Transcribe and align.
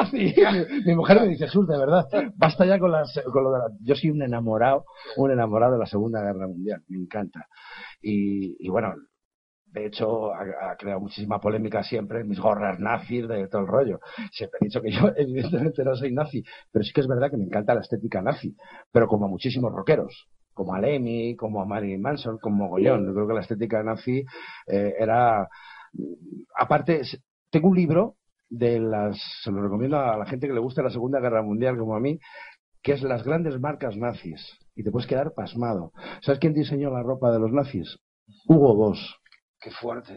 nazi. 0.00 0.34
mi, 0.86 0.94
mujer 0.94 1.20
me 1.20 1.28
dice, 1.28 1.48
Sus, 1.48 1.66
de 1.66 1.78
verdad, 1.78 2.06
basta 2.36 2.64
ya 2.64 2.78
con, 2.78 2.92
las, 2.92 3.20
con 3.32 3.44
lo 3.44 3.52
de 3.52 3.58
la... 3.58 3.64
Yo 3.80 3.94
soy 3.94 4.10
un 4.10 4.22
enamorado, 4.22 4.84
un 5.16 5.30
enamorado 5.30 5.72
de 5.72 5.78
la 5.78 5.86
Segunda 5.86 6.22
Guerra 6.22 6.46
Mundial, 6.46 6.82
me 6.88 6.98
encanta. 6.98 7.46
Y, 8.00 8.56
y 8.64 8.68
bueno, 8.68 8.94
de 9.72 9.86
hecho, 9.86 10.32
ha, 10.34 10.76
creado 10.76 11.00
muchísima 11.00 11.40
polémica 11.40 11.82
siempre, 11.82 12.24
mis 12.24 12.40
gorras 12.40 12.78
nazis, 12.80 13.28
de 13.28 13.48
todo 13.48 13.62
el 13.62 13.68
rollo. 13.68 14.00
Siempre 14.32 14.58
he 14.60 14.64
dicho 14.64 14.80
que 14.80 14.90
yo, 14.90 15.10
evidentemente, 15.16 15.84
no 15.84 15.94
soy 15.94 16.12
nazi, 16.12 16.42
pero 16.70 16.84
sí 16.84 16.92
que 16.92 17.00
es 17.02 17.06
verdad 17.06 17.30
que 17.30 17.36
me 17.36 17.44
encanta 17.44 17.74
la 17.74 17.80
estética 17.80 18.22
nazi, 18.22 18.56
pero 18.90 19.06
como 19.06 19.26
a 19.26 19.28
muchísimos 19.28 19.72
rockeros, 19.72 20.28
como 20.54 20.74
a 20.74 20.80
Lemmy, 20.80 21.36
como 21.36 21.60
a 21.60 21.66
Marilyn 21.66 22.00
Manson, 22.00 22.38
como 22.38 22.64
Mogollón. 22.64 23.06
Yo 23.06 23.14
creo 23.14 23.28
que 23.28 23.34
la 23.34 23.40
estética 23.40 23.82
nazi 23.82 24.24
eh, 24.66 24.94
era. 24.98 25.48
Aparte, 26.56 27.02
tengo 27.50 27.68
un 27.68 27.76
libro 27.76 28.16
de 28.48 28.80
las. 28.80 29.18
Se 29.42 29.50
lo 29.50 29.62
recomiendo 29.62 29.98
a 29.98 30.16
la 30.16 30.26
gente 30.26 30.46
que 30.46 30.54
le 30.54 30.60
gusta 30.60 30.82
la 30.82 30.90
Segunda 30.90 31.20
Guerra 31.20 31.42
Mundial, 31.42 31.76
como 31.76 31.94
a 31.94 32.00
mí, 32.00 32.18
que 32.82 32.92
es 32.92 33.02
las 33.02 33.24
grandes 33.24 33.58
marcas 33.60 33.96
nazis. 33.96 34.40
Y 34.74 34.82
te 34.84 34.90
puedes 34.90 35.08
quedar 35.08 35.32
pasmado. 35.34 35.92
¿Sabes 36.22 36.38
quién 36.38 36.54
diseñó 36.54 36.90
la 36.90 37.02
ropa 37.02 37.32
de 37.32 37.40
los 37.40 37.52
nazis? 37.52 37.98
Hugo 38.46 38.74
Boss. 38.74 39.16
Qué 39.60 39.72
fuerte. 39.72 40.16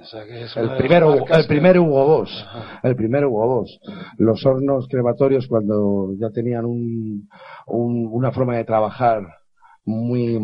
el, 0.55 0.77
primero, 0.77 1.25
el 1.27 1.47
primer 1.47 1.79
Hugo 1.79 2.05
Boss. 2.05 2.47
El 2.83 2.95
primer 2.95 3.25
Hugo 3.25 3.47
Boss. 3.47 3.79
Los 4.17 4.45
hornos 4.45 4.87
crematorios 4.87 5.47
cuando 5.47 6.13
ya 6.19 6.29
tenían 6.29 6.65
un, 6.65 7.27
una 7.65 8.31
forma 8.31 8.57
de 8.57 8.65
trabajar 8.65 9.23
muy 9.83 10.35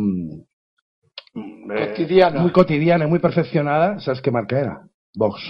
eh, 1.36 1.90
cotidiana. 1.90 2.42
muy 2.42 2.52
cotidiana, 2.52 3.08
muy 3.08 3.20
perfeccionada, 3.20 4.00
¿sabes 4.00 4.22
qué 4.22 4.32
marca 4.32 4.60
era? 4.60 4.88
Vox. 5.18 5.42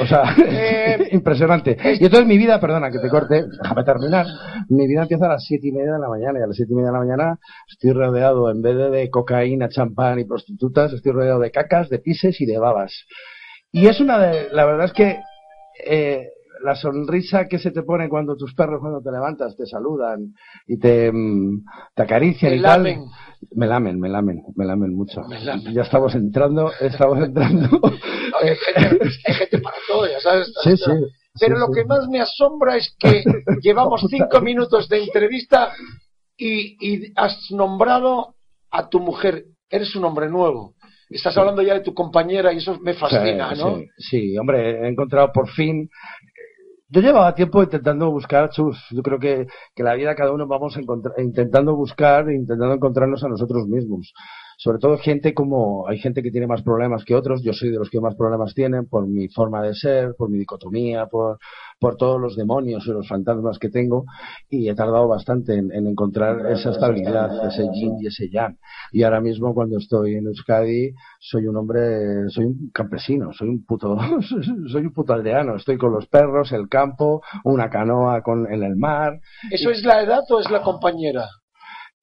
O 0.00 0.06
sea, 0.06 0.34
eh, 0.38 1.08
impresionante. 1.12 1.76
Y 2.00 2.04
entonces 2.04 2.26
mi 2.26 2.38
vida, 2.38 2.58
perdona 2.58 2.90
que 2.90 2.98
te 2.98 3.10
corte, 3.10 3.44
déjame 3.62 3.84
terminar. 3.84 4.26
Mi 4.70 4.86
vida 4.86 5.02
empieza 5.02 5.26
a 5.26 5.30
las 5.30 5.44
siete 5.44 5.68
y 5.68 5.72
media 5.72 5.92
de 5.92 5.98
la 5.98 6.08
mañana 6.08 6.38
y 6.38 6.42
a 6.42 6.46
las 6.46 6.56
siete 6.56 6.72
y 6.72 6.76
media 6.76 6.88
de 6.88 6.94
la 6.94 7.04
mañana 7.04 7.38
estoy 7.68 7.92
rodeado, 7.92 8.50
en 8.50 8.62
vez 8.62 8.90
de, 8.90 9.10
cocaína, 9.10 9.68
champán 9.68 10.18
y 10.18 10.24
prostitutas, 10.24 10.94
estoy 10.94 11.12
rodeado 11.12 11.40
de 11.40 11.50
cacas, 11.50 11.90
de 11.90 11.98
pises 11.98 12.40
y 12.40 12.46
de 12.46 12.58
babas. 12.58 13.04
Y 13.70 13.86
es 13.86 14.00
una 14.00 14.18
de, 14.18 14.48
la 14.50 14.64
verdad 14.64 14.86
es 14.86 14.92
que 14.94 15.18
eh, 15.84 16.28
la 16.62 16.74
sonrisa 16.74 17.46
que 17.46 17.58
se 17.58 17.70
te 17.70 17.82
pone 17.82 18.08
cuando 18.08 18.36
tus 18.36 18.54
perros 18.54 18.80
cuando 18.80 19.00
te 19.00 19.10
levantas 19.10 19.56
te 19.56 19.66
saludan 19.66 20.34
y 20.66 20.78
te, 20.78 21.10
mm, 21.12 21.64
te 21.94 22.02
acarician 22.02 22.54
y 22.54 22.62
tal. 22.62 22.82
Me 23.52 23.66
lamen, 23.66 23.98
me 23.98 24.08
lamen, 24.08 24.42
me 24.54 24.64
lamen 24.64 24.94
mucho. 24.94 25.22
Ya 25.72 25.82
estamos 25.82 26.14
entrando, 26.14 26.70
estamos 26.80 27.18
entrando. 27.24 27.68
hay, 28.40 28.56
gente, 29.34 29.58
para 29.58 29.76
todo, 29.88 30.06
ya 30.06 30.20
sabes. 30.20 30.52
Sí, 30.62 30.76
sí. 30.76 30.92
Pero 31.38 31.58
lo 31.58 31.70
que 31.70 31.84
más 31.84 32.06
me 32.08 32.20
asombra 32.20 32.76
es 32.76 32.94
que 32.98 33.22
llevamos 33.62 34.04
cinco 34.08 34.40
minutos 34.40 34.88
de 34.88 35.04
entrevista 35.04 35.72
y, 36.36 36.76
y 36.80 37.12
has 37.16 37.50
nombrado 37.50 38.34
a 38.70 38.88
tu 38.88 39.00
mujer. 39.00 39.44
Eres 39.70 39.94
un 39.94 40.04
hombre 40.04 40.28
nuevo. 40.28 40.74
Estás 41.10 41.36
hablando 41.36 41.60
ya 41.62 41.74
de 41.74 41.80
tu 41.80 41.92
compañera 41.92 42.52
y 42.52 42.58
eso 42.58 42.78
me 42.80 42.94
fascina, 42.94 43.52
¿no? 43.56 43.78
Sí, 43.78 43.88
sí, 43.98 44.38
hombre, 44.38 44.80
he 44.80 44.88
encontrado 44.88 45.32
por 45.32 45.48
fin 45.48 45.90
yo 46.90 47.00
llevaba 47.00 47.34
tiempo 47.34 47.62
intentando 47.62 48.10
buscar, 48.10 48.50
chus, 48.50 48.76
yo 48.90 49.02
creo 49.02 49.18
que, 49.18 49.46
que 49.74 49.82
la 49.82 49.94
vida 49.94 50.14
cada 50.16 50.32
uno 50.32 50.46
vamos 50.46 50.76
intentando 51.18 51.76
buscar, 51.76 52.30
intentando 52.30 52.74
encontrarnos 52.74 53.22
a 53.22 53.28
nosotros 53.28 53.66
mismos. 53.68 54.12
Sobre 54.62 54.78
todo 54.78 54.98
gente 54.98 55.32
como, 55.32 55.88
hay 55.88 55.98
gente 55.98 56.22
que 56.22 56.30
tiene 56.30 56.46
más 56.46 56.60
problemas 56.60 57.02
que 57.06 57.14
otros, 57.14 57.42
yo 57.42 57.54
soy 57.54 57.70
de 57.70 57.78
los 57.78 57.88
que 57.88 57.98
más 57.98 58.14
problemas 58.14 58.52
tienen 58.52 58.86
por 58.86 59.08
mi 59.08 59.26
forma 59.28 59.62
de 59.62 59.74
ser, 59.74 60.14
por 60.18 60.28
mi 60.28 60.36
dicotomía, 60.36 61.06
por, 61.06 61.38
por 61.78 61.96
todos 61.96 62.20
los 62.20 62.36
demonios 62.36 62.86
y 62.86 62.90
los 62.90 63.08
fantasmas 63.08 63.58
que 63.58 63.70
tengo 63.70 64.04
y 64.50 64.68
he 64.68 64.74
tardado 64.74 65.08
bastante 65.08 65.54
en, 65.54 65.72
encontrar 65.86 66.44
esa 66.52 66.72
estabilidad, 66.72 67.48
ese 67.48 67.70
yin 67.72 67.96
y 68.02 68.08
ese 68.08 68.28
yang. 68.28 68.58
Y 68.92 69.02
ahora 69.02 69.22
mismo 69.22 69.54
cuando 69.54 69.78
estoy 69.78 70.16
en 70.16 70.26
Euskadi 70.26 70.92
soy 71.18 71.46
un 71.46 71.56
hombre, 71.56 72.28
soy 72.28 72.44
un 72.44 72.70
campesino, 72.70 73.32
soy 73.32 73.48
un 73.48 73.64
puto, 73.64 73.96
soy 74.70 74.82
un 74.82 74.92
puto 74.92 75.14
aldeano, 75.14 75.56
estoy 75.56 75.78
con 75.78 75.90
los 75.90 76.06
perros, 76.06 76.52
el 76.52 76.68
campo, 76.68 77.22
una 77.44 77.70
canoa 77.70 78.20
con, 78.20 78.52
en 78.52 78.62
el 78.62 78.76
mar. 78.76 79.20
¿Eso 79.50 79.70
es 79.70 79.82
la 79.86 80.02
edad 80.02 80.24
o 80.28 80.38
es 80.38 80.50
la 80.50 80.60
compañera? 80.60 81.24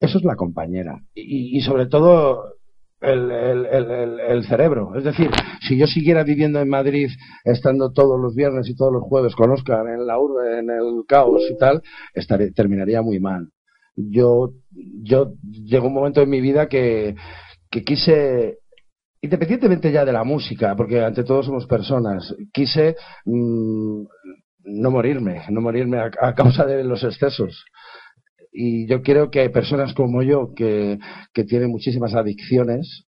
Eso 0.00 0.18
es 0.18 0.24
la 0.24 0.36
compañera. 0.36 1.00
Y, 1.14 1.56
y 1.56 1.60
sobre 1.60 1.86
todo 1.86 2.58
el, 3.00 3.30
el, 3.30 4.20
el, 4.20 4.44
cerebro. 4.44 4.96
Es 4.96 5.04
decir, 5.04 5.30
si 5.60 5.78
yo 5.78 5.86
siguiera 5.86 6.24
viviendo 6.24 6.60
en 6.60 6.68
Madrid, 6.68 7.08
estando 7.44 7.92
todos 7.92 8.20
los 8.20 8.34
viernes 8.34 8.68
y 8.68 8.76
todos 8.76 8.92
los 8.92 9.02
jueves 9.02 9.34
con 9.34 9.50
Oscar 9.50 9.86
en 9.88 10.06
la 10.06 10.18
urbe, 10.18 10.58
en 10.58 10.70
el 10.70 11.04
caos 11.06 11.42
y 11.50 11.56
tal, 11.56 11.82
estaré, 12.14 12.52
terminaría 12.52 13.02
muy 13.02 13.20
mal. 13.20 13.48
Yo, 13.96 14.52
yo 15.02 15.32
llegó 15.42 15.88
un 15.88 15.94
momento 15.94 16.22
en 16.22 16.30
mi 16.30 16.40
vida 16.40 16.68
que, 16.68 17.16
que 17.70 17.84
quise, 17.84 18.58
independientemente 19.20 19.90
ya 19.90 20.04
de 20.04 20.12
la 20.12 20.24
música, 20.24 20.76
porque 20.76 21.02
ante 21.02 21.24
todo 21.24 21.42
somos 21.42 21.66
personas, 21.66 22.34
quise 22.52 22.96
mm, 23.24 24.02
no 24.64 24.90
morirme, 24.90 25.42
no 25.50 25.60
morirme 25.60 25.98
a 25.98 26.34
causa 26.34 26.64
de 26.64 26.84
los 26.84 27.02
excesos 27.02 27.64
y 28.52 28.86
yo 28.86 29.02
creo 29.02 29.30
que 29.30 29.40
hay 29.40 29.48
personas 29.50 29.94
como 29.94 30.22
yo 30.22 30.54
que, 30.54 30.98
que 31.32 31.44
tienen 31.44 31.70
muchísimas 31.70 32.14
adicciones, 32.14 33.06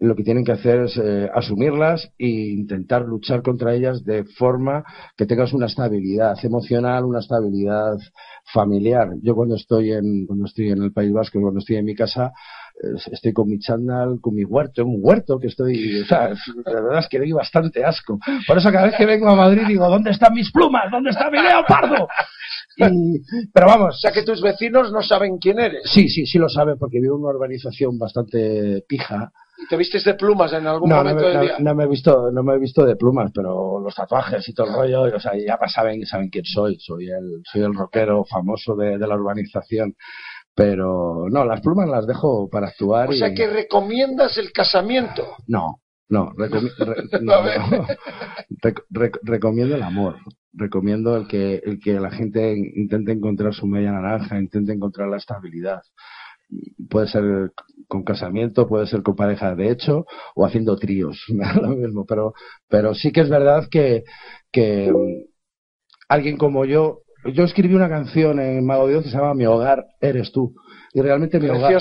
lo 0.00 0.16
que 0.16 0.24
tienen 0.24 0.44
que 0.44 0.52
hacer 0.52 0.80
es 0.84 0.96
eh, 0.96 1.28
asumirlas 1.34 2.10
e 2.18 2.26
intentar 2.26 3.02
luchar 3.02 3.42
contra 3.42 3.74
ellas 3.74 4.02
de 4.02 4.24
forma 4.24 4.82
que 5.14 5.26
tengas 5.26 5.52
una 5.52 5.66
estabilidad 5.66 6.42
emocional, 6.42 7.04
una 7.04 7.18
estabilidad 7.18 7.98
familiar. 8.52 9.10
Yo 9.22 9.34
cuando 9.34 9.56
estoy 9.56 9.92
en, 9.92 10.24
cuando 10.26 10.46
estoy 10.46 10.70
en 10.70 10.82
el 10.82 10.92
País 10.92 11.12
Vasco, 11.12 11.38
cuando 11.40 11.60
estoy 11.60 11.76
en 11.76 11.84
mi 11.84 11.94
casa, 11.94 12.32
estoy 13.12 13.32
con 13.32 13.48
mi 13.48 13.58
chándal, 13.58 14.18
con 14.20 14.34
mi 14.34 14.44
huerto, 14.44 14.84
un 14.84 14.98
huerto 15.00 15.38
que 15.38 15.48
estoy, 15.48 16.00
o 16.02 16.06
sea, 16.06 16.30
la 16.64 16.80
verdad 16.80 17.00
es 17.00 17.08
que 17.08 17.18
doy 17.18 17.32
bastante 17.32 17.84
asco. 17.84 18.18
Por 18.46 18.58
eso 18.58 18.70
cada 18.70 18.86
vez 18.86 18.96
que 18.96 19.06
vengo 19.06 19.28
a 19.28 19.36
Madrid 19.36 19.62
digo, 19.66 19.88
¿dónde 19.88 20.10
están 20.10 20.34
mis 20.34 20.50
plumas? 20.50 20.90
¿Dónde 20.90 21.10
está 21.10 21.30
mi 21.30 21.40
leopardo? 21.40 22.08
pero 23.52 23.66
vamos. 23.66 23.96
O 23.96 23.98
sea 23.98 24.12
que 24.12 24.22
tus 24.22 24.40
vecinos 24.40 24.92
no 24.92 25.02
saben 25.02 25.38
quién 25.38 25.58
eres. 25.58 25.82
Sí, 25.84 26.08
sí, 26.08 26.26
sí 26.26 26.38
lo 26.38 26.48
saben 26.48 26.78
porque 26.78 27.00
vivo 27.00 27.16
en 27.16 27.22
una 27.22 27.30
urbanización 27.30 27.98
bastante 27.98 28.84
pija. 28.88 29.32
¿Y 29.58 29.66
te 29.66 29.76
vistes 29.76 30.04
de 30.04 30.14
plumas 30.14 30.52
en 30.54 30.66
algún 30.66 30.88
momento 30.88 31.22
no 31.22 31.28
del 31.28 31.40
día? 31.42 31.56
No, 31.58 31.74
me 31.74 31.84
he 31.84 31.86
visto, 31.86 32.30
no 32.32 32.42
me 32.42 32.54
he 32.54 32.58
visto 32.58 32.84
de 32.86 32.96
plumas, 32.96 33.30
pero 33.34 33.78
los 33.78 33.94
tatuajes 33.94 34.48
y 34.48 34.54
todo 34.54 34.68
el 34.68 34.72
rollo, 34.72 35.16
o 35.16 35.20
sea, 35.20 35.32
ya 35.36 35.58
saben, 35.68 36.06
saben 36.06 36.30
quién 36.30 36.46
soy. 36.46 36.78
Soy 36.80 37.10
el, 37.10 37.42
soy 37.44 37.62
el 37.62 37.74
rockero 37.74 38.24
famoso 38.24 38.74
de, 38.74 38.96
de 38.96 39.06
la 39.06 39.16
urbanización. 39.16 39.94
Pero 40.54 41.26
no, 41.30 41.44
las 41.44 41.60
plumas 41.60 41.88
las 41.88 42.06
dejo 42.06 42.48
para 42.50 42.68
actuar. 42.68 43.08
O 43.08 43.12
sea 43.12 43.32
que 43.32 43.48
recomiendas 43.48 44.36
el 44.36 44.52
casamiento. 44.52 45.36
No, 45.46 45.80
no, 46.10 46.34
recomiendo 49.20 49.76
el 49.76 49.82
amor. 49.82 50.16
Recomiendo 50.52 51.16
el 51.16 51.28
que, 51.28 51.62
el 51.64 51.78
que 51.78 52.00
la 52.00 52.10
gente 52.10 52.56
intente 52.74 53.12
encontrar 53.12 53.54
su 53.54 53.66
media 53.66 53.92
naranja, 53.92 54.38
intente 54.38 54.72
encontrar 54.72 55.08
la 55.08 55.18
estabilidad. 55.18 55.80
Puede 56.88 57.06
ser 57.06 57.52
con 57.86 58.02
casamiento, 58.02 58.66
puede 58.66 58.88
ser 58.88 59.04
con 59.04 59.14
pareja 59.14 59.54
de 59.54 59.70
hecho 59.70 60.06
o 60.34 60.44
haciendo 60.44 60.76
tríos, 60.76 61.24
lo 61.62 61.68
mismo. 61.68 62.04
Pero, 62.04 62.34
pero 62.68 62.92
sí 62.94 63.12
que 63.12 63.20
es 63.20 63.28
verdad 63.28 63.68
que, 63.70 64.02
que 64.50 64.92
alguien 66.08 66.36
como 66.36 66.64
yo 66.64 67.02
yo 67.24 67.44
escribí 67.44 67.74
una 67.74 67.88
canción 67.88 68.40
en 68.40 68.64
Mago 68.64 68.88
Dios 68.88 69.04
que 69.04 69.10
se 69.10 69.16
llama 69.16 69.34
Mi 69.34 69.46
hogar 69.46 69.86
eres 70.00 70.32
tú. 70.32 70.54
Y 70.92 71.00
realmente 71.00 71.38
mi 71.38 71.48
hogar, 71.48 71.80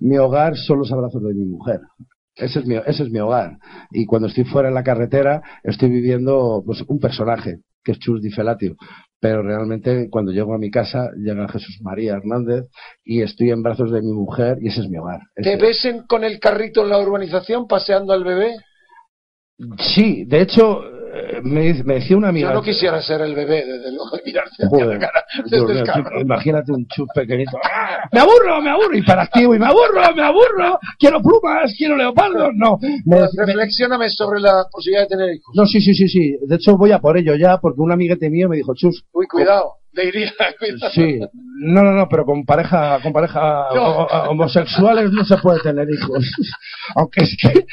mi 0.00 0.16
hogar 0.16 0.56
son 0.56 0.78
los 0.78 0.90
abrazos 0.90 1.22
de 1.22 1.34
mi 1.34 1.44
mujer. 1.44 1.80
Ese 2.34 2.60
es, 2.60 2.66
mi, 2.66 2.76
ese 2.76 3.02
es 3.02 3.10
mi 3.10 3.18
hogar. 3.18 3.58
Y 3.90 4.06
cuando 4.06 4.28
estoy 4.28 4.44
fuera 4.44 4.68
en 4.68 4.74
la 4.74 4.82
carretera, 4.82 5.42
estoy 5.62 5.90
viviendo 5.90 6.62
pues, 6.64 6.82
un 6.86 6.98
personaje, 6.98 7.60
que 7.82 7.92
es 7.92 7.98
Chus 7.98 8.22
Di 8.22 8.30
Felatio. 8.30 8.76
Pero 9.18 9.42
realmente, 9.42 10.08
cuando 10.10 10.32
llego 10.32 10.54
a 10.54 10.58
mi 10.58 10.70
casa, 10.70 11.10
llega 11.16 11.48
Jesús 11.48 11.78
María 11.82 12.14
Hernández 12.14 12.66
y 13.02 13.22
estoy 13.22 13.50
en 13.50 13.62
brazos 13.62 13.90
de 13.90 14.02
mi 14.02 14.12
mujer 14.12 14.58
y 14.60 14.68
ese 14.68 14.80
es 14.82 14.88
mi 14.88 14.98
hogar. 14.98 15.20
¿Te 15.34 15.56
ves 15.56 15.86
con 16.06 16.24
el 16.24 16.38
carrito 16.38 16.82
en 16.82 16.90
la 16.90 16.98
urbanización 16.98 17.66
paseando 17.66 18.12
al 18.12 18.24
bebé? 18.24 18.56
Sí, 19.78 20.24
de 20.26 20.42
hecho, 20.42 20.82
me, 21.42 21.72
decía 21.72 22.16
una 22.16 22.28
amiga. 22.28 22.48
Yo 22.48 22.54
no 22.54 22.62
quisiera 22.62 23.00
ser 23.02 23.20
el 23.20 23.34
bebé, 23.34 23.64
desde 23.64 23.92
luego, 23.92 24.18
mirarse 24.24 24.62
cara, 24.98 25.24
Imagínate 26.20 26.72
un 26.72 26.86
chup 26.86 27.08
pequeñito. 27.14 27.58
¡Ah! 27.62 28.08
¡Me 28.12 28.20
aburro, 28.20 28.60
me 28.60 28.70
aburro! 28.70 28.96
Hiperactivo, 28.96 29.54
y 29.54 29.58
me 29.58 29.66
aburro, 29.66 30.14
me 30.14 30.22
aburro. 30.22 30.78
Quiero 30.98 31.20
plumas, 31.20 31.74
quiero 31.76 31.96
leopardos. 31.96 32.50
No. 32.54 32.78
Me, 33.04 33.20
reflexioname 33.36 34.08
sobre 34.10 34.40
la 34.40 34.64
posibilidad 34.70 35.02
de 35.02 35.08
tener 35.08 35.34
hijos. 35.34 35.54
No, 35.54 35.66
sí, 35.66 35.80
sí, 35.80 35.94
sí, 35.94 36.08
sí. 36.08 36.36
De 36.42 36.56
hecho, 36.56 36.76
voy 36.76 36.92
a 36.92 36.98
por 36.98 37.16
ello 37.16 37.34
ya, 37.36 37.58
porque 37.58 37.80
un 37.80 37.92
amiguete 37.92 38.30
mío 38.30 38.48
me 38.48 38.56
dijo, 38.56 38.74
Chus. 38.74 39.04
Uy, 39.12 39.26
cuidado. 39.26 39.76
Iría. 40.04 40.32
Sí, 40.92 41.18
no, 41.58 41.82
no, 41.82 41.92
no, 41.92 42.08
pero 42.08 42.24
con 42.24 42.44
pareja, 42.44 43.00
con 43.02 43.12
pareja 43.12 43.68
homosexuales 44.28 45.10
no 45.10 45.24
se 45.24 45.36
puede 45.38 45.60
tener 45.60 45.88
hijos. 45.90 46.24
Aunque 46.96 47.24
es 47.24 47.36
que 47.40 47.66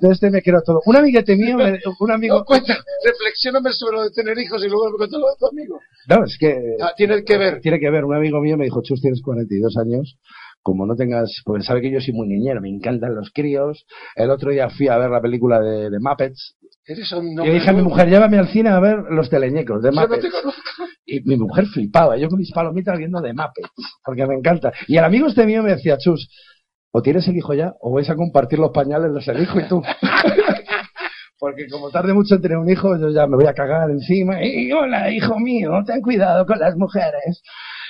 de 0.00 0.12
este 0.12 0.30
me 0.30 0.42
quiero 0.42 0.62
todo. 0.62 0.80
Un 0.86 0.96
amiguete 0.96 1.36
mío, 1.36 1.56
un 2.00 2.10
amigo. 2.10 2.38
No, 2.38 2.44
cuenta, 2.44 2.76
reflexioname 3.04 3.72
sobre 3.72 3.96
lo 3.96 4.02
de 4.04 4.10
tener 4.10 4.38
hijos 4.38 4.62
y 4.64 4.68
luego 4.68 4.90
me 4.90 4.96
cuento 4.96 5.18
lo 5.18 5.26
de 5.26 5.36
tu 5.38 5.46
amigo. 5.46 5.80
No, 6.08 6.24
es 6.24 6.36
que. 6.38 6.76
Ah, 6.80 6.92
tiene 6.96 7.24
que 7.24 7.38
ver. 7.38 7.60
Tiene 7.60 7.80
que 7.80 7.90
ver. 7.90 8.04
Un 8.04 8.14
amigo 8.14 8.40
mío 8.40 8.56
me 8.56 8.64
dijo, 8.64 8.82
Chus, 8.82 9.00
tienes 9.00 9.22
42 9.22 9.76
años 9.78 10.18
como 10.62 10.86
no 10.86 10.94
tengas, 10.94 11.42
porque 11.44 11.64
sabe 11.64 11.80
que 11.80 11.90
yo 11.90 12.00
soy 12.00 12.14
muy 12.14 12.28
niñero, 12.28 12.60
me 12.60 12.68
encantan 12.68 13.16
los 13.16 13.30
críos. 13.32 13.84
El 14.14 14.30
otro 14.30 14.50
día 14.50 14.70
fui 14.70 14.88
a 14.88 14.96
ver 14.96 15.10
la 15.10 15.20
película 15.20 15.60
de, 15.60 15.90
de 15.90 15.98
Muppets. 15.98 16.56
¿Eres 16.84 17.12
un 17.12 17.40
y 17.44 17.50
dije 17.50 17.70
a 17.70 17.72
mi 17.72 17.82
mujer, 17.82 18.08
llévame 18.08 18.38
al 18.38 18.48
cine 18.48 18.70
a 18.70 18.80
ver 18.80 18.98
los 19.10 19.30
teleñecos 19.30 19.82
de 19.82 19.92
Muppets. 19.92 20.24
Yo 20.24 20.30
no 20.44 20.50
te. 20.50 20.56
Y 21.04 21.20
mi 21.20 21.36
mujer 21.36 21.66
flipaba, 21.66 22.16
yo 22.16 22.28
con 22.28 22.38
mis 22.38 22.50
palomitas 22.50 22.98
viendo 22.98 23.20
de 23.20 23.32
Muppets, 23.32 23.70
porque 24.04 24.26
me 24.26 24.34
encanta. 24.34 24.72
Y 24.88 24.96
el 24.96 25.04
amigo 25.04 25.28
este 25.28 25.46
mío 25.46 25.62
me 25.62 25.72
decía, 25.72 25.96
Chus, 25.98 26.28
o 26.90 27.00
tienes 27.00 27.26
el 27.28 27.36
hijo 27.36 27.54
ya, 27.54 27.74
o 27.80 27.92
vais 27.92 28.10
a 28.10 28.16
compartir 28.16 28.58
los 28.58 28.72
pañales 28.72 29.10
los 29.12 29.26
el 29.28 29.42
hijo 29.42 29.60
y 29.60 29.68
tú. 29.68 29.82
porque 31.42 31.66
como 31.68 31.90
tarde 31.90 32.14
mucho 32.14 32.36
en 32.36 32.42
tener 32.42 32.56
un 32.56 32.70
hijo, 32.70 32.96
yo 32.96 33.10
ya 33.10 33.26
me 33.26 33.36
voy 33.36 33.46
a 33.46 33.52
cagar 33.54 33.90
encima. 33.90 34.44
Y 34.44 34.70
hola, 34.72 35.10
hijo 35.10 35.38
mío, 35.40 35.72
ten 35.84 36.00
cuidado 36.00 36.46
con 36.46 36.58
las 36.58 36.76
mujeres. 36.76 37.42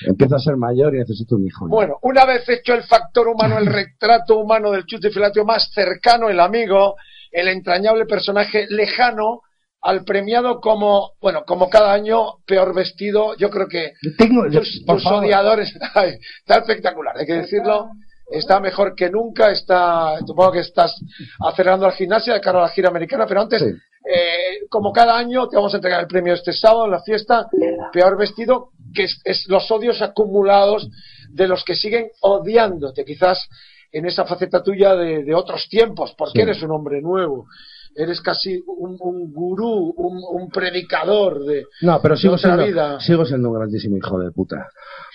Empiezo 0.07 0.37
a 0.37 0.39
ser 0.39 0.57
mayor 0.57 0.95
y 0.95 0.99
necesito 1.01 1.37
un 1.37 1.47
hijo. 1.47 1.69
Bueno, 1.69 1.99
una 2.03 2.25
vez 2.25 2.49
hecho 2.49 2.73
el 2.73 2.83
factor 2.85 3.29
humano, 3.29 3.59
el 3.59 3.67
retrato 3.67 4.39
humano 4.39 4.71
del 4.71 4.87
chute 4.87 5.11
filatio 5.11 5.45
más 5.45 5.71
cercano, 5.71 6.31
el 6.31 6.41
amigo, 6.41 6.97
el 7.33 7.49
entrañable 7.49 8.07
personaje 8.07 8.67
lejano, 8.69 9.41
al 9.81 10.05
premiado 10.05 10.61
como, 10.61 11.13
bueno, 11.21 11.43
como 11.45 11.69
cada 11.69 11.93
año, 11.93 12.37
peor 12.47 12.73
vestido. 12.73 13.35
Yo 13.37 13.51
creo 13.51 13.67
que 13.67 13.93
Tengo, 14.17 14.49
tus, 14.49 14.85
tus 14.87 15.07
odiadores, 15.07 15.75
está 16.45 16.59
espectacular, 16.59 17.17
hay 17.19 17.27
que 17.27 17.35
decirlo. 17.35 17.89
Está 18.31 18.61
mejor 18.61 18.95
que 18.95 19.11
nunca, 19.11 19.51
está, 19.51 20.17
supongo 20.21 20.53
que 20.53 20.61
estás 20.61 20.95
acelerando 21.41 21.85
al 21.85 21.93
gimnasio 21.93 22.33
de 22.33 22.41
cara 22.41 22.61
a 22.61 22.63
la 22.63 22.69
gira 22.69 22.89
americana, 22.89 23.27
pero 23.27 23.43
antes, 23.43 23.61
Sí. 23.61 23.67
eh, 23.69 24.61
como 24.71 24.93
cada 24.93 25.19
año, 25.19 25.49
te 25.49 25.57
vamos 25.57 25.75
a 25.75 25.79
entregar 25.79 26.01
el 26.01 26.07
premio 26.07 26.33
este 26.33 26.53
sábado 26.53 26.85
en 26.87 26.93
la 26.93 27.03
fiesta, 27.03 27.49
peor 27.93 28.17
vestido, 28.17 28.71
que 28.95 29.03
es, 29.05 29.21
es 29.25 29.47
los 29.49 29.71
odios 29.71 30.01
acumulados 30.01 30.89
de 31.31 31.49
los 31.49 31.63
que 31.65 31.75
siguen 31.75 32.09
odiándote, 32.21 33.05
quizás 33.05 33.49
en 33.93 34.07
esa 34.07 34.25
faceta 34.25 34.63
tuya 34.63 34.95
de, 34.97 35.23
de 35.25 35.35
otros 35.35 35.69
tiempos, 35.69 36.15
porque 36.17 36.39
Sí. 36.39 36.43
eres 36.43 36.63
un 36.63 36.71
hombre 36.73 37.01
nuevo, 37.03 37.47
eres 37.95 38.23
casi 38.23 38.59
un, 38.67 38.97
un 39.01 39.31
gurú, 39.33 39.93
un, 39.97 40.19
un 40.41 40.49
predicador 40.51 41.45
de, 41.45 41.67
No, 41.83 42.01
pero 42.01 42.17
sigo 42.17 42.35
otra 42.37 42.55
siendo, 42.57 42.65
vida. 42.67 43.01
sigo 43.01 43.25
siendo 43.27 43.51
un 43.51 43.57
grandísimo 43.59 43.99
hijo 43.99 44.19
de 44.19 44.31
puta. 44.31 44.67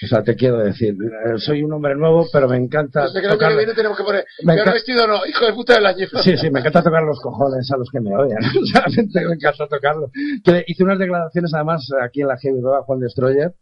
O 0.03 0.07
sea, 0.07 0.21
te 0.21 0.35
quiero 0.35 0.59
decir, 0.59 0.95
soy 1.37 1.63
un 1.63 1.73
hombre 1.73 1.95
nuevo, 1.95 2.27
pero 2.31 2.47
me 2.47 2.55
encanta 2.57 3.05
Desde 3.05 3.21
que 3.21 3.27
tocar- 3.29 3.55
viene 3.57 3.73
tenemos 3.73 3.97
que 3.97 4.03
poner 4.03 4.23
Me 4.43 4.53
peor 4.53 4.67
enca- 4.67 4.73
vestido 4.73 5.07
no, 5.07 5.25
hijo 5.25 5.45
de 5.47 5.53
puta 5.53 5.73
del 5.73 5.85
año. 5.87 6.05
Sí, 6.23 6.37
sí, 6.37 6.51
me 6.51 6.59
encanta 6.59 6.83
tocar 6.83 7.01
los 7.01 7.19
cojones 7.19 7.67
a 7.71 7.77
los 7.77 7.89
que 7.89 7.99
me 7.99 8.15
odian. 8.15 8.43
O 8.61 8.65
sea, 8.67 8.83
me 8.87 9.33
encanta 9.33 9.67
tocarlo. 9.67 10.11
Que 10.43 10.63
hice 10.67 10.83
unas 10.83 10.99
declaraciones 10.99 11.51
además 11.55 11.87
aquí 12.03 12.21
en 12.21 12.27
la 12.27 12.37
Heavy 12.37 12.61
Rock 12.61 12.85
Juan 12.85 12.99
Destroyer, 12.99 13.53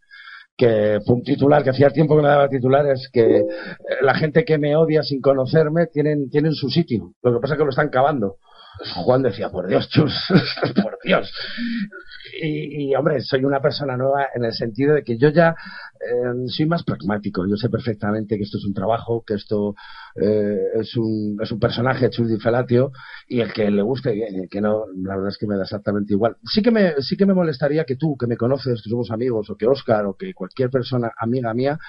que 0.58 1.00
fue 1.06 1.16
un 1.16 1.24
titular, 1.24 1.64
que 1.64 1.72
hacía 1.72 1.90
tiempo 1.90 2.16
que 2.16 2.22
no 2.22 2.30
daba 2.30 2.50
titulares, 2.50 3.10
que 3.12 3.38
eh, 3.38 3.46
la 4.02 4.16
gente 4.16 4.46
que 4.46 4.58
me 4.58 4.76
odia 4.76 5.04
sin 5.04 5.22
conocerme 5.22 5.88
tienen, 5.88 6.30
tienen 6.30 6.54
su 6.54 6.70
sitio. 6.70 7.14
Lo 7.22 7.34
que 7.34 7.40
pasa 7.40 7.54
es 7.54 7.58
que 7.58 7.66
lo 7.66 7.70
están 7.72 7.90
cavando. 7.90 8.38
Juan 8.96 9.22
decía, 9.22 9.50
por 9.50 9.68
Dios, 9.68 9.88
chus, 9.90 10.14
por 10.82 10.98
Dios. 11.04 11.32
Y, 12.42 12.90
y, 12.90 12.96
hombre, 12.96 13.22
soy 13.22 13.46
una 13.46 13.62
persona 13.62 13.96
nueva 13.96 14.28
en 14.36 14.44
el 14.44 14.54
sentido 14.54 14.94
de 14.96 15.04
que 15.04 15.18
yo 15.18 15.30
ya 15.30 15.56
eh, 16.02 16.48
soy 16.48 16.66
más 16.66 16.84
pragmático. 16.84 17.48
Yo 17.48 17.56
sé 17.56 17.70
perfectamente 17.70 18.38
que 18.38 18.44
esto 18.44 18.58
es 18.58 18.66
un 18.66 18.74
trabajo, 18.74 19.24
que 19.26 19.36
esto 19.36 19.76
eh, 20.22 20.58
es, 20.76 20.96
un, 20.98 21.38
es 21.42 21.52
un 21.52 21.60
personaje, 21.60 22.10
Chus 22.10 22.28
Di 22.28 22.38
Felatio, 22.38 22.92
y 23.28 23.40
el 23.40 23.54
que 23.54 23.70
le 23.72 23.82
guste 23.82 24.16
y 24.16 24.22
el 24.22 24.50
que 24.50 24.62
no, 24.62 24.86
la 25.04 25.16
verdad 25.16 25.30
es 25.30 25.38
que 25.38 25.48
me 25.48 25.56
da 25.56 25.64
exactamente 25.64 26.14
igual. 26.14 26.38
Sí 26.44 26.62
que 26.62 26.72
me, 26.72 27.02
sí 27.02 27.16
que 27.16 27.26
me 27.26 27.34
molestaría 27.34 27.86
que 27.86 27.96
tú, 27.96 28.18
que 28.18 28.28
me 28.28 28.38
conoces, 28.38 28.82
que 28.84 28.90
somos 28.90 29.12
amigos, 29.12 29.50
o 29.50 29.56
que 29.56 29.68
Oscar, 29.68 30.06
o 30.06 30.16
que 30.16 30.34
cualquier 30.34 30.70
persona 30.70 31.12
amiga 31.18 31.54
mía, 31.54 31.80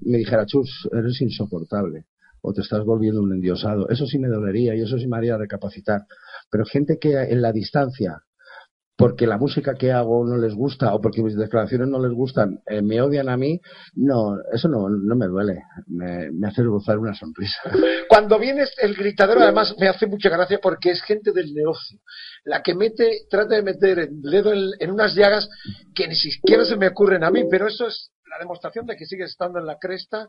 me 0.00 0.18
dijera, 0.18 0.46
Chus, 0.46 0.88
eres 0.92 1.20
insoportable 1.20 2.06
o 2.42 2.52
te 2.52 2.60
estás 2.60 2.84
volviendo 2.84 3.22
un 3.22 3.32
endiosado. 3.32 3.88
Eso 3.88 4.04
sí 4.06 4.18
me 4.18 4.28
dolería 4.28 4.74
y 4.74 4.82
eso 4.82 4.98
sí 4.98 5.06
me 5.06 5.16
haría 5.16 5.38
recapacitar. 5.38 6.02
Pero 6.52 6.66
gente 6.66 6.98
que 7.00 7.14
en 7.14 7.40
la 7.40 7.50
distancia, 7.50 8.22
porque 8.94 9.26
la 9.26 9.38
música 9.38 9.74
que 9.74 9.90
hago 9.90 10.24
no 10.26 10.36
les 10.36 10.54
gusta 10.54 10.94
o 10.94 11.00
porque 11.00 11.22
mis 11.22 11.34
declaraciones 11.34 11.88
no 11.88 11.98
les 11.98 12.12
gustan, 12.12 12.60
eh, 12.66 12.82
me 12.82 13.00
odian 13.00 13.30
a 13.30 13.38
mí, 13.38 13.58
no, 13.94 14.36
eso 14.52 14.68
no, 14.68 14.88
no 14.90 15.16
me 15.16 15.26
duele. 15.26 15.62
Me, 15.88 16.28
hace 16.46 16.62
gozar 16.62 16.98
una 16.98 17.14
sonrisa. 17.14 17.58
Cuando 18.08 18.38
vienes 18.38 18.70
el 18.80 18.94
gritadero, 18.94 19.40
además 19.40 19.74
me 19.80 19.88
hace 19.88 20.06
mucha 20.06 20.28
gracia 20.28 20.60
porque 20.62 20.90
es 20.90 21.02
gente 21.02 21.32
del 21.32 21.54
negocio, 21.54 21.98
la 22.44 22.62
que 22.62 22.74
mete, 22.74 23.22
trata 23.30 23.56
de 23.56 23.62
meter 23.62 23.98
el 23.98 24.20
dedo 24.22 24.52
en, 24.52 24.70
en 24.78 24.90
unas 24.90 25.14
llagas 25.14 25.48
que 25.94 26.06
ni 26.06 26.14
siquiera 26.14 26.64
se 26.64 26.76
me 26.76 26.88
ocurren 26.88 27.24
a 27.24 27.30
mí, 27.30 27.44
pero 27.50 27.66
eso 27.66 27.86
es 27.86 28.12
la 28.30 28.38
demostración 28.38 28.86
de 28.86 28.96
que 28.96 29.06
sigue 29.06 29.24
estando 29.24 29.58
en 29.58 29.66
la 29.66 29.78
cresta, 29.78 30.28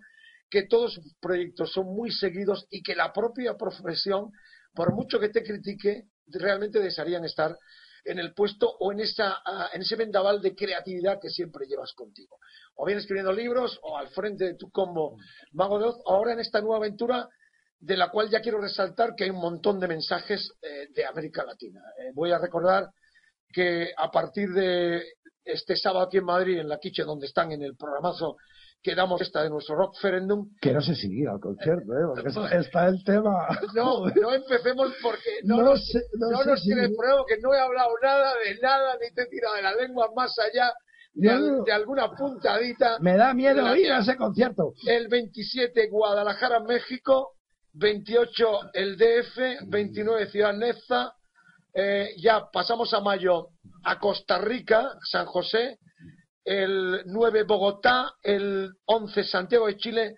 que 0.50 0.64
todos 0.64 0.94
sus 0.94 1.16
proyectos 1.20 1.74
son 1.74 1.88
muy 1.88 2.12
seguidos 2.12 2.66
y 2.70 2.81
que 2.81 2.96
la 2.96 3.12
propia 3.12 3.56
profesión, 3.56 4.31
por 4.74 4.94
mucho 4.94 5.20
que 5.20 5.30
te 5.30 5.44
critique, 5.44 6.06
realmente 6.28 6.80
desearían 6.80 7.25
estar 7.25 7.58
en 8.06 8.20
el 8.20 8.34
puesto 8.34 8.70
o 8.80 8.92
en, 8.92 9.00
esa, 9.00 9.42
en 9.74 9.81
ese 9.81 9.96
vendaval 9.96 10.42
de 10.42 10.56
creatividad 10.56 11.20
que 11.22 11.30
siempre 11.30 11.66
llevas 11.66 11.94
contigo. 11.94 12.38
O 12.75 12.86
bien 12.86 13.00
escribiendo 13.00 13.31
libros 13.31 13.80
o 13.84 13.98
al 13.98 14.10
frente 14.10 14.46
de 14.46 14.56
tu 14.56 14.70
combo 14.72 15.18
Mago 15.54 15.80
de 15.80 15.86
Oz, 15.86 16.02
ahora 16.06 16.34
en 16.34 16.40
esta 16.40 16.60
nueva 16.60 16.78
aventura 16.78 17.30
de 17.80 17.98
la 17.98 18.10
cual 18.10 18.30
ya 18.30 18.42
quiero 18.42 18.62
resaltar 18.62 19.14
que 19.16 19.25
hay 19.25 19.30
un 19.30 19.42
montón 19.42 19.80
de 19.80 19.88
mensajes 19.88 20.52
eh, 20.62 20.88
de 20.94 21.06
América 21.06 21.44
Latina. 21.44 21.81
Eh, 22.00 22.12
voy 22.14 22.31
a 22.31 22.40
recordar 22.40 22.90
que 23.52 23.94
a 23.96 24.10
partir 24.10 24.50
de 24.50 25.04
este 25.44 25.75
sábado 25.75 26.06
aquí 26.06 26.18
en 26.18 26.25
Madrid, 26.25 26.60
en 26.60 26.70
la 26.70 26.80
Quiche, 26.80 27.04
donde 27.04 27.28
están 27.28 27.52
en 27.52 27.62
el 27.62 27.75
programazo 27.75 28.38
que 28.83 28.95
damos 28.95 29.21
esta 29.21 29.41
de 29.44 29.50
nuestro 29.50 29.75
Rock 29.75 29.95
Ferendum, 30.01 30.50
Que 30.59 30.74
no 30.74 30.81
se 30.81 30.94
sigue 30.94 31.25
al 31.27 31.39
concierto, 31.39 31.94
¿eh? 31.94 32.06
porque 32.13 32.27
está, 32.27 32.56
está 32.57 32.88
el 32.89 33.03
tema. 33.06 33.47
no, 33.75 34.06
no 34.07 34.33
empecemos 34.33 34.94
porque 35.01 35.30
no, 35.45 35.57
No 35.57 35.63
nos, 35.63 35.88
sé- 35.88 36.03
no 36.19 36.30
no 36.31 36.38
sé 36.57 36.75
nos 36.75 36.95
prueba 36.97 37.24
que 37.27 37.38
no 37.39 37.53
he 37.53 37.59
hablado 37.59 37.89
nada 38.01 38.33
de 38.45 38.59
nada, 38.62 38.97
ni 39.01 39.09
te 39.15 39.21
he 39.24 39.25
tirado 39.27 39.56
de 39.56 39.62
la 39.62 39.74
lengua 39.75 40.12
más 40.15 40.38
allá 40.38 40.74
de, 41.13 41.27
No. 41.27 41.33
al- 41.33 41.63
de 41.63 41.71
alguna 41.71 42.12
puntadita. 42.12 42.97
Me 43.00 43.15
da 43.15 43.33
miedo 43.33 43.74
ir 43.75 43.91
a 43.91 44.00
ese 44.00 44.18
concierto. 44.18 44.74
El 44.86 45.07
27 45.07 45.88
Guadalajara, 45.89 46.59
México, 46.59 47.36
28 47.75 48.59
el 48.74 48.97
DF, 48.97 49.68
29 49.68 50.27
Ciudad 50.27 50.53
Neza, 50.53 51.13
eh, 51.74 52.09
ya 52.18 52.50
pasamos 52.51 52.94
a 52.94 53.00
mayo 53.00 53.47
a 53.86 53.97
Costa 53.97 54.38
Rica, 54.39 54.91
San 55.09 55.25
José, 55.25 55.77
el 56.45 57.04
9 57.06 57.44
Bogotá, 57.44 58.16
el 58.22 58.74
11 58.86 59.24
Santiago 59.24 59.67
de 59.67 59.77
Chile 59.77 60.17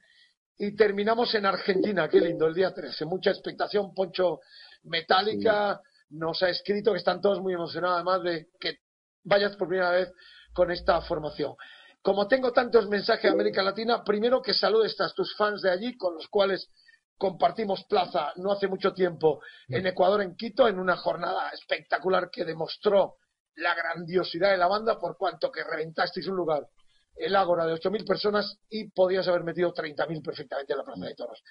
y 0.57 0.75
terminamos 0.75 1.33
en 1.35 1.45
Argentina, 1.45 2.07
qué 2.09 2.19
lindo, 2.19 2.47
el 2.47 2.53
día 2.53 2.73
13. 2.73 3.05
Mucha 3.05 3.31
expectación, 3.31 3.93
Poncho 3.93 4.39
Metálica 4.83 5.81
nos 6.09 6.41
ha 6.43 6.49
escrito 6.49 6.91
que 6.91 6.99
están 6.99 7.21
todos 7.21 7.41
muy 7.41 7.53
emocionados 7.53 7.95
además 7.95 8.23
de 8.23 8.47
que 8.59 8.79
vayas 9.23 9.55
por 9.55 9.67
primera 9.67 9.91
vez 9.91 10.11
con 10.53 10.71
esta 10.71 11.01
formación. 11.01 11.55
Como 12.01 12.27
tengo 12.27 12.51
tantos 12.53 12.87
mensajes 12.87 13.23
de 13.23 13.29
América 13.29 13.63
Latina, 13.63 14.03
primero 14.03 14.41
que 14.41 14.53
saludes 14.53 14.99
a 15.01 15.09
tus 15.09 15.35
fans 15.35 15.61
de 15.61 15.71
allí 15.71 15.97
con 15.97 16.13
los 16.15 16.27
cuales 16.27 16.69
compartimos 17.17 17.83
plaza 17.85 18.31
no 18.35 18.51
hace 18.51 18.67
mucho 18.67 18.93
tiempo 18.93 19.41
en 19.67 19.87
Ecuador, 19.87 20.21
en 20.21 20.35
Quito, 20.35 20.67
en 20.67 20.79
una 20.79 20.97
jornada 20.97 21.49
espectacular 21.49 22.29
que 22.29 22.45
demostró 22.45 23.15
la 23.55 23.73
grandiosidad 23.75 24.51
de 24.51 24.57
la 24.57 24.67
banda 24.67 24.99
por 24.99 25.17
cuanto 25.17 25.51
que 25.51 25.63
reventasteis 25.63 26.27
un 26.27 26.35
lugar, 26.35 26.67
el 27.15 27.35
Ágora 27.35 27.65
de 27.65 27.73
8.000 27.73 28.05
personas 28.05 28.57
y 28.69 28.89
podías 28.89 29.27
haber 29.27 29.43
metido 29.43 29.73
30.000 29.73 30.21
perfectamente 30.23 30.73
en 30.73 30.79
la 30.79 30.83
Plaza 30.85 31.05
de 31.05 31.15
Toros. 31.15 31.41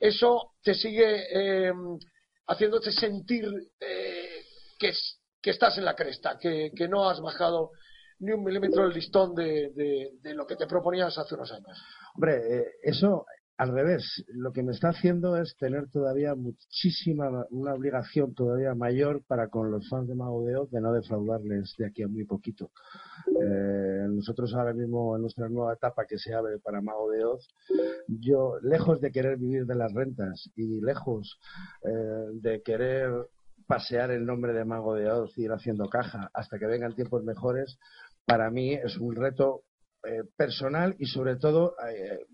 Eso 0.00 0.54
te 0.62 0.74
sigue 0.74 1.26
eh, 1.68 1.72
haciéndote 2.48 2.90
sentir 2.90 3.44
eh, 3.78 4.44
que, 4.78 4.92
que 5.40 5.50
estás 5.50 5.78
en 5.78 5.84
la 5.84 5.94
cresta, 5.94 6.36
que, 6.38 6.72
no 6.88 7.08
has 7.08 7.20
bajado 7.20 7.70
ni 8.18 8.32
un 8.32 8.42
milímetro 8.42 8.84
el 8.86 8.92
listón 8.92 9.34
de, 9.34 9.70
de- 9.74 10.10
de 10.20 10.34
lo 10.34 10.46
que 10.46 10.56
te 10.56 10.66
proponías 10.66 11.16
hace 11.16 11.34
unos 11.34 11.52
años. 11.52 11.78
Hombre, 12.16 12.58
eh, 12.58 12.64
eso 12.82 13.24
al 13.56 13.72
revés, 13.72 14.24
lo 14.28 14.52
que 14.52 14.62
me 14.62 14.72
está 14.72 14.88
haciendo 14.88 15.36
es 15.36 15.56
tener 15.56 15.88
todavía 15.88 16.34
muchísima, 16.34 17.46
una 17.50 17.74
obligación 17.74 18.34
todavía 18.34 18.74
mayor 18.74 19.22
para 19.26 19.48
con 19.48 19.70
los 19.70 19.88
fans 19.88 20.08
de 20.08 20.14
Mago 20.16 20.44
de 20.44 20.56
Oz 20.56 20.70
de 20.70 20.80
no 20.80 20.92
defraudarles 20.92 21.74
de 21.78 21.86
aquí 21.86 22.02
a 22.02 22.08
muy 22.08 22.24
poquito. 22.24 22.72
Eh, 23.28 24.06
nosotros 24.08 24.52
ahora 24.54 24.72
mismo 24.72 25.14
en 25.14 25.22
nuestra 25.22 25.48
nueva 25.48 25.74
etapa 25.74 26.04
que 26.04 26.18
se 26.18 26.34
abre 26.34 26.58
para 26.58 26.80
Mago 26.80 27.10
de 27.10 27.24
Oz, 27.24 27.48
yo 28.08 28.58
lejos 28.62 29.00
de 29.00 29.12
querer 29.12 29.36
vivir 29.38 29.66
de 29.66 29.76
las 29.76 29.92
rentas 29.92 30.50
y 30.56 30.80
lejos 30.80 31.38
eh, 31.82 32.30
de 32.40 32.60
querer 32.62 33.12
pasear 33.66 34.10
el 34.10 34.26
nombre 34.26 34.52
de 34.52 34.64
Mago 34.64 34.94
de 34.94 35.10
Oz 35.10 35.38
y 35.38 35.44
ir 35.44 35.52
haciendo 35.52 35.88
caja 35.88 36.28
hasta 36.34 36.58
que 36.58 36.66
vengan 36.66 36.94
tiempos 36.94 37.22
mejores, 37.22 37.78
para 38.26 38.50
mí 38.50 38.74
es 38.74 38.96
un 38.98 39.14
reto 39.14 39.62
eh, 40.06 40.24
personal 40.36 40.96
y 40.98 41.06
sobre 41.06 41.36
todo 41.36 41.76
eh, 41.88 42.26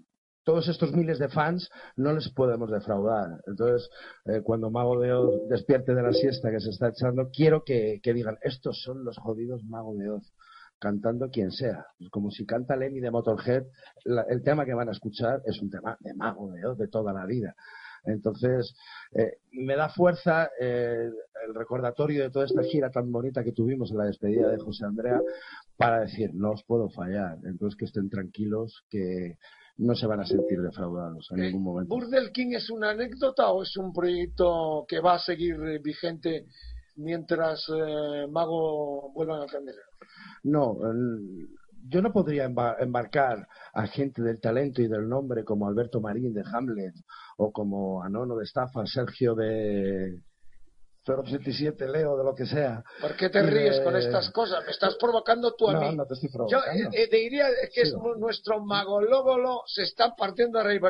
todos 0.44 0.68
estos 0.68 0.92
miles 0.92 1.18
de 1.18 1.28
fans 1.28 1.68
no 1.97 2.12
les 2.12 2.28
podemos 2.30 2.70
defraudar. 2.70 3.40
Entonces, 3.47 3.88
eh, 4.26 4.40
cuando 4.42 4.70
Mago 4.70 4.99
de 5.00 5.12
Oz 5.12 5.49
despierte 5.49 5.94
de 5.94 6.02
la 6.02 6.12
siesta 6.12 6.50
que 6.50 6.61
se 6.61 6.70
está 6.70 6.88
echando, 6.88 7.30
quiero 7.30 7.64
que, 7.64 8.00
digan, 8.02 8.38
estos 8.42 8.82
son 8.82 9.04
los 9.04 9.18
jodidos 9.18 9.64
Mago 9.64 9.94
de 9.94 10.11
Oz, 10.11 10.32
cantando 10.78 11.30
quien 11.30 11.50
sea. 11.50 11.87
Como 12.11 12.30
si 12.30 12.47
canta 12.47 12.76
Lenny 12.76 13.00
de 13.00 13.11
Motorhead, 13.11 13.64
el 14.04 14.42
tema 14.42 14.64
que 14.64 14.75
van 14.75 14.88
a 14.88 14.92
escuchar 14.92 15.42
es 15.44 15.61
un 15.61 15.70
tema 15.70 15.97
de 16.00 16.14
Mago 16.14 16.52
de 16.52 16.66
Oz 16.66 16.78
de 16.78 16.88
toda 16.88 17.12
la 17.12 17.26
vida. 17.26 17.54
Entonces, 18.04 18.75
eh, 19.12 19.38
me 19.52 19.76
da 19.76 19.88
fuerza 19.88 20.50
eh, 20.59 21.11
el 21.47 21.54
recordatorio 21.54 22.23
de 22.23 22.30
toda 22.30 22.47
esta 22.47 22.62
gira 22.62 22.90
tan 22.90 23.12
bonita 23.12 23.44
que 23.44 23.52
tuvimos 23.52 23.90
en 23.90 23.99
la 23.99 24.04
despedida 24.04 24.50
de 24.50 24.59
José 24.59 24.85
Andrea 24.85 25.20
para 25.76 26.00
decir, 26.00 26.30
no 26.35 26.52
os 26.52 26.64
puedo 26.64 26.88
fallar. 26.88 27.38
Entonces, 27.44 27.76
que 27.76 27.85
estén 27.85 28.09
tranquilos, 28.09 28.85
que 28.88 29.37
no 29.81 29.95
se 29.95 30.07
van 30.07 30.21
a 30.21 30.27
sentir 30.27 30.61
defraudados 30.61 31.29
en 31.31 31.41
ningún 31.41 31.63
momento. 31.63 31.95
¿Burdel 31.95 32.31
King 32.33 32.53
es 32.53 32.71
una 32.71 32.91
anécdota 32.91 33.51
o 33.51 33.63
es 33.63 33.77
un 33.77 33.93
proyecto 33.93 34.85
que 34.87 35.01
va 35.01 35.15
a 35.15 35.19
seguir 35.19 35.57
vigente 35.83 36.47
mientras 36.97 37.67
eh, 37.75 38.27
Mago 38.31 39.11
vuelvan 39.13 39.41
a 39.41 39.45
aprender? 39.45 39.75
No, 40.45 40.77
yo 41.89 42.03
no 42.03 42.13
podría 42.13 42.45
embarcar 42.45 43.49
a 43.73 43.87
gente 43.87 44.23
del 44.23 44.41
talento 44.41 44.83
y 44.83 44.89
del 44.89 45.09
nombre 45.09 45.45
como 45.45 45.67
Alberto 45.67 46.01
Marín 46.01 46.35
de 46.35 46.45
Hamlet 46.45 46.95
o 47.39 47.51
como 47.51 48.03
Anono 48.03 48.37
de 48.37 48.45
Estafa, 48.45 48.85
Sergio 48.87 49.35
de 49.35 50.23
077 51.04 51.88
Leo, 51.88 52.16
de 52.16 52.25
lo 52.25 52.35
que 52.35 52.47
sea. 52.47 52.85
¿Por 53.00 53.16
qué 53.16 53.30
te 53.30 53.42
ríes 53.42 53.80
con 53.80 53.97
estas 53.97 54.30
cosas? 54.30 54.64
Me 54.64 54.71
estás 54.71 54.97
provocando 54.97 55.54
tú 55.54 55.69
a 55.69 55.75
no, 55.75 55.80
mí. 55.80 55.97
No, 55.97 56.07
te 56.07 56.14
estoy 56.14 56.28
provocando. 56.28 56.66
Yo 56.66 56.88
eh, 56.90 57.04
eh, 57.04 57.09
diría 57.11 57.47
que 57.73 57.83
es 57.83 57.95
nuestro 58.16 58.61
magológolo 58.61 59.62
se 59.66 59.83
está 59.83 60.14
partiendo 60.14 60.59
a 60.59 60.62
reír. 60.62 60.80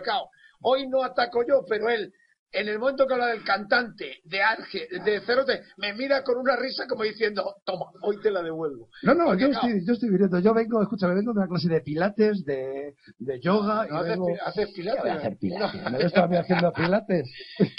Hoy 0.62 0.88
no 0.88 1.02
ataco 1.02 1.44
yo, 1.46 1.64
pero 1.66 1.88
él 1.88 2.12
en 2.52 2.68
el 2.68 2.78
momento 2.78 3.06
que 3.06 3.14
habla 3.14 3.28
del 3.28 3.44
cantante 3.44 4.20
de 4.24 4.42
Ángel, 4.42 4.88
de 5.04 5.20
Cerote, 5.20 5.62
me 5.76 5.92
mira 5.94 6.22
con 6.24 6.38
una 6.38 6.56
risa 6.56 6.86
como 6.88 7.04
diciendo, 7.04 7.56
toma, 7.64 7.86
hoy 8.02 8.20
te 8.20 8.30
la 8.30 8.42
devuelvo. 8.42 8.88
No, 9.02 9.14
no, 9.14 9.34
yo, 9.34 9.48
Estoy, 9.48 9.84
yo 9.86 9.92
estoy 9.92 10.08
viendo, 10.10 10.38
yo 10.40 10.54
vengo, 10.54 10.82
escúchame, 10.82 11.14
vengo 11.14 11.32
de 11.32 11.40
una 11.40 11.48
clase 11.48 11.68
de 11.68 11.80
pilates, 11.80 12.44
de, 12.44 12.94
de 13.18 13.40
yoga. 13.40 13.86
No, 13.86 14.30
y 14.30 14.34
haces, 14.44 14.70
pilates. 14.72 15.02
Voy 15.02 15.10
a 15.10 15.14
hacer 15.14 15.38
pilates. 15.38 15.92
¿Me 15.92 15.98
estás 16.02 16.30
haciendo 16.30 16.72
pilates? 16.76 17.30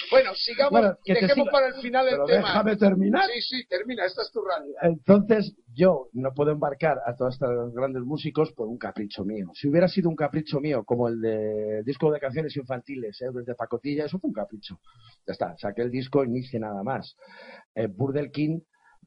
Bueno, 0.10 0.32
sigamos, 0.36 0.98
dejemos 1.06 1.50
para 1.52 1.68
el 1.68 1.74
final 1.76 2.08
el 2.08 2.26
tema. 2.26 2.48
déjame 2.48 2.78
terminar. 2.78 3.30
Sí, 3.34 3.42
sí, 3.42 3.68
termina, 3.68 4.06
esta 4.06 4.22
es 4.22 4.32
tu 4.32 4.42
radio. 4.42 4.74
Entonces, 4.82 5.54
yo 5.74 6.08
no 6.14 6.34
puedo 6.34 6.52
embarcar 6.52 7.00
a 7.06 7.16
todos 7.16 7.36
estos 7.36 7.74
grandes 7.74 8.04
músicos 8.04 8.52
por 8.54 8.68
un 8.68 8.78
capricho 8.78 9.24
mío. 9.24 9.52
Si 9.54 9.68
hubiera 9.70 9.88
sido 9.88 10.10
un 10.10 10.16
capricho 10.16 10.60
mío, 10.60 10.84
como 10.84 11.08
el 11.08 11.22
de 11.22 11.84
disco 11.84 12.12
de 12.12 12.20
canciones 12.20 12.56
infantiles, 12.58 13.22
¿eh? 13.22 13.30
de 13.46 13.56
pacotilla, 13.56 14.06
eso 14.06 14.20
fue 14.20 14.30
un 14.30 14.34
capricho. 14.34 14.80
Ya 15.26 15.34
está, 15.34 15.56
saqué 15.58 15.84
el 15.84 15.92
disco 15.92 16.24
y 16.24 16.30
no 16.30 16.38
hice 16.38 16.60
nada 16.60 16.84
más. 16.84 17.16
Eh, 17.76 17.88
Burdel 17.88 18.32
King 18.32 18.60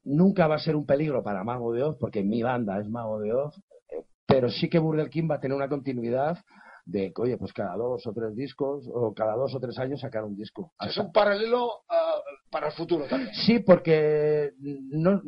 nunca 0.05 0.47
va 0.47 0.57
a 0.57 0.61
ser 0.61 0.77
un 0.77 0.87
peligro 0.87 1.23
para 1.23 1.45
Mago 1.45 1.73
de 1.73 1.83
Oz, 1.83 1.97
porque 1.99 2.23
mi 2.23 2.43
banda 2.43 2.79
es 2.81 2.89
Mago 2.89 3.21
de 3.21 3.33
Oz, 3.33 3.57
eh, 3.91 4.05
pero 4.27 4.49
sí 4.49 4.69
que 4.69 4.79
Burdel 4.79 5.11
King 5.11 5.29
va 5.31 5.37
a 5.37 5.41
tener 5.41 5.57
una 5.57 5.69
continuidad 5.69 6.39
de, 6.87 7.13
oye, 7.17 7.39
pues 7.39 7.53
cada 7.53 7.77
dos 7.77 8.07
o 8.07 8.13
tres 8.13 8.35
discos, 8.35 8.87
o 8.93 9.15
cada 9.15 9.35
dos 9.37 9.55
o 9.55 9.61
tres 9.61 9.79
años 9.79 10.01
sacar 10.01 10.25
un 10.25 10.37
disco. 10.37 10.73
Es 10.81 10.97
un 10.99 11.13
paralelo 11.13 11.71
ah, 11.89 12.21
para 12.51 12.67
el 12.67 12.73
futuro 12.73 13.07
también. 13.07 13.35
Sí, 13.35 13.61
porque 13.61 14.53
no 14.59 15.23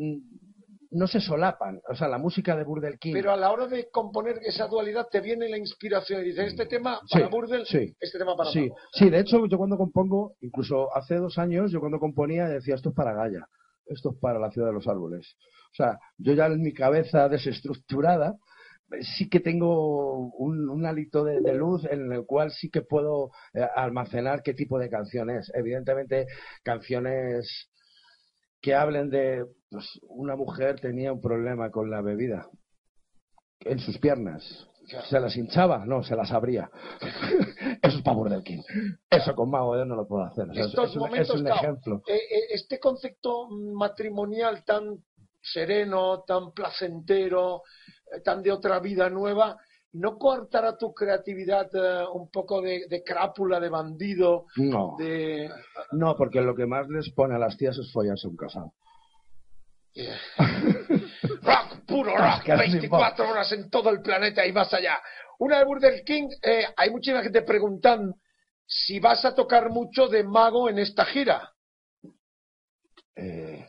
no 0.90 1.06
se 1.06 1.20
solapan. 1.20 1.80
O 1.88 1.94
sea, 1.94 2.08
la 2.08 2.18
música 2.18 2.56
de 2.56 2.64
Burdel 2.64 2.98
King. 2.98 3.12
Pero 3.12 3.32
a 3.32 3.36
la 3.36 3.50
hora 3.50 3.66
de 3.66 3.88
componer 3.90 4.38
esa 4.42 4.66
dualidad 4.66 5.08
te 5.10 5.20
viene 5.20 5.48
la 5.48 5.58
inspiración 5.58 6.22
y 6.22 6.26
dices, 6.26 6.48
este 6.48 6.66
tema 6.66 7.00
para 7.10 7.28
Burdel, 7.28 7.62
este 7.62 8.18
tema 8.18 8.36
para 8.36 8.50
Sí, 8.50 8.70
sí, 8.92 9.10
de 9.10 9.20
hecho, 9.20 9.46
yo 9.46 9.58
cuando 9.58 9.76
compongo, 9.76 10.36
incluso 10.40 10.94
hace 10.96 11.16
dos 11.16 11.38
años, 11.38 11.70
yo 11.70 11.80
cuando 11.80 11.98
componía 11.98 12.48
decía, 12.48 12.74
esto 12.74 12.90
es 12.90 12.94
para 12.94 13.14
Gaia, 13.14 13.46
esto 13.86 14.10
es 14.12 14.18
para 14.20 14.38
la 14.38 14.50
ciudad 14.50 14.68
de 14.68 14.74
los 14.74 14.88
árboles. 14.88 15.36
O 15.72 15.76
sea, 15.76 15.98
yo 16.18 16.32
ya 16.32 16.46
en 16.46 16.62
mi 16.62 16.72
cabeza 16.72 17.28
desestructurada, 17.28 18.36
sí 19.00 19.28
que 19.28 19.40
tengo 19.40 20.28
un, 20.36 20.68
un 20.68 20.86
hálito 20.86 21.24
de, 21.24 21.40
luz 21.54 21.84
en 21.90 22.12
el 22.12 22.24
cual 22.24 22.50
sí 22.52 22.70
que 22.70 22.82
puedo 22.82 23.30
eh, 23.52 23.66
almacenar 23.74 24.42
qué 24.42 24.54
tipo 24.54 24.78
de 24.78 24.88
canción 24.88 25.30
es. 25.30 25.50
Evidentemente, 25.54 26.26
canciones 26.62 27.70
que 28.66 28.75
hablen 28.75 29.11
de 29.11 29.46
pues, 29.70 29.87
una 30.08 30.35
mujer 30.35 30.80
tenía 30.80 31.12
un 31.12 31.20
problema 31.20 31.70
con 31.70 31.88
la 31.88 32.02
bebida 32.02 32.50
en 33.61 33.78
sus 33.78 33.96
piernas. 33.99 34.42
¿Se 35.08 35.20
las 35.20 35.37
hinchaba? 35.37 35.87
No, 35.87 36.02
se 36.02 36.16
las 36.16 36.32
abría. 36.32 36.68
Eso 37.80 37.99
es 37.99 38.02
Power 38.02 38.28
del 38.28 38.42
King. 38.42 38.62
Eso 39.08 39.37
con 39.37 39.50
Mago 39.50 39.76
no 39.85 39.94
lo 39.94 40.08
puedo 40.08 40.25
hacer. 40.25 40.49
es, 40.52 41.30
un, 41.30 41.46
ejemplo. 41.46 42.02
Eh, 42.08 42.16
eh, 42.16 42.46
este 42.54 42.80
concepto 42.80 43.49
matrimonial 43.49 44.64
tan 44.64 44.99
sereno, 45.40 46.25
tan 46.26 46.50
placentero, 46.50 47.62
eh, 48.12 48.20
tan 48.20 48.42
de 48.42 48.50
otra 48.50 48.80
vida 48.80 49.08
nueva, 49.08 49.56
¿no 49.96 50.18
coartará 50.18 50.76
tu 50.76 50.92
creatividad 50.92 51.68
un 52.12 52.30
poco 52.30 52.60
de, 52.60 52.86
de, 52.88 53.02
crápula, 53.02 53.58
de 53.58 53.68
bandido? 53.68 54.46
No. 54.56 54.96
De... 54.98 55.50
No, 55.92 56.16
porque 56.16 56.40
lo 56.40 56.54
que 56.54 56.66
más 56.66 56.88
les 56.88 57.10
pone 57.12 57.34
a 57.34 57.38
las 57.38 57.56
tías 57.56 57.76
es 57.78 57.90
follarse 57.92 58.28
un 58.28 58.36
casado. 58.36 58.72
rock, 61.42 61.86
puro 61.86 62.16
rock, 62.16 62.46
24 62.46 63.30
horas 63.30 63.50
en 63.52 63.70
todo 63.70 63.90
el 63.90 64.02
planeta 64.02 64.46
y 64.46 64.52
más 64.52 64.72
allá. 64.74 64.98
Una 65.38 65.58
de 65.58 65.64
Burger 65.64 66.02
King, 66.04 66.28
eh, 66.42 66.66
hay 66.76 66.90
mucha 66.90 67.22
gente 67.22 67.42
preguntando 67.42 68.16
si 68.66 68.98
vas 69.00 69.24
a 69.24 69.34
tocar 69.34 69.70
mucho 69.70 70.08
de 70.08 70.24
mago 70.24 70.68
en 70.68 70.78
esta 70.78 71.04
gira. 71.04 71.52
Eh, 73.14 73.66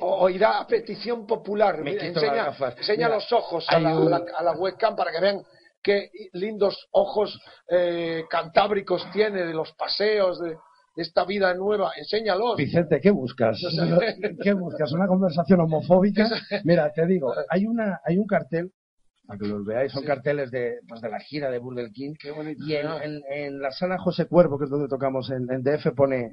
o, 0.00 0.28
irá 0.28 0.58
a 0.58 0.66
petición 0.66 1.26
popular. 1.26 1.80
enseña, 1.86 2.54
enseña 2.76 3.08
los 3.08 3.30
ojos 3.32 3.64
a 3.68 3.78
la, 3.78 4.52
webcam 4.52 4.96
para 4.96 5.12
que 5.12 5.20
vean 5.20 5.42
qué 5.82 6.10
lindos 6.32 6.88
ojos 6.92 7.40
eh, 7.68 8.24
cantábricos 8.30 9.04
tiene 9.12 9.44
de 9.44 9.54
los 9.54 9.72
paseos. 9.72 10.40
de 10.40 10.56
esta 10.94 11.24
vida 11.24 11.54
nueva, 11.54 11.92
enséñalos. 11.96 12.56
Vicente, 12.56 13.00
¿qué 13.00 13.10
buscas? 13.10 13.58
¿Qué 14.42 14.52
buscas? 14.52 14.92
¿Una 14.92 15.06
conversación 15.06 15.60
homofóbica? 15.60 16.28
Mira, 16.64 16.92
te 16.92 17.06
digo, 17.06 17.32
hay 17.48 17.66
una 17.66 18.00
hay 18.04 18.18
un 18.18 18.26
cartel, 18.26 18.72
para 19.26 19.38
que 19.38 19.46
los 19.46 19.64
veáis, 19.64 19.92
son 19.92 20.04
carteles 20.04 20.50
de, 20.50 20.80
pues, 20.86 21.00
de 21.00 21.08
la 21.08 21.20
gira 21.20 21.50
de 21.50 21.58
Burger 21.58 21.90
King, 21.92 22.14
y 22.58 22.74
en, 22.74 23.60
la 23.60 23.70
sala 23.72 23.98
José 23.98 24.26
Cuervo, 24.26 24.58
que 24.58 24.64
es 24.64 24.70
donde 24.70 24.88
tocamos 24.88 25.30
en, 25.30 25.46
DF, 25.46 25.94
pone, 25.94 26.32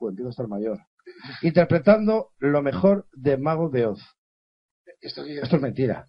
empiezo 0.00 0.28
a 0.28 0.30
estar 0.30 0.48
mayor, 0.48 0.78
interpretando 1.42 2.30
lo 2.38 2.62
mejor 2.62 3.06
de 3.12 3.36
Mago 3.36 3.70
de 3.70 3.86
Oz. 3.86 4.00
Esto, 5.00 5.24
Esto 5.24 5.56
es 5.56 5.62
mentira. 5.62 6.08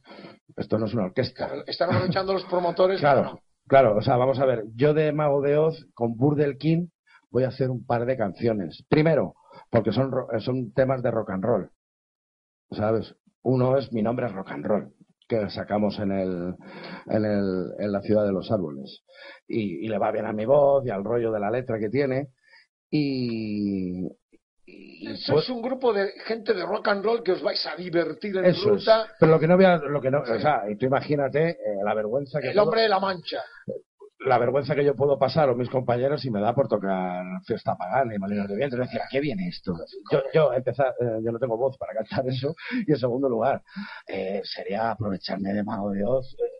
Esto 0.60 0.78
no 0.78 0.88
es 0.88 0.94
una 0.94 1.06
orquesta. 1.06 1.50
Están 1.66 1.90
aprovechando 1.90 2.34
los 2.34 2.44
promotores. 2.44 3.00
Claro, 3.00 3.40
claro. 3.66 3.96
O 3.96 4.02
sea, 4.02 4.18
vamos 4.18 4.40
a 4.40 4.46
ver. 4.46 4.66
Yo 4.76 4.94
de 4.94 5.14
Mago 5.14 5.42
de 5.42 5.58
Oz 5.58 5.88
con 5.94 6.18
Burdel 6.18 6.58
King 6.58 6.88
voy 7.32 7.46
a 7.46 7.48
hacer 7.48 7.70
un 7.70 7.86
par 7.86 8.06
de 8.06 8.18
canciones. 8.18 8.84
Primero, 8.90 9.36
porque 9.70 9.94
son, 9.94 10.12
son 10.40 10.74
temas 10.74 11.02
de 11.02 11.12
rock 11.12 11.30
and 11.30 11.44
roll. 11.46 11.72
¿Sabes? 12.72 13.16
Uno 13.42 13.78
es 13.78 13.92
Mi 13.94 14.02
nombre 14.02 14.26
es 14.28 14.34
rock 14.34 14.52
and 14.52 14.66
roll, 14.66 14.94
que 15.30 15.50
sacamos 15.50 15.98
en, 16.00 16.12
el, 16.12 16.56
en, 17.08 17.26
el, 17.26 17.72
en 17.80 17.92
la 17.94 18.02
ciudad 18.02 18.26
de 18.26 18.34
los 18.34 18.52
árboles. 18.52 19.04
Y, 19.48 19.88
le 19.88 19.98
va 19.98 20.12
bien 20.12 20.26
a 20.26 20.34
mi 20.34 20.46
voz 20.46 20.86
y 20.86 20.90
al 20.90 21.06
rollo 21.06 21.32
de 21.32 21.40
la 21.40 21.50
letra 21.50 21.80
que 21.80 21.90
tiene. 21.90 22.28
Y, 22.92 24.10
sois 25.18 25.50
un 25.50 25.62
grupo 25.62 25.94
de 25.94 26.12
gente 26.26 26.54
de 26.54 26.66
rock 26.66 26.88
and 26.90 27.04
roll 27.04 27.24
que 27.24 27.32
os 27.32 27.42
vais 27.42 27.66
a 27.66 27.76
divertir 27.76 28.36
en 28.38 28.46
Eso 28.46 28.70
ruta. 28.70 29.08
Pero 29.20 29.32
lo 29.32 29.40
que 29.40 29.48
no 29.48 29.56
voy 29.56 29.66
lo 29.66 30.02
que 30.02 30.12
no, 30.12 30.22
o 30.22 30.40
sea, 30.40 30.64
y 30.70 30.76
tú 30.76 30.86
imagínate 30.86 31.50
eh, 31.50 31.58
la 31.84 31.94
vergüenza 31.94 32.40
que 32.40 32.50
el 32.52 32.60
hombre 32.60 32.82
de 32.82 32.90
la 32.90 33.00
mancha 33.00 33.44
la 34.20 34.38
vergüenza 34.38 34.76
que 34.76 34.84
yo 34.84 34.96
pudo 34.96 35.18
pasar 35.18 35.50
o 35.50 35.56
mis 35.56 35.70
compañeros 35.70 36.26
y 36.26 36.32
me 36.32 36.42
da 36.42 36.54
por 36.54 36.68
tocar 36.68 37.24
fiesta 37.46 37.76
pagana 37.76 38.14
y 38.14 38.20
molinos 38.20 38.48
de 38.48 38.56
viento. 38.56 38.76
Yo 38.76 38.84
decía, 38.84 39.04
¿qué 39.10 39.20
viene 39.20 39.48
esto? 39.48 39.74
Yo, 40.12 40.24
yo, 40.34 40.54
empezar, 40.54 40.94
eh, 41.00 41.20
yo 41.24 41.32
no 41.32 41.40
tengo 41.40 41.58
voz 41.58 41.78
para 41.78 41.94
cantar 41.94 42.28
eso. 42.28 42.54
Y 42.86 42.92
en 42.92 42.98
segundo 42.98 43.30
lugar, 43.30 43.64
eh, 44.08 44.42
sería 44.44 44.92
aprovecharme 44.92 45.54
de 45.54 45.64
Mago 45.64 45.92
de 45.92 46.04
Oz. 46.04 46.34
Eh, 46.34 46.60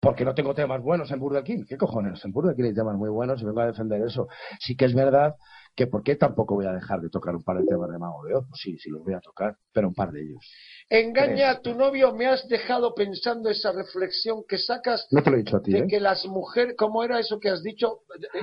porque 0.00 0.24
no 0.24 0.34
tengo 0.34 0.54
temas 0.54 0.82
buenos 0.82 1.10
en 1.10 1.18
Burger 1.18 1.44
King. 1.44 1.64
¿Qué 1.68 1.76
cojones? 1.76 2.24
En 2.24 2.32
Burger 2.32 2.54
King 2.54 2.64
hay 2.64 2.74
temas 2.74 2.96
muy 2.96 3.10
buenos 3.10 3.40
y 3.40 3.44
vengo 3.44 3.60
a 3.60 3.66
defender 3.66 4.02
eso. 4.02 4.28
Sí 4.58 4.76
que 4.76 4.86
es 4.86 4.94
verdad 4.94 5.36
que 5.80 5.86
por 5.86 6.02
qué 6.02 6.14
tampoco 6.14 6.56
voy 6.56 6.66
a 6.66 6.72
dejar 6.72 7.00
de 7.00 7.08
tocar 7.08 7.34
un 7.34 7.42
par 7.42 7.56
de 7.56 7.64
temas 7.64 7.90
de 7.90 7.98
Mago 7.98 8.22
de 8.26 8.34
Oz. 8.34 8.44
Pues 8.50 8.60
sí, 8.60 8.76
sí 8.76 8.90
los 8.90 9.02
voy 9.02 9.14
a 9.14 9.20
tocar, 9.20 9.56
pero 9.72 9.88
un 9.88 9.94
par 9.94 10.12
de 10.12 10.20
ellos. 10.20 10.44
Engaña 10.90 11.48
a 11.52 11.60
tu 11.62 11.74
novio, 11.74 12.12
me 12.14 12.26
has 12.26 12.46
dejado 12.48 12.94
pensando 12.94 13.48
esa 13.48 13.72
reflexión 13.72 14.42
que 14.46 14.58
sacas 14.58 15.06
No 15.10 15.22
te 15.22 15.30
lo 15.30 15.36
he 15.36 15.38
dicho 15.38 15.56
a 15.56 15.62
ti, 15.62 15.72
de 15.72 15.78
¿eh? 15.78 15.86
que 15.88 15.98
las 15.98 16.26
mujeres, 16.26 16.74
¿cómo 16.76 17.02
era 17.02 17.18
eso 17.18 17.38
que 17.40 17.48
has 17.48 17.62
dicho? 17.62 18.00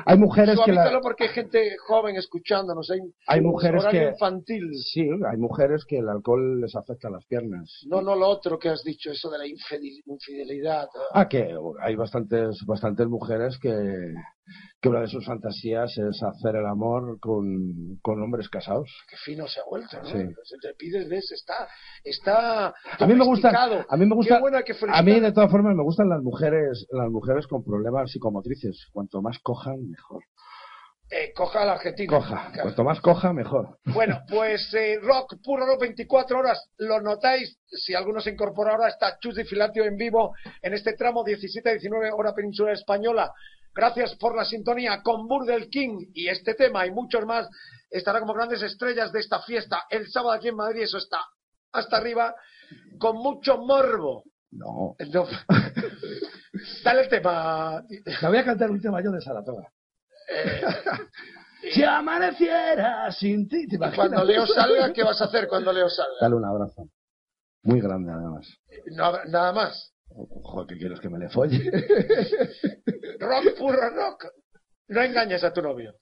Hay 0.07 0.17
mujeres 0.17 0.57
que 0.65 0.71
la- 0.71 0.99
porque 0.99 1.25
hay 1.25 1.29
gente 1.29 1.75
joven 1.85 2.15
escuchándonos, 2.15 2.89
hay, 2.89 3.01
Hay 3.27 3.41
mujeres 3.41 3.85
que- 3.91 4.05
infantil. 4.05 4.73
Sí, 4.91 5.07
hay 5.29 5.37
mujeres 5.37 5.85
que 5.85 5.99
el 5.99 6.09
alcohol 6.09 6.59
les 6.61 6.75
afecta 6.75 7.07
las 7.11 7.23
piernas. 7.27 7.83
No, 7.85 8.01
no 8.01 8.15
lo 8.15 8.27
otro 8.29 8.57
que 8.57 8.69
has 8.69 8.83
dicho, 8.83 9.11
eso 9.11 9.29
de 9.29 9.37
la 9.37 9.45
infidel- 9.45 10.01
infidelidad. 10.07 10.87
Ah, 11.13 11.27
que 11.29 11.53
hay 11.81 11.95
bastantes, 11.95 12.65
bastantes 12.65 13.05
mujeres 13.07 13.59
que, 13.59 14.15
que 14.81 14.89
una 14.89 15.01
de 15.01 15.07
sus 15.07 15.25
fantasías 15.25 15.97
es 15.97 16.21
hacer 16.23 16.55
el 16.55 16.65
amor 16.65 17.19
con, 17.19 17.97
con 18.01 18.21
hombres 18.21 18.49
casados. 18.49 18.89
Qué 19.09 19.15
fino 19.17 19.47
se 19.47 19.59
ha 19.59 19.63
vuelto, 19.69 19.97
¿no? 19.97 20.05
Sí. 20.05 20.19
Te 20.61 20.73
pides, 20.75 21.09
ves, 21.09 21.31
está, 21.31 21.67
está 22.03 22.67
A 22.67 23.07
mí 23.07 23.13
me 23.13 23.25
domesticado. 23.25 23.85
a 23.89 23.97
mí 23.97 24.05
me 24.05 24.15
gusta, 24.15 24.39
a 24.91 25.01
mí 25.03 25.19
de 25.19 25.31
todas 25.31 25.51
formas 25.51 25.75
me 25.75 25.83
gustan 25.83 26.09
las 26.09 26.21
mujeres, 26.21 26.85
las 26.91 27.09
mujeres 27.09 27.47
con 27.47 27.63
problemas 27.63 28.11
psicomotrices. 28.11 28.87
Cuanto 28.91 29.21
más 29.21 29.39
cojan, 29.39 29.89
mejor. 29.89 30.23
Eh, 31.09 31.31
coja 31.33 31.61
al 31.61 31.69
argentino. 31.69 32.17
Coja, 32.17 32.51
cuanto 32.61 32.83
más 32.83 32.99
coja, 32.99 33.31
mejor. 33.31 33.79
Bueno, 33.85 34.19
pues 34.27 34.73
eh, 34.73 34.99
rock, 35.01 35.35
puro 35.41 35.65
rock 35.65 35.81
24 35.81 36.37
horas, 36.37 36.69
lo 36.77 36.99
notáis, 36.99 37.57
si 37.65 37.93
alguno 37.93 38.19
se 38.19 38.31
incorpora 38.31 38.71
ahora, 38.71 38.89
está 38.89 39.17
Chus 39.19 39.35
de 39.35 39.45
Filatio 39.45 39.85
en 39.85 39.95
vivo 39.95 40.33
en 40.61 40.73
este 40.73 40.93
tramo 40.93 41.23
17-19 41.23 42.11
hora 42.13 42.33
península 42.33 42.73
española. 42.73 43.31
Gracias 43.77 44.15
por 44.15 44.35
la 44.35 44.43
sintonía 44.43 45.03
con 45.03 45.27
Burdel 45.27 45.69
King 45.69 46.07
y 46.15 46.29
este 46.29 46.55
tema 46.55 46.87
y 46.87 46.91
muchos 46.91 47.23
más 47.27 47.47
estará 47.91 48.19
como 48.19 48.33
grandes 48.33 48.63
estrellas 48.63 49.11
de 49.11 49.19
esta 49.19 49.39
fiesta 49.43 49.83
el 49.91 50.07
sábado 50.09 50.31
aquí 50.31 50.47
en 50.47 50.55
Madrid, 50.55 50.81
eso 50.81 50.97
está 50.97 51.19
hasta 51.71 51.97
arriba, 51.97 52.33
con 52.97 53.17
mucho 53.17 53.59
morbo. 53.59 54.23
No. 54.49 54.95
No. 55.13 55.27
Dale 56.83 57.01
el 57.03 57.09
tema. 57.09 57.83
Te 58.19 58.27
voy 58.27 58.37
a 58.39 58.45
cantar 58.45 58.71
un 58.71 58.81
tema 58.81 58.99
yo 59.03 59.11
de 59.11 59.21
Saratoga. 59.21 59.71
Eh, 60.27 60.61
Si 61.71 61.83
amaneciera 61.83 63.11
sin 63.11 63.47
ti, 63.47 63.67
cuando 63.95 64.23
Leo 64.23 64.47
salga, 64.47 64.91
¿qué 64.91 65.03
vas 65.03 65.21
a 65.21 65.25
hacer 65.25 65.47
cuando 65.47 65.71
Leo 65.71 65.89
salga? 65.89 66.15
Dale 66.21 66.35
un 66.35 66.45
abrazo. 66.45 66.89
Muy 67.61 67.79
grande, 67.79 68.11
además. 68.11 68.47
No 68.87 69.23
nada 69.25 69.53
más. 69.53 69.93
Ojo, 70.17 70.65
¿qué 70.65 70.77
quieres 70.77 70.99
que 70.99 71.09
me 71.09 71.19
le 71.19 71.29
folle? 71.29 71.59
Rock, 73.19 73.55
puro 73.57 73.89
rock. 73.89 74.25
No 74.87 75.01
engañes 75.01 75.43
a 75.43 75.53
tu 75.53 75.61
novio. 75.61 75.93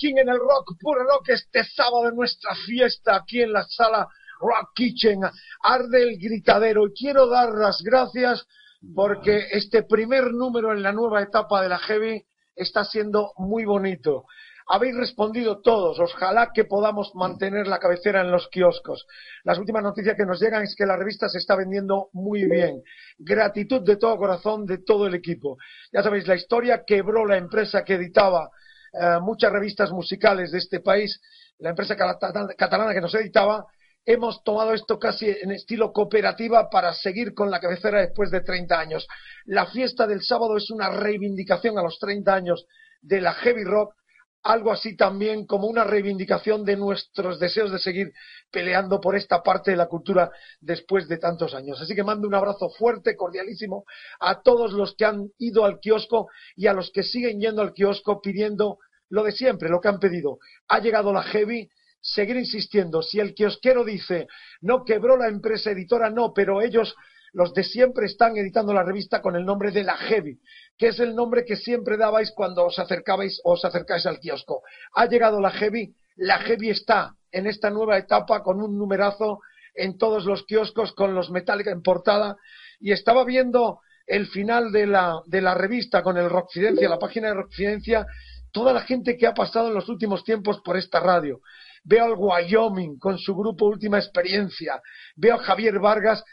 King 0.00 0.14
en 0.16 0.30
el 0.30 0.38
rock, 0.38 0.76
puro 0.80 1.04
rock, 1.04 1.28
este 1.28 1.62
sábado 1.62 2.08
en 2.08 2.16
nuestra 2.16 2.54
fiesta 2.54 3.16
aquí 3.16 3.42
en 3.42 3.52
la 3.52 3.64
sala 3.64 4.08
Rock 4.40 4.70
Kitchen. 4.74 5.20
Arde 5.62 6.02
el 6.02 6.18
gritadero 6.18 6.86
y 6.86 6.92
quiero 6.94 7.28
dar 7.28 7.50
las 7.50 7.82
gracias 7.82 8.46
porque 8.94 9.48
este 9.50 9.82
primer 9.82 10.32
número 10.32 10.72
en 10.72 10.82
la 10.82 10.92
nueva 10.92 11.20
etapa 11.20 11.60
de 11.60 11.68
la 11.68 11.78
Heavy 11.78 12.24
está 12.56 12.82
siendo 12.84 13.32
muy 13.36 13.66
bonito. 13.66 14.24
Habéis 14.72 14.96
respondido 14.96 15.60
todos. 15.60 15.98
Ojalá 15.98 16.50
que 16.54 16.64
podamos 16.64 17.14
mantener 17.14 17.66
la 17.66 17.78
cabecera 17.78 18.22
en 18.22 18.30
los 18.30 18.48
kioscos. 18.48 19.04
Las 19.44 19.58
últimas 19.58 19.82
noticias 19.82 20.16
que 20.16 20.24
nos 20.24 20.40
llegan 20.40 20.62
es 20.62 20.74
que 20.76 20.86
la 20.86 20.96
revista 20.96 21.28
se 21.28 21.38
está 21.38 21.56
vendiendo 21.56 22.08
muy 22.14 22.48
bien. 22.48 22.80
Gratitud 23.18 23.82
de 23.82 23.96
todo 23.96 24.16
corazón 24.16 24.64
de 24.64 24.78
todo 24.78 25.08
el 25.08 25.14
equipo. 25.14 25.58
Ya 25.92 26.02
sabéis, 26.02 26.26
la 26.26 26.36
historia 26.36 26.84
quebró 26.86 27.26
la 27.26 27.36
empresa 27.36 27.84
que 27.84 27.94
editaba 27.94 28.48
eh, 28.92 29.18
muchas 29.20 29.52
revistas 29.52 29.90
musicales 29.90 30.52
de 30.52 30.58
este 30.58 30.80
país, 30.80 31.20
la 31.58 31.70
empresa 31.70 31.96
catalana 31.96 32.94
que 32.94 33.00
nos 33.00 33.14
editaba, 33.14 33.66
hemos 34.04 34.42
tomado 34.42 34.72
esto 34.72 34.98
casi 34.98 35.28
en 35.28 35.52
estilo 35.52 35.92
cooperativa 35.92 36.70
para 36.70 36.92
seguir 36.94 37.34
con 37.34 37.50
la 37.50 37.60
cabecera 37.60 38.00
después 38.00 38.30
de 38.30 38.40
30 38.40 38.78
años. 38.78 39.06
La 39.44 39.66
fiesta 39.66 40.06
del 40.06 40.22
sábado 40.22 40.56
es 40.56 40.70
una 40.70 40.90
reivindicación 40.90 41.78
a 41.78 41.82
los 41.82 41.98
30 41.98 42.34
años 42.34 42.66
de 43.02 43.20
la 43.20 43.34
heavy 43.34 43.64
rock 43.64 43.94
algo 44.42 44.72
así 44.72 44.96
también 44.96 45.46
como 45.46 45.66
una 45.66 45.84
reivindicación 45.84 46.64
de 46.64 46.76
nuestros 46.76 47.38
deseos 47.38 47.70
de 47.70 47.78
seguir 47.78 48.12
peleando 48.50 49.00
por 49.00 49.16
esta 49.16 49.42
parte 49.42 49.70
de 49.70 49.76
la 49.76 49.86
cultura 49.86 50.30
después 50.60 51.08
de 51.08 51.18
tantos 51.18 51.54
años. 51.54 51.80
Así 51.80 51.94
que 51.94 52.02
mando 52.02 52.26
un 52.26 52.34
abrazo 52.34 52.70
fuerte, 52.70 53.16
cordialísimo 53.16 53.84
a 54.18 54.40
todos 54.42 54.72
los 54.72 54.94
que 54.96 55.04
han 55.04 55.30
ido 55.38 55.64
al 55.64 55.78
kiosco 55.78 56.28
y 56.56 56.66
a 56.66 56.72
los 56.72 56.90
que 56.90 57.02
siguen 57.02 57.40
yendo 57.40 57.62
al 57.62 57.74
kiosco 57.74 58.20
pidiendo 58.20 58.78
lo 59.10 59.24
de 59.24 59.32
siempre, 59.32 59.68
lo 59.68 59.80
que 59.80 59.88
han 59.88 59.98
pedido. 59.98 60.38
Ha 60.68 60.78
llegado 60.80 61.12
la 61.12 61.22
heavy, 61.22 61.68
seguir 62.00 62.36
insistiendo. 62.36 63.02
Si 63.02 63.20
el 63.20 63.34
kiosquero 63.34 63.84
dice 63.84 64.26
no 64.60 64.84
quebró 64.84 65.16
la 65.16 65.28
empresa 65.28 65.70
editora, 65.70 66.10
no, 66.10 66.32
pero 66.32 66.62
ellos 66.62 66.94
los 67.32 67.54
de 67.54 67.64
siempre 67.64 68.06
están 68.06 68.36
editando 68.36 68.72
la 68.72 68.82
revista 68.82 69.22
con 69.22 69.36
el 69.36 69.44
nombre 69.44 69.70
de 69.70 69.84
la 69.84 69.96
Heavy, 69.96 70.40
que 70.80 70.88
es 70.88 70.98
el 70.98 71.14
nombre 71.14 71.44
que 71.44 71.56
siempre 71.56 71.98
dabais 71.98 72.32
cuando 72.32 72.64
os 72.64 72.78
acercabais 72.78 73.38
os 73.44 73.62
acercáis 73.66 74.06
al 74.06 74.18
kiosco. 74.18 74.62
Ha 74.94 75.04
llegado 75.04 75.38
la 75.38 75.50
Heavy, 75.50 75.94
la 76.16 76.38
Heavy 76.38 76.70
está 76.70 77.16
en 77.30 77.46
esta 77.46 77.68
nueva 77.68 77.98
etapa 77.98 78.42
con 78.42 78.62
un 78.62 78.78
numerazo 78.78 79.40
en 79.74 79.98
todos 79.98 80.24
los 80.24 80.46
kioscos 80.46 80.94
con 80.94 81.14
los 81.14 81.30
Metallica 81.30 81.70
en 81.70 81.82
portada 81.82 82.38
y 82.80 82.92
estaba 82.92 83.26
viendo 83.26 83.80
el 84.06 84.26
final 84.28 84.72
de 84.72 84.86
la, 84.86 85.20
de 85.26 85.42
la 85.42 85.52
revista 85.52 86.02
con 86.02 86.16
el 86.16 86.30
Rockfidencia, 86.30 86.88
la 86.88 86.98
página 86.98 87.28
de 87.28 87.34
Rockfidencia, 87.34 88.06
toda 88.50 88.72
la 88.72 88.80
gente 88.80 89.18
que 89.18 89.26
ha 89.26 89.34
pasado 89.34 89.68
en 89.68 89.74
los 89.74 89.90
últimos 89.90 90.24
tiempos 90.24 90.62
por 90.64 90.78
esta 90.78 90.98
radio. 90.98 91.42
Veo 91.84 92.06
al 92.06 92.14
Wyoming 92.16 92.98
con 92.98 93.18
su 93.18 93.36
grupo 93.36 93.66
Última 93.66 93.98
Experiencia. 93.98 94.80
Veo 95.14 95.34
a 95.34 95.44
Javier 95.44 95.78
Vargas 95.78 96.24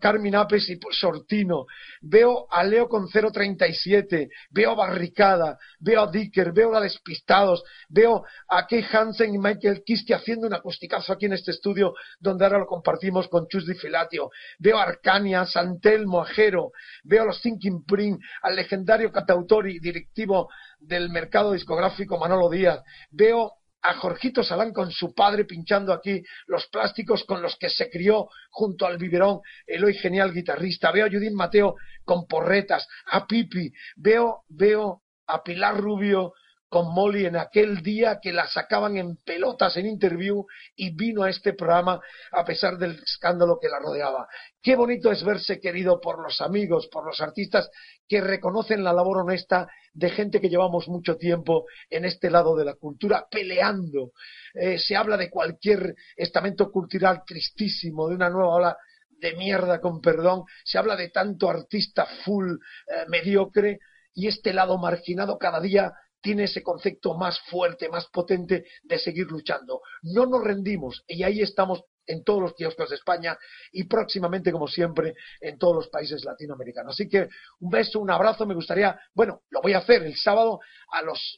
Carmen 0.00 0.34
Apes 0.34 0.68
y 0.68 0.78
Sortino, 0.90 1.66
veo 2.00 2.46
a 2.50 2.64
Leo 2.64 2.88
con 2.88 3.08
037, 3.08 4.28
veo 4.50 4.70
a 4.72 4.74
Barricada, 4.74 5.58
veo 5.78 6.02
a 6.02 6.10
Dicker, 6.10 6.52
veo 6.52 6.74
a 6.74 6.80
Despistados, 6.80 7.62
veo 7.88 8.24
a 8.48 8.66
Kay 8.66 8.84
Hansen 8.90 9.34
y 9.34 9.38
Michael 9.38 9.82
Kiske 9.84 10.14
haciendo 10.14 10.46
un 10.46 10.54
acusticazo 10.54 11.12
aquí 11.12 11.26
en 11.26 11.34
este 11.34 11.52
estudio 11.52 11.94
donde 12.18 12.44
ahora 12.44 12.58
lo 12.58 12.66
compartimos 12.66 13.28
con 13.28 13.46
Chus 13.48 13.66
Di 13.66 13.74
Filatio, 13.74 14.30
veo 14.58 14.78
a 14.78 14.82
Arcania, 14.82 15.44
Santelmo, 15.46 16.20
Ajero, 16.20 16.72
veo 17.04 17.22
a 17.22 17.26
los 17.26 17.40
Thinking 17.40 17.84
Print, 17.84 18.20
al 18.42 18.56
legendario 18.56 19.12
catautor 19.12 19.68
y 19.68 19.78
directivo 19.78 20.48
del 20.78 21.10
mercado 21.10 21.52
discográfico 21.52 22.18
Manolo 22.18 22.50
Díaz, 22.50 22.82
veo 23.10 23.52
a 23.82 23.94
Jorgito 23.94 24.42
Salán 24.42 24.72
con 24.72 24.90
su 24.90 25.14
padre 25.14 25.44
pinchando 25.44 25.92
aquí 25.92 26.22
los 26.46 26.66
plásticos 26.68 27.24
con 27.24 27.42
los 27.42 27.56
que 27.56 27.70
se 27.70 27.88
crió 27.88 28.28
junto 28.50 28.86
al 28.86 28.98
biberón 28.98 29.40
el 29.66 29.84
hoy 29.84 29.94
genial 29.94 30.32
guitarrista. 30.32 30.90
Veo 30.90 31.06
a 31.06 31.10
Judith 31.10 31.32
Mateo 31.32 31.76
con 32.04 32.26
porretas, 32.26 32.86
a 33.06 33.26
Pipi, 33.26 33.72
veo, 33.96 34.44
veo 34.48 35.02
a 35.26 35.42
Pilar 35.42 35.76
Rubio 35.76 36.32
con 36.68 36.92
Molly 36.92 37.26
en 37.26 37.36
aquel 37.36 37.82
día 37.82 38.18
que 38.20 38.32
la 38.32 38.46
sacaban 38.48 38.96
en 38.96 39.16
pelotas 39.16 39.76
en 39.76 39.86
interview 39.86 40.44
y 40.74 40.94
vino 40.94 41.22
a 41.22 41.30
este 41.30 41.52
programa 41.52 42.00
a 42.32 42.44
pesar 42.44 42.76
del 42.76 42.98
escándalo 43.02 43.58
que 43.60 43.68
la 43.68 43.78
rodeaba. 43.78 44.26
Qué 44.60 44.74
bonito 44.74 45.12
es 45.12 45.22
verse 45.24 45.60
querido 45.60 46.00
por 46.00 46.20
los 46.22 46.40
amigos, 46.40 46.88
por 46.90 47.06
los 47.06 47.20
artistas 47.20 47.70
que 48.08 48.20
reconocen 48.20 48.82
la 48.82 48.92
labor 48.92 49.18
honesta 49.18 49.68
de 49.92 50.10
gente 50.10 50.40
que 50.40 50.48
llevamos 50.48 50.88
mucho 50.88 51.16
tiempo 51.16 51.66
en 51.88 52.04
este 52.04 52.30
lado 52.30 52.56
de 52.56 52.64
la 52.64 52.74
cultura 52.74 53.26
peleando. 53.30 54.12
Eh, 54.54 54.78
se 54.78 54.96
habla 54.96 55.16
de 55.16 55.30
cualquier 55.30 55.94
estamento 56.16 56.70
cultural 56.70 57.22
tristísimo, 57.24 58.08
de 58.08 58.16
una 58.16 58.28
nueva 58.28 58.54
ola 58.54 58.76
de 59.08 59.34
mierda, 59.34 59.80
con 59.80 60.00
perdón. 60.00 60.44
Se 60.64 60.78
habla 60.78 60.96
de 60.96 61.10
tanto 61.10 61.48
artista 61.48 62.06
full 62.24 62.50
eh, 62.52 63.04
mediocre 63.08 63.78
y 64.14 64.26
este 64.26 64.52
lado 64.52 64.78
marginado 64.78 65.38
cada 65.38 65.60
día 65.60 65.92
tiene 66.20 66.44
ese 66.44 66.62
concepto 66.62 67.14
más 67.14 67.38
fuerte, 67.48 67.88
más 67.88 68.06
potente 68.06 68.64
de 68.82 68.98
seguir 68.98 69.26
luchando. 69.26 69.80
No 70.02 70.26
nos 70.26 70.42
rendimos 70.42 71.04
y 71.06 71.22
ahí 71.22 71.40
estamos 71.40 71.82
en 72.06 72.24
todos 72.24 72.40
los 72.40 72.54
kioscos 72.54 72.90
de 72.90 72.96
España 72.96 73.36
y 73.72 73.84
próximamente, 73.84 74.52
como 74.52 74.68
siempre, 74.68 75.14
en 75.40 75.58
todos 75.58 75.74
los 75.74 75.88
países 75.88 76.24
latinoamericanos. 76.24 76.94
Así 76.94 77.08
que 77.08 77.28
un 77.60 77.70
beso, 77.70 78.00
un 78.00 78.10
abrazo. 78.10 78.46
Me 78.46 78.54
gustaría, 78.54 78.98
bueno, 79.14 79.42
lo 79.50 79.60
voy 79.60 79.74
a 79.74 79.78
hacer 79.78 80.02
el 80.02 80.16
sábado 80.16 80.60
a 80.90 81.02
los 81.02 81.36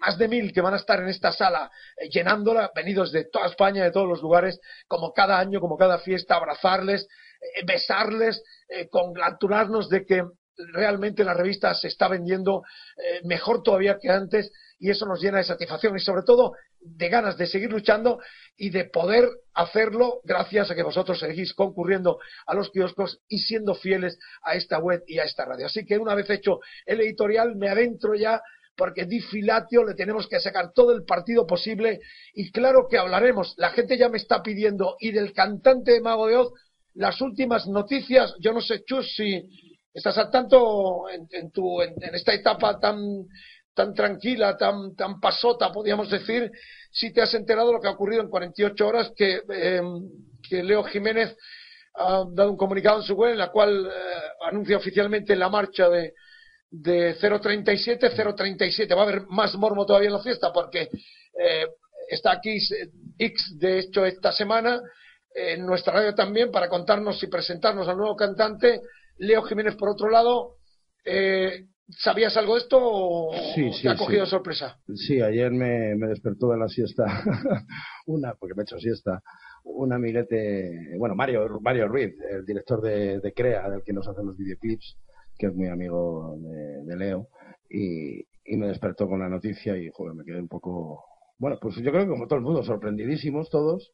más 0.00 0.18
de 0.18 0.28
mil 0.28 0.52
que 0.52 0.60
van 0.60 0.74
a 0.74 0.78
estar 0.78 1.00
en 1.00 1.08
esta 1.08 1.32
sala 1.32 1.70
eh, 1.96 2.08
llenándola, 2.08 2.70
venidos 2.74 3.12
de 3.12 3.24
toda 3.24 3.46
España, 3.46 3.84
de 3.84 3.90
todos 3.90 4.08
los 4.08 4.22
lugares, 4.22 4.60
como 4.86 5.12
cada 5.12 5.38
año, 5.38 5.60
como 5.60 5.76
cada 5.76 5.98
fiesta, 5.98 6.36
abrazarles, 6.36 7.08
eh, 7.40 7.64
besarles, 7.66 8.42
eh, 8.68 8.88
congratularnos 8.88 9.88
de 9.88 10.04
que 10.04 10.24
realmente 10.72 11.24
la 11.24 11.34
revista 11.34 11.74
se 11.74 11.88
está 11.88 12.08
vendiendo 12.08 12.62
eh, 12.96 13.20
mejor 13.24 13.62
todavía 13.62 13.98
que 14.00 14.10
antes 14.10 14.52
y 14.78 14.90
eso 14.90 15.06
nos 15.06 15.20
llena 15.20 15.38
de 15.38 15.44
satisfacción 15.44 15.96
y 15.96 16.00
sobre 16.00 16.22
todo 16.22 16.52
de 16.80 17.08
ganas 17.08 17.36
de 17.36 17.46
seguir 17.46 17.70
luchando 17.70 18.20
y 18.56 18.70
de 18.70 18.84
poder 18.84 19.28
hacerlo 19.54 20.20
gracias 20.24 20.70
a 20.70 20.74
que 20.74 20.82
vosotros 20.82 21.18
seguís 21.18 21.54
concurriendo 21.54 22.18
a 22.46 22.54
los 22.54 22.70
kioscos 22.70 23.20
y 23.28 23.38
siendo 23.38 23.74
fieles 23.74 24.18
a 24.42 24.54
esta 24.54 24.78
web 24.78 25.02
y 25.06 25.18
a 25.18 25.24
esta 25.24 25.44
radio. 25.44 25.66
Así 25.66 25.84
que 25.84 25.98
una 25.98 26.14
vez 26.14 26.30
hecho 26.30 26.60
el 26.86 27.00
editorial 27.00 27.56
me 27.56 27.68
adentro 27.68 28.14
ya 28.14 28.40
porque 28.76 29.06
Di 29.06 29.20
Filatio 29.20 29.84
le 29.84 29.94
tenemos 29.94 30.28
que 30.28 30.38
sacar 30.38 30.72
todo 30.72 30.92
el 30.92 31.04
partido 31.04 31.46
posible 31.46 32.00
y 32.32 32.52
claro 32.52 32.86
que 32.88 32.98
hablaremos. 32.98 33.54
La 33.56 33.70
gente 33.70 33.98
ya 33.98 34.08
me 34.08 34.18
está 34.18 34.40
pidiendo 34.40 34.96
y 35.00 35.10
del 35.10 35.32
cantante 35.32 35.92
de 35.92 36.00
Mago 36.00 36.28
de 36.28 36.36
Oz 36.36 36.52
las 36.94 37.20
últimas 37.20 37.66
noticias, 37.68 38.34
yo 38.40 38.52
no 38.52 38.60
sé, 38.60 38.82
Chus, 38.84 39.14
si, 39.14 39.67
estás 39.98 40.16
al 40.18 40.30
tanto 40.30 41.08
en, 41.10 41.50
tu, 41.50 41.82
en, 41.82 41.94
esta 42.14 42.32
etapa 42.32 42.78
tan, 42.78 43.26
tan 43.74 43.92
tranquila, 43.94 44.56
tan, 44.56 44.94
tan 44.94 45.20
pasota, 45.20 45.72
podríamos 45.72 46.08
decir, 46.08 46.50
si 46.90 47.12
te 47.12 47.20
has 47.20 47.34
enterado 47.34 47.68
de 47.68 47.74
lo 47.74 47.80
que 47.80 47.88
ha 47.88 47.92
ocurrido 47.92 48.22
en 48.22 48.30
48 48.30 48.86
horas, 48.86 49.12
que, 49.16 49.42
eh, 49.52 49.82
que 50.48 50.62
Leo 50.62 50.84
Jiménez 50.84 51.36
ha 51.94 52.24
dado 52.30 52.52
un 52.52 52.56
comunicado 52.56 52.98
en 52.98 53.02
su 53.02 53.14
web 53.14 53.32
en 53.32 53.38
la 53.38 53.50
cual 53.50 53.86
eh, 53.86 53.90
anuncia 54.48 54.76
oficialmente 54.76 55.34
la 55.34 55.48
marcha 55.48 55.88
de, 55.88 56.14
de 56.70 57.14
037, 57.14 58.10
037. 58.10 58.94
Va 58.94 59.00
a 59.00 59.04
haber 59.04 59.26
más 59.26 59.56
mormo 59.56 59.84
todavía 59.84 60.08
en 60.08 60.14
la 60.14 60.22
fiesta 60.22 60.52
porque 60.52 60.82
eh, 60.82 61.66
está 62.08 62.32
aquí 62.32 62.58
X, 63.18 63.58
de 63.58 63.80
hecho, 63.80 64.06
esta 64.06 64.30
semana 64.30 64.80
en 65.34 65.66
nuestra 65.66 65.92
radio 65.92 66.14
también 66.14 66.52
para 66.52 66.68
contarnos 66.68 67.22
y 67.22 67.26
presentarnos 67.26 67.88
al 67.88 67.96
nuevo 67.96 68.16
cantante 68.16 68.80
Leo 69.18 69.42
Jiménez, 69.42 69.76
por 69.76 69.88
otro 69.90 70.08
lado, 70.08 70.56
eh, 71.04 71.66
¿sabías 71.88 72.36
algo 72.36 72.54
de 72.54 72.60
esto 72.60 72.78
o 72.80 73.30
te 73.82 73.88
ha 73.88 73.96
cogido 73.96 74.26
sorpresa? 74.26 74.78
Sí, 74.94 75.20
ayer 75.20 75.50
me, 75.50 75.96
despertó 76.08 76.50
de 76.50 76.58
la 76.58 76.68
siesta 76.68 77.04
una, 78.06 78.34
porque 78.34 78.54
me 78.54 78.62
he 78.62 78.64
hecho 78.64 78.78
siesta, 78.78 79.22
un 79.64 79.92
amiguete, 79.92 80.96
bueno, 80.98 81.14
Mario, 81.14 81.58
Mario 81.60 81.88
Ruiz, 81.88 82.14
el 82.30 82.44
director 82.44 82.80
de, 82.80 83.32
CREA, 83.34 83.68
del 83.68 83.82
que 83.82 83.92
nos 83.92 84.06
hace 84.06 84.22
los 84.22 84.36
videoclips, 84.36 84.96
que 85.36 85.46
es 85.46 85.54
muy 85.54 85.68
amigo 85.68 86.36
de, 86.84 86.96
Leo, 86.96 87.28
y, 87.68 88.26
me 88.56 88.68
despertó 88.68 89.06
con 89.06 89.20
la 89.20 89.28
noticia 89.28 89.76
y, 89.76 89.90
joder, 89.92 90.14
me 90.14 90.24
quedé 90.24 90.40
un 90.40 90.48
poco, 90.48 91.04
bueno, 91.38 91.58
pues 91.60 91.76
yo 91.76 91.90
creo 91.90 92.04
que 92.04 92.10
como 92.10 92.26
todo 92.26 92.38
el 92.38 92.44
mundo, 92.44 92.62
sorprendidísimos 92.62 93.50
todos. 93.50 93.92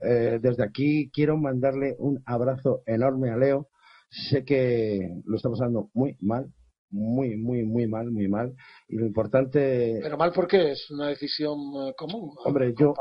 Eh, 0.00 0.40
desde 0.42 0.64
aquí 0.64 1.10
quiero 1.12 1.36
mandarle 1.36 1.94
un 1.98 2.20
abrazo 2.26 2.82
enorme 2.86 3.30
a 3.30 3.36
Leo, 3.36 3.68
Sé 4.08 4.44
que 4.44 5.20
lo 5.24 5.36
estamos 5.36 5.58
pasando 5.58 5.90
muy 5.94 6.16
mal, 6.20 6.52
muy, 6.90 7.36
muy, 7.36 7.64
muy 7.64 7.86
mal, 7.88 8.10
muy 8.10 8.28
mal. 8.28 8.54
Y 8.88 8.96
lo 8.96 9.06
importante. 9.06 9.98
Pero 10.02 10.16
mal 10.16 10.32
porque 10.32 10.72
es 10.72 10.90
una 10.90 11.08
decisión 11.08 11.58
eh, 11.58 11.94
común. 11.96 12.30
Hombre, 12.44 12.74
yo, 12.78 12.94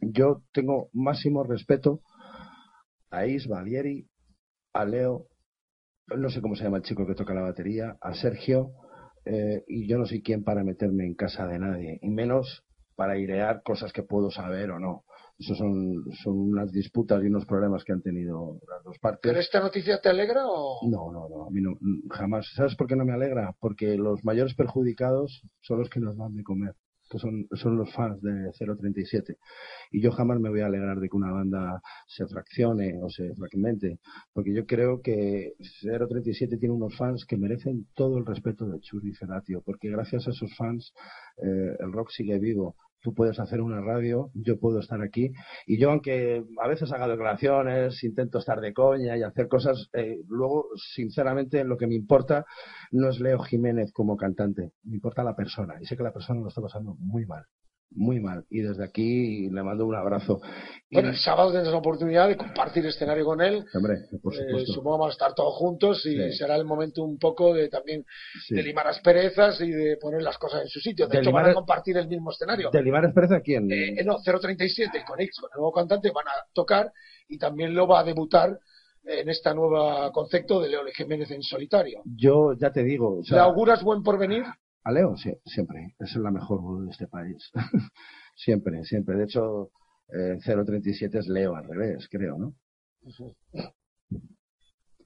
yo 0.00 0.42
tengo 0.52 0.88
máximo 0.92 1.42
respeto 1.44 2.02
a 3.10 3.26
Is 3.26 3.48
Valieri, 3.48 4.06
a 4.72 4.84
Leo, 4.84 5.26
no 6.06 6.30
sé 6.30 6.40
cómo 6.40 6.56
se 6.56 6.64
llama 6.64 6.78
el 6.78 6.84
chico 6.84 7.06
que 7.06 7.14
toca 7.14 7.34
la 7.34 7.42
batería, 7.42 7.96
a 8.00 8.14
Sergio, 8.14 8.72
eh, 9.24 9.64
y 9.66 9.88
yo 9.88 9.98
no 9.98 10.06
soy 10.06 10.22
quien 10.22 10.44
para 10.44 10.64
meterme 10.64 11.04
en 11.04 11.14
casa 11.14 11.46
de 11.46 11.58
nadie, 11.58 11.98
y 12.02 12.08
menos 12.08 12.64
para 12.96 13.14
airear 13.14 13.62
cosas 13.62 13.92
que 13.92 14.02
puedo 14.02 14.30
saber 14.30 14.70
o 14.70 14.78
no. 14.78 15.04
Eso 15.40 15.54
son, 15.54 16.04
son 16.22 16.38
unas 16.38 16.70
disputas 16.70 17.22
y 17.22 17.28
unos 17.28 17.46
problemas 17.46 17.82
que 17.82 17.92
han 17.92 18.02
tenido 18.02 18.60
las 18.68 18.84
dos 18.84 18.98
partes. 18.98 19.20
¿Pero 19.22 19.40
esta 19.40 19.60
noticia 19.60 19.98
te 19.98 20.10
alegra 20.10 20.42
o...? 20.46 20.86
No, 20.86 21.10
no, 21.10 21.30
no, 21.30 21.46
a 21.46 21.50
mí 21.50 21.62
no, 21.62 21.78
jamás. 22.10 22.46
¿Sabes 22.54 22.76
por 22.76 22.86
qué 22.86 22.94
no 22.94 23.06
me 23.06 23.14
alegra? 23.14 23.56
Porque 23.58 23.96
los 23.96 24.22
mayores 24.22 24.54
perjudicados 24.54 25.42
son 25.62 25.78
los 25.78 25.88
que 25.88 25.98
nos 25.98 26.18
dan 26.18 26.36
de 26.36 26.42
comer, 26.42 26.74
que 27.08 27.18
son, 27.18 27.46
son 27.54 27.78
los 27.78 27.90
fans 27.94 28.20
de 28.20 28.50
037. 28.52 29.38
Y 29.92 30.02
yo 30.02 30.10
jamás 30.12 30.38
me 30.40 30.50
voy 30.50 30.60
a 30.60 30.66
alegrar 30.66 31.00
de 31.00 31.08
que 31.08 31.16
una 31.16 31.32
banda 31.32 31.80
se 32.06 32.26
fraccione 32.26 33.02
o 33.02 33.08
se 33.08 33.34
fragmente, 33.34 33.98
porque 34.34 34.52
yo 34.54 34.66
creo 34.66 35.00
que 35.00 35.54
037 35.80 36.58
tiene 36.58 36.74
unos 36.74 36.94
fans 36.98 37.24
que 37.26 37.38
merecen 37.38 37.86
todo 37.94 38.18
el 38.18 38.26
respeto 38.26 38.66
de 38.66 38.78
Churi 38.80 39.14
Feratio, 39.14 39.62
porque 39.64 39.88
gracias 39.88 40.28
a 40.28 40.32
esos 40.32 40.54
fans 40.54 40.92
eh, 41.38 41.76
el 41.80 41.92
rock 41.92 42.10
sigue 42.10 42.38
vivo 42.38 42.76
tú 43.00 43.14
puedes 43.14 43.38
hacer 43.40 43.60
una 43.60 43.80
radio, 43.80 44.30
yo 44.34 44.58
puedo 44.58 44.80
estar 44.80 45.00
aquí. 45.02 45.32
Y 45.66 45.78
yo, 45.78 45.90
aunque 45.90 46.44
a 46.62 46.68
veces 46.68 46.92
haga 46.92 47.08
declaraciones, 47.08 48.02
intento 48.04 48.38
estar 48.38 48.60
de 48.60 48.72
coña 48.72 49.16
y 49.16 49.22
hacer 49.22 49.48
cosas, 49.48 49.88
eh, 49.92 50.18
luego, 50.28 50.66
sinceramente, 50.94 51.64
lo 51.64 51.76
que 51.76 51.86
me 51.86 51.94
importa 51.94 52.44
no 52.92 53.08
es 53.08 53.20
Leo 53.20 53.38
Jiménez 53.40 53.92
como 53.92 54.16
cantante, 54.16 54.72
me 54.84 54.96
importa 54.96 55.24
la 55.24 55.36
persona. 55.36 55.74
Y 55.80 55.86
sé 55.86 55.96
que 55.96 56.02
la 56.02 56.12
persona 56.12 56.40
lo 56.40 56.48
está 56.48 56.60
pasando 56.60 56.96
muy 56.98 57.26
mal 57.26 57.44
muy 57.92 58.20
mal. 58.20 58.44
Y 58.50 58.60
desde 58.60 58.84
aquí 58.84 59.48
le 59.50 59.62
mando 59.62 59.84
un 59.86 59.94
abrazo. 59.94 60.40
Bueno, 60.90 61.08
el 61.10 61.16
sábado 61.16 61.50
tendrás 61.52 61.72
la 61.72 61.78
oportunidad 61.78 62.28
de 62.28 62.36
compartir 62.36 62.86
escenario 62.86 63.24
con 63.24 63.40
él. 63.40 63.64
Hombre, 63.74 63.94
por 64.22 64.32
Eh, 64.34 64.38
supuesto. 64.38 64.72
supongo 64.72 64.96
que 64.96 65.00
vamos 65.00 65.08
a 65.08 65.12
estar 65.12 65.34
todos 65.34 65.54
juntos 65.54 66.06
y 66.06 66.16
Sí. 66.16 66.32
será 66.38 66.56
el 66.56 66.64
momento 66.64 67.02
un 67.02 67.18
poco 67.18 67.52
de 67.54 67.68
también 67.68 68.04
Sí. 68.46 68.54
de 68.54 68.62
limar 68.62 68.86
las 68.86 69.00
perezas 69.00 69.60
y 69.60 69.70
de 69.70 69.96
poner 69.96 70.22
las 70.22 70.38
cosas 70.38 70.62
en 70.62 70.68
su 70.68 70.80
sitio. 70.80 71.06
De, 71.06 71.12
De 71.14 71.18
hecho, 71.18 71.30
limar 71.30 71.42
van 71.44 71.50
a 71.52 71.54
compartir 71.54 71.96
el 71.96 72.08
mismo 72.08 72.30
escenario. 72.30 72.70
¿De 72.70 72.82
Limares 72.82 73.12
Pérez 73.14 73.32
a 73.32 73.40
quién? 73.40 73.70
Eh, 73.70 73.94
eh, 74.00 74.04
no, 74.04 74.18
037 74.24 75.04
con 75.06 75.20
X, 75.20 75.38
con 75.40 75.50
el 75.52 75.58
nuevo 75.58 75.72
cantante, 75.72 76.10
van 76.10 76.26
a 76.28 76.32
tocar 76.52 76.92
y 77.28 77.38
también 77.38 77.74
lo 77.74 77.86
va 77.86 78.00
a 78.00 78.04
debutar 78.04 78.58
en 79.04 79.28
este 79.30 79.54
nuevo 79.54 80.12
concepto 80.12 80.60
de 80.60 80.68
Leo 80.68 80.80
Jiménez 80.94 81.30
en 81.30 81.42
solitario. 81.42 82.02
Yo 82.04 82.52
ya 82.58 82.70
te 82.70 82.82
digo, 82.84 83.14
o 83.14 83.18
¿Le 83.20 83.24
sea, 83.24 83.44
auguras 83.44 83.82
buen 83.82 84.02
porvenir? 84.02 84.44
A 84.84 84.92
Leo 84.92 85.16
sí, 85.16 85.32
siempre. 85.44 85.94
Es 85.98 86.14
la 86.16 86.30
mejor 86.30 86.60
voz 86.60 86.84
de 86.84 86.90
este 86.90 87.06
país. 87.06 87.50
siempre, 88.36 88.84
siempre. 88.84 89.16
De 89.16 89.24
hecho, 89.24 89.70
eh, 90.08 90.38
037 90.44 91.18
es 91.18 91.28
Leo 91.28 91.54
al 91.56 91.64
revés, 91.68 92.08
creo, 92.10 92.36
¿no? 92.38 92.54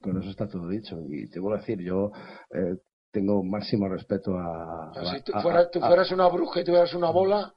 Con 0.01 0.21
eso 0.21 0.29
está 0.29 0.47
todo 0.47 0.67
dicho. 0.69 0.97
Y 1.09 1.29
te 1.29 1.39
vuelvo 1.39 1.57
a 1.57 1.59
decir, 1.61 1.79
yo 1.81 2.11
eh, 2.53 2.75
tengo 3.11 3.43
máximo 3.43 3.87
respeto 3.89 4.37
a. 4.37 4.91
Si 5.17 5.23
tú, 5.23 5.31
a- 5.35 5.41
fueras, 5.41 5.65
a- 5.67 5.69
tú 5.71 5.79
a- 5.83 5.87
fueras 5.87 6.11
una 6.11 6.27
bruja 6.27 6.61
y 6.61 6.63
tuvieras 6.63 6.93
una 6.93 7.09
bola, 7.09 7.53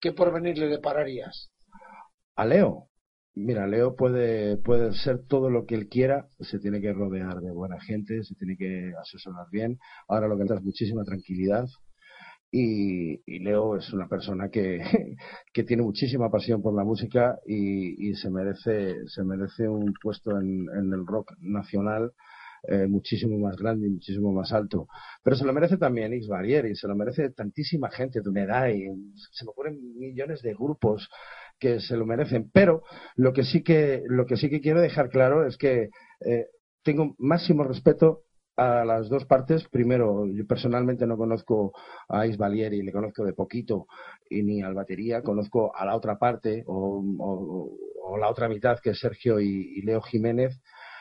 ¿qué 0.00 0.12
porvenir 0.12 0.58
le 0.58 0.66
depararías? 0.68 1.50
a 2.36 2.44
Leo. 2.44 2.88
Mira, 3.36 3.66
Leo 3.66 3.96
puede, 3.96 4.56
puede 4.58 4.92
ser 4.94 5.26
todo 5.26 5.50
lo 5.50 5.66
que 5.66 5.74
él 5.74 5.88
quiera, 5.88 6.28
se 6.38 6.60
tiene 6.60 6.80
que 6.80 6.92
rodear 6.92 7.40
de 7.40 7.50
buena 7.50 7.80
gente, 7.80 8.22
se 8.22 8.36
tiene 8.36 8.56
que 8.56 8.92
asesorar 9.00 9.46
bien. 9.50 9.78
Ahora 10.06 10.28
lo 10.28 10.36
que 10.36 10.44
necesita 10.44 10.60
es 10.60 10.64
muchísima 10.64 11.04
tranquilidad. 11.04 11.66
Y, 12.52 13.20
y 13.26 13.40
Leo 13.40 13.76
es 13.76 13.92
una 13.92 14.06
persona 14.08 14.48
que, 14.50 14.80
que 15.52 15.64
tiene 15.64 15.82
muchísima 15.82 16.30
pasión 16.30 16.62
por 16.62 16.74
la 16.76 16.84
música 16.84 17.36
y, 17.44 18.10
y 18.10 18.14
se 18.14 18.30
merece, 18.30 18.94
se 19.08 19.24
merece 19.24 19.68
un 19.68 19.92
puesto 20.00 20.38
en, 20.40 20.68
el 20.92 21.04
rock 21.04 21.32
nacional 21.40 22.12
eh, 22.68 22.86
muchísimo 22.86 23.36
más 23.38 23.56
grande 23.56 23.88
y 23.88 23.90
muchísimo 23.90 24.32
más 24.32 24.52
alto. 24.52 24.86
Pero 25.24 25.34
se 25.34 25.44
lo 25.44 25.52
merece 25.52 25.76
también 25.76 26.12
X 26.12 26.28
Barrieri, 26.28 26.76
se 26.76 26.86
lo 26.86 26.94
merece 26.94 27.30
tantísima 27.30 27.90
gente 27.90 28.20
de 28.22 28.30
una 28.30 28.44
edad 28.44 28.68
y 28.68 28.86
se 29.32 29.44
me 29.44 29.50
ocurren 29.50 29.76
millones 29.98 30.40
de 30.42 30.54
grupos 30.54 31.08
que 31.58 31.80
se 31.80 31.96
lo 31.96 32.06
merecen. 32.06 32.50
Pero 32.52 32.82
lo 33.16 33.32
que 33.32 33.44
sí 33.44 33.62
que, 33.62 34.02
lo 34.06 34.26
que 34.26 34.36
sí 34.36 34.50
que 34.50 34.60
quiero 34.60 34.80
dejar 34.80 35.10
claro 35.10 35.46
es 35.46 35.56
que 35.56 35.90
eh, 36.24 36.46
tengo 36.82 37.14
máximo 37.18 37.64
respeto 37.64 38.22
a 38.56 38.84
las 38.84 39.08
dos 39.08 39.24
partes. 39.24 39.68
Primero, 39.68 40.26
yo 40.26 40.46
personalmente 40.46 41.06
no 41.06 41.16
conozco 41.16 41.72
a 42.08 42.26
Is 42.26 42.36
Valieri, 42.36 42.82
le 42.82 42.92
conozco 42.92 43.24
de 43.24 43.32
poquito, 43.32 43.86
y 44.28 44.42
ni 44.42 44.62
al 44.62 44.74
batería, 44.74 45.22
conozco 45.22 45.74
a 45.74 45.84
la 45.84 45.96
otra 45.96 46.18
parte 46.18 46.64
o, 46.66 47.70
la 48.20 48.28
otra 48.28 48.48
mitad 48.48 48.78
que 48.80 48.90
es 48.90 49.00
Sergio 49.00 49.40
y, 49.40 49.72
y 49.76 49.82
Leo 49.82 50.00
Jiménez. 50.00 50.60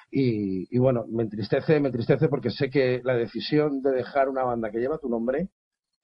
Y, 0.09 0.67
y 0.75 0.79
bueno, 0.79 1.05
me 1.09 1.23
entristece, 1.23 1.79
me 1.79 1.87
entristece 1.87 2.27
porque 2.27 2.51
sé 2.51 2.69
que 2.69 3.01
la 3.03 3.15
decisión 3.15 3.81
de 3.81 3.91
dejar 3.91 4.29
una 4.29 4.43
banda 4.43 4.71
que 4.71 4.79
lleva 4.79 4.99
tu 4.99 5.09
nombre 5.09 5.49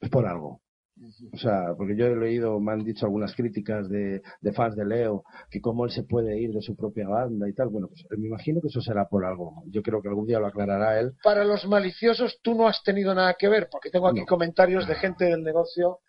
es 0.01 0.09
por 0.09 0.25
algo. 0.25 0.61
O 1.33 1.37
sea, 1.37 1.73
porque 1.77 1.95
yo 1.95 2.07
he 2.07 2.15
leído, 2.15 2.59
me 2.59 2.73
han 2.73 2.83
dicho 2.83 3.05
algunas 3.05 3.33
críticas 3.35 3.87
de, 3.89 4.21
de 4.41 4.51
fans 4.53 4.75
de 4.75 4.85
Leo, 4.85 5.23
que 5.49 5.61
cómo 5.61 5.85
él 5.85 5.91
se 5.91 6.03
puede 6.03 6.37
ir 6.39 6.51
de 6.51 6.61
su 6.61 6.75
propia 6.75 7.07
banda 7.07 7.47
y 7.47 7.53
tal. 7.53 7.69
Bueno, 7.69 7.87
pues 7.87 8.05
me 8.19 8.27
imagino 8.27 8.59
que 8.61 8.67
eso 8.67 8.81
será 8.81 9.07
por 9.07 9.23
algo. 9.25 9.63
Yo 9.67 9.81
creo 9.81 10.01
que 10.01 10.09
algún 10.09 10.25
día 10.27 10.39
lo 10.39 10.47
aclarará 10.47 10.99
él. 10.99 11.13
Para 11.23 11.43
los 11.45 11.65
maliciosos, 11.67 12.39
tú 12.41 12.53
no 12.53 12.67
has 12.67 12.83
tenido 12.83 13.15
nada 13.15 13.33
que 13.39 13.47
ver, 13.47 13.69
porque 13.71 13.89
tengo 13.89 14.07
aquí 14.09 14.19
No. 14.21 14.25
comentarios 14.25 14.87
de 14.87 14.95
gente 14.95 15.25
del 15.25 15.41
negocio 15.43 15.99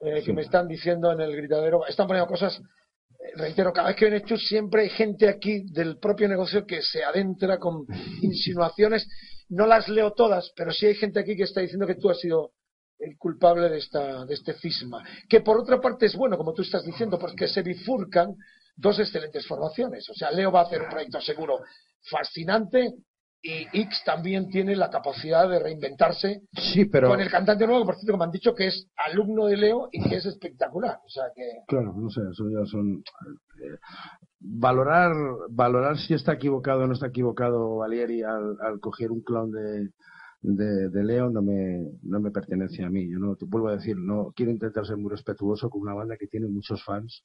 eh, 0.00 0.14
que 0.16 0.22
Sí. 0.22 0.32
me 0.32 0.42
están 0.42 0.66
diciendo 0.68 1.12
en 1.12 1.20
el 1.20 1.34
gritadero, 1.36 1.86
están 1.86 2.06
poniendo 2.06 2.28
cosas, 2.28 2.58
eh, 2.60 3.32
reitero, 3.36 3.72
cada 3.72 3.88
vez 3.88 3.96
que 3.96 4.04
viene 4.06 4.24
Chus 4.24 4.46
siempre 4.48 4.82
hay 4.82 4.88
gente 4.90 5.28
aquí 5.28 5.64
del 5.72 5.98
propio 5.98 6.28
negocio 6.28 6.66
que 6.66 6.82
se 6.82 7.02
adentra 7.04 7.58
con 7.58 7.84
insinuaciones, 8.22 9.06
no 9.48 9.66
las 9.66 9.88
leo 9.88 10.12
todas, 10.12 10.52
pero 10.56 10.72
sí 10.72 10.86
hay 10.86 10.94
gente 10.94 11.20
aquí 11.20 11.36
que 11.36 11.44
está 11.44 11.60
diciendo 11.60 11.86
que 11.86 11.94
tú 11.96 12.10
has 12.10 12.18
sido 12.20 12.50
el 12.98 13.16
culpable 13.18 13.68
de, 13.68 13.78
esta, 13.78 14.24
de 14.24 14.34
este 14.34 14.54
cisma, 14.54 15.02
que 15.28 15.40
por 15.40 15.58
otra 15.58 15.80
parte 15.80 16.06
es 16.06 16.16
bueno, 16.16 16.36
como 16.36 16.52
tú 16.54 16.62
estás 16.62 16.84
diciendo, 16.84 17.18
porque 17.18 17.48
se 17.48 17.62
bifurcan 17.62 18.34
dos 18.76 18.98
excelentes 18.98 19.46
formaciones, 19.46 20.08
o 20.10 20.14
sea, 20.14 20.30
Leo 20.30 20.50
va 20.50 20.60
a 20.60 20.64
hacer 20.64 20.82
un 20.82 20.88
proyecto 20.90 21.20
seguro 21.20 21.58
fascinante 22.10 22.94
y 23.46 23.66
X 23.78 24.02
también 24.06 24.48
tiene 24.48 24.74
la 24.74 24.88
capacidad 24.88 25.46
de 25.48 25.58
reinventarse 25.58 26.40
Sí, 26.52 26.86
pero. 26.86 27.08
con 27.08 27.20
el 27.20 27.30
cantante 27.30 27.66
nuevo, 27.66 27.84
por 27.84 27.94
cierto, 27.96 28.12
que 28.14 28.18
me 28.18 28.24
han 28.24 28.30
dicho 28.30 28.54
que 28.54 28.68
es 28.68 28.86
alumno 28.96 29.44
de 29.46 29.58
Leo 29.58 29.88
y 29.92 30.02
que 30.08 30.16
es 30.16 30.24
espectacular. 30.24 30.98
O 31.04 31.08
sea 31.10 31.24
que. 31.34 31.42
Claro, 31.68 31.92
no 31.94 32.08
sé, 32.08 32.22
eso 32.32 32.44
ya 32.48 32.64
son. 32.64 33.02
eh, 33.62 33.76
valorar, 34.40 35.12
valorar 35.50 35.98
si 35.98 36.14
está 36.14 36.32
equivocado 36.32 36.84
o 36.84 36.86
no 36.86 36.94
está 36.94 37.08
equivocado 37.08 37.76
Valieri 37.76 38.22
al, 38.22 38.56
al 38.62 38.80
coger 38.80 39.10
un 39.10 39.20
clon 39.22 39.50
de, 39.50 39.90
de, 40.44 40.90
de 40.90 41.04
Leo 41.04 41.30
no 41.30 41.40
me, 41.40 41.90
no 42.02 42.20
me 42.20 42.30
pertenece 42.30 42.84
a 42.84 42.90
mí. 42.90 43.10
Yo 43.10 43.18
no 43.18 43.34
te 43.34 43.46
vuelvo 43.46 43.68
a 43.68 43.76
decir, 43.76 43.96
no 43.96 44.32
quiero 44.36 44.52
intentar 44.52 44.86
ser 44.86 44.98
muy 44.98 45.10
respetuoso 45.10 45.70
con 45.70 45.80
una 45.80 45.94
banda 45.94 46.16
que 46.18 46.26
tiene 46.26 46.48
muchos 46.48 46.84
fans 46.84 47.22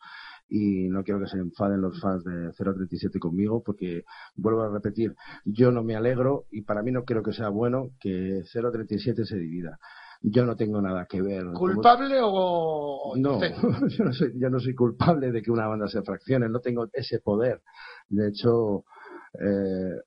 y 0.48 0.88
no 0.88 1.04
quiero 1.04 1.20
que 1.20 1.28
se 1.28 1.38
enfaden 1.38 1.82
los 1.82 2.00
fans 2.00 2.24
de 2.24 2.52
037 2.54 3.20
conmigo 3.20 3.62
porque 3.62 4.06
vuelvo 4.36 4.62
a 4.62 4.70
repetir, 4.70 5.16
yo 5.44 5.72
no 5.72 5.84
me 5.84 5.96
alegro 5.96 6.46
y 6.50 6.62
para 6.62 6.82
mí 6.82 6.92
no 6.92 7.04
creo 7.04 7.22
que 7.22 7.34
sea 7.34 7.50
bueno 7.50 7.90
que 8.00 8.42
037 8.52 9.26
se 9.26 9.38
divida. 9.38 9.80
Yo 10.22 10.46
no 10.46 10.56
tengo 10.56 10.82
nada 10.82 11.06
que 11.06 11.22
ver. 11.22 11.46
¿Culpable 11.54 12.20
o.? 12.22 13.16
no, 13.18 13.40
yo 13.90 14.04
no, 14.06 14.14
soy, 14.14 14.34
yo 14.38 14.50
no 14.50 14.60
soy 14.60 14.76
culpable 14.76 15.32
de 15.32 15.42
que 15.42 15.52
una 15.52 15.68
banda 15.68 15.88
se 15.88 16.02
fraccione, 16.02 16.48
no 16.48 16.60
tengo 16.60 16.88
ese 16.94 17.20
poder. 17.20 17.62
De 18.08 18.30
hecho, 18.30 18.86
eh, 19.34 20.02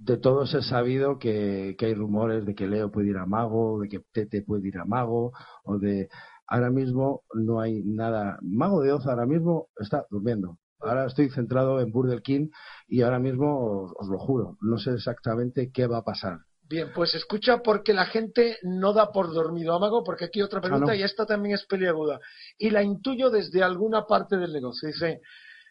de 0.00 0.16
todos 0.16 0.54
he 0.54 0.62
sabido 0.62 1.18
que, 1.18 1.76
que 1.78 1.86
hay 1.86 1.94
rumores 1.94 2.46
de 2.46 2.54
que 2.54 2.66
Leo 2.66 2.90
puede 2.90 3.08
ir 3.10 3.18
a 3.18 3.26
Mago, 3.26 3.80
de 3.80 3.88
que 3.88 4.00
Tete 4.12 4.42
puede 4.42 4.68
ir 4.68 4.78
a 4.78 4.84
Mago, 4.84 5.32
o 5.64 5.78
de... 5.78 6.08
Ahora 6.52 6.70
mismo 6.70 7.22
no 7.32 7.60
hay 7.60 7.82
nada. 7.84 8.38
Mago 8.42 8.82
de 8.82 8.92
Oz 8.92 9.06
ahora 9.06 9.24
mismo 9.24 9.68
está 9.78 10.06
durmiendo. 10.10 10.58
Ahora 10.80 11.06
estoy 11.06 11.30
centrado 11.30 11.80
en 11.80 11.92
Burger 11.92 12.22
King 12.22 12.48
y 12.88 13.02
ahora 13.02 13.20
mismo 13.20 13.84
os, 13.84 13.92
os 13.96 14.08
lo 14.08 14.18
juro, 14.18 14.56
no 14.62 14.78
sé 14.78 14.92
exactamente 14.94 15.70
qué 15.72 15.86
va 15.86 15.98
a 15.98 16.02
pasar. 16.04 16.38
Bien, 16.62 16.90
pues 16.94 17.14
escucha 17.14 17.58
porque 17.62 17.92
la 17.92 18.06
gente 18.06 18.56
no 18.62 18.92
da 18.92 19.12
por 19.12 19.32
dormido 19.32 19.74
Amago, 19.74 20.02
porque 20.02 20.24
aquí 20.24 20.40
otra 20.40 20.60
pregunta 20.60 20.92
Ah, 20.92 20.94
no. 20.94 21.00
y 21.00 21.02
esta 21.02 21.26
también 21.26 21.54
es 21.54 21.66
peliaguda. 21.66 22.18
Y 22.58 22.70
la 22.70 22.82
intuyo 22.82 23.28
desde 23.30 23.62
alguna 23.62 24.06
parte 24.06 24.36
del 24.36 24.52
negocio. 24.52 24.88
Dice, 24.88 25.20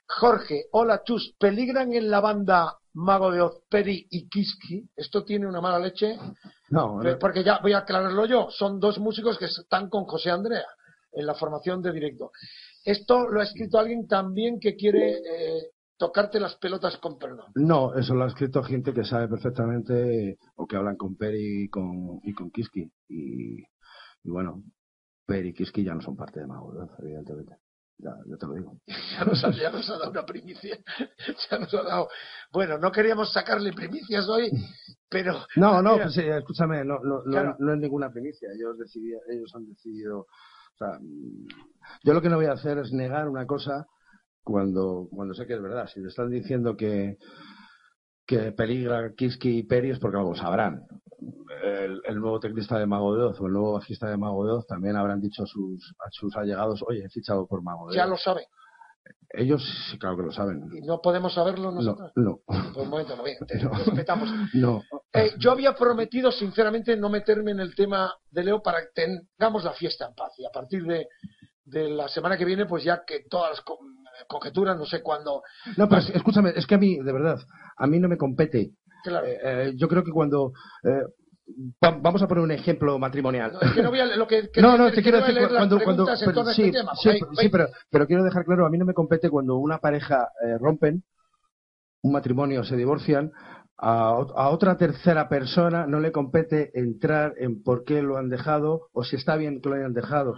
Jorge, 0.08 0.66
hola 0.72 1.02
Chus, 1.04 1.36
¿peligran 1.40 1.94
en 1.94 2.10
la 2.10 2.20
banda 2.20 2.79
Mago 2.94 3.32
de 3.32 3.42
Oz, 3.42 3.62
Peri 3.70 4.08
y 4.10 4.28
Kiski? 4.28 4.90
Esto 4.96 5.24
tiene 5.24 5.48
una 5.48 5.62
mala 5.62 5.80
leche, 5.80 6.18
No, 6.70 7.02
no, 7.02 7.20
porque 7.20 7.44
ya 7.44 7.60
voy 7.62 7.74
a 7.74 7.80
aclararlo 7.80 8.26
yo. 8.26 8.48
Son 8.50 8.80
dos 8.80 9.00
músicos 9.00 9.38
que 9.38 9.46
están 9.46 9.90
con 9.90 10.06
José 10.06 10.32
Andrea 10.32 10.66
en 11.12 11.26
la 11.26 11.36
formación 11.36 11.82
de 11.82 11.92
directo. 11.92 12.32
Esto 12.84 13.28
lo 13.28 13.42
ha 13.42 13.44
escrito 13.44 13.78
alguien 13.78 14.08
también 14.08 14.60
que 14.60 14.76
quiere 14.76 15.18
eh, 15.18 15.72
tocarte 15.98 16.40
las 16.40 16.56
pelotas 16.56 16.98
con 16.98 17.18
perdón. 17.18 17.52
No, 17.56 17.94
eso 17.94 18.16
lo 18.16 18.24
ha 18.24 18.28
escrito 18.28 18.64
gente 18.64 18.94
que 18.94 19.04
sabe 19.04 19.28
perfectamente 19.28 20.38
o 20.56 20.66
que 20.66 20.78
hablan 20.78 20.96
con 20.96 21.16
Peri 21.16 21.66
y 21.66 21.70
con, 21.70 22.20
y 22.24 22.34
con 22.34 22.52
Kiski. 22.52 22.92
Y, 23.10 23.60
y 24.24 24.30
bueno, 24.30 24.64
Peri 25.26 25.50
y 25.50 25.54
Kiski 25.54 25.84
ya 25.84 25.94
no 25.94 26.02
son 26.02 26.16
parte 26.16 26.40
de 26.40 26.48
Mago, 26.48 26.74
¿no? 26.74 26.90
evidentemente. 27.00 27.58
Ya, 28.02 28.12
yo 28.26 28.38
te 28.38 28.48
lo 28.48 28.54
digo. 28.54 28.78
Ya 29.18 29.26
nos, 29.26 29.44
ha, 29.44 29.52
ya 29.52 29.70
nos 29.72 29.90
ha 29.90 29.98
dado 29.98 30.12
una 30.12 30.26
primicia. 30.26 30.78
Ya 31.52 31.60
nos 31.60 31.74
ha 31.74 31.84
dado. 31.84 32.08
Bueno, 32.52 32.78
no 32.78 32.92
queríamos 32.92 33.32
sacarle 33.34 33.74
primicias 33.74 34.28
hoy, 34.30 34.50
pero 35.10 35.46
No, 35.58 35.82
no, 35.84 35.98
pues, 35.98 36.18
escúchame, 36.18 36.84
no, 36.86 37.00
no, 37.04 37.22
no- 37.26 37.32
Claro. 37.32 37.56
no 37.60 37.74
es 37.74 37.80
ninguna 37.80 38.10
primicia. 38.12 38.50
Ellos, 38.54 38.78
decidi- 38.78 39.20
ellos 39.30 39.54
han 39.56 39.66
decidido. 39.66 40.20
O 40.22 40.78
sea, 40.78 40.98
mm, 41.00 41.48
yo 42.06 42.14
lo 42.14 42.22
que 42.22 42.30
no 42.30 42.38
voy 42.38 42.46
a 42.46 42.54
hacer 42.54 42.78
es 42.78 42.94
negar 42.94 43.28
una 43.28 43.46
cosa 43.46 43.86
cuando, 44.44 45.08
cuando 45.12 45.34
sé 45.34 45.46
que 45.46 45.56
es 45.56 45.62
verdad. 45.62 45.88
Si 45.94 46.00
le 46.00 46.08
están 46.08 46.30
diciendo 46.30 46.78
que, 46.78 47.18
que 48.26 48.52
peligra 48.54 49.12
Kiski 49.14 49.60
y 49.60 49.64
Peri 49.64 49.90
es 49.92 50.00
porque 50.00 50.18
algo 50.18 50.36
sabrán. 50.36 50.84
El, 51.64 52.02
el 52.06 52.20
nuevo 52.20 52.40
teclista 52.40 52.78
de 52.80 52.86
Mago 52.86 53.16
de 53.16 53.24
Oz 53.24 53.40
o 53.42 53.48
el 53.48 53.54
nuevo 53.54 53.74
bajista 53.74 54.10
de 54.10 54.18
Mago 54.18 54.46
de 54.46 54.54
Oz 54.54 54.68
también 54.68 54.96
habrán 54.96 55.20
dicho 55.20 55.44
a 55.44 55.46
sus, 55.48 55.94
a 56.00 56.10
sus 56.12 56.36
allegados, 56.38 56.84
oye, 56.88 57.04
he 57.06 57.10
fichado 57.10 57.46
por 57.48 57.62
Mago 57.62 57.90
de 57.90 57.96
ya 57.98 58.06
Oz. 58.06 58.10
lo 58.12 58.18
saben 58.18 58.46
Ellos 59.32 59.64
sí, 59.92 59.98
claro 60.00 60.18
que 60.18 60.24
lo 60.24 60.32
saben. 60.32 60.70
y 60.72 60.82
no 60.82 61.02
podemos 61.02 61.34
saberlo 61.34 61.72
No, 61.72 61.82
nosotros. 61.82 62.12
no, 62.16 62.40
Pues 62.46 62.78
un 62.78 62.90
momento, 62.90 63.16
no, 63.16 63.24
bien, 63.24 63.38
te 63.48 63.56
No. 63.64 63.72
respetamos. 63.72 64.30
no. 64.54 64.82
Eh, 65.14 65.32
yo 65.40 65.52
había 65.52 65.74
prometido, 65.76 66.32
sinceramente, 66.32 66.96
no 66.96 67.10
meterme 67.10 67.52
en 67.52 67.60
el 67.60 67.74
tema 67.76 68.14
de 68.32 68.44
Leo 68.44 68.62
para 68.62 68.82
que 68.82 68.88
tengamos 68.94 69.64
la 69.64 69.74
fiesta 69.74 70.06
en 70.08 70.14
paz. 70.16 70.34
Y 70.38 70.46
a 70.46 70.52
partir 70.52 70.84
de, 70.84 71.08
de 71.66 71.90
la 71.90 72.08
semana 72.08 72.38
que 72.38 72.46
viene, 72.46 72.66
pues 72.68 72.84
ya 72.84 73.04
que 73.06 73.22
todas 73.30 73.50
las 73.52 73.62
co- 73.62 73.80
conjeturas, 74.28 74.78
no 74.78 74.86
sé 74.86 75.02
cuándo. 75.02 75.42
No, 75.78 75.88
pero 75.90 76.02
es- 76.02 76.10
escúchame, 76.12 76.52
es 76.56 76.66
que 76.68 76.76
a 76.76 76.78
mí, 76.78 76.98
de 77.00 77.12
verdad, 77.12 77.40
a 77.78 77.88
mí 77.88 78.00
no 78.00 78.08
me 78.08 78.18
compete. 78.18 78.72
Claro. 79.04 79.26
Eh, 79.26 79.38
eh, 79.44 79.74
yo 79.76 79.88
creo 79.88 80.04
que 80.04 80.12
cuando. 80.12 80.52
eh, 80.84 81.02
va- 81.84 81.98
vamos 82.02 82.22
a 82.22 82.28
poner 82.28 82.44
un 82.44 82.52
ejemplo 82.52 82.98
matrimonial. 83.00 83.54
No, 83.54 83.62
es 83.62 83.72
que 83.74 83.82
no 83.84 83.90
voy 83.90 84.00
a 84.00 84.06
lo 84.16 84.28
que, 84.28 84.50
que- 84.54 84.62
No, 84.62 84.78
no, 84.78 84.88
que 84.90 84.98
te 84.98 85.02
quiero 85.04 85.20
decir 85.20 85.36
cuando, 85.50 85.80
cuando 85.84 86.06
pero 86.26 86.46
sí, 86.54 86.64
este 86.64 86.78
tema. 86.80 86.92
sí, 86.96 87.10
sí, 87.12 87.46
ve- 87.46 87.50
pero, 87.52 87.68
pero 87.90 88.08
quiero 88.08 88.24
dejar 88.24 88.46
claro, 88.46 88.66
a 88.66 88.70
mí 88.70 88.78
no 88.78 88.86
me 88.86 88.94
compete 88.94 89.30
cuando 89.30 89.58
una 89.58 89.80
pareja 89.80 90.30
eh, 90.46 90.58
rompen, 90.60 91.04
un 92.02 92.12
matrimonio 92.14 92.64
se 92.64 92.78
divorcian, 92.78 93.32
a, 93.82 94.10
a 94.10 94.50
otra 94.50 94.76
tercera 94.78 95.30
persona 95.30 95.88
no 95.88 96.00
le 96.02 96.12
compete 96.12 96.70
entrar 96.78 97.34
en 97.38 97.64
por 97.64 97.84
qué 97.86 98.02
lo 98.02 98.18
han 98.18 98.30
dejado 98.30 98.90
o 98.92 99.04
si 99.06 99.16
está 99.16 99.36
bien 99.38 99.62
que 99.62 99.70
lo 99.70 99.76
hayan 99.76 99.94
dejado. 99.94 100.36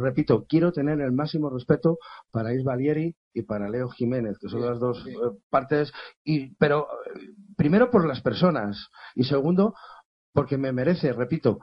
Repito, 0.00 0.44
quiero 0.48 0.72
tener 0.72 1.00
el 1.00 1.12
máximo 1.12 1.48
respeto 1.48 1.98
para 2.32 2.52
Is 2.54 2.64
Valieri 2.64 3.14
y 3.34 3.42
para 3.42 3.68
Leo 3.68 3.88
Jiménez, 3.88 4.36
que 4.40 4.48
son 4.48 4.62
las 4.66 4.78
dos 4.80 5.04
partes, 5.48 5.92
y, 6.24 6.54
pero 6.56 6.88
primero 7.56 7.90
por 7.90 8.06
las 8.06 8.20
personas 8.20 8.88
y 9.14 9.24
segundo 9.24 9.74
porque 10.32 10.56
me 10.56 10.72
merece, 10.72 11.12
repito, 11.12 11.58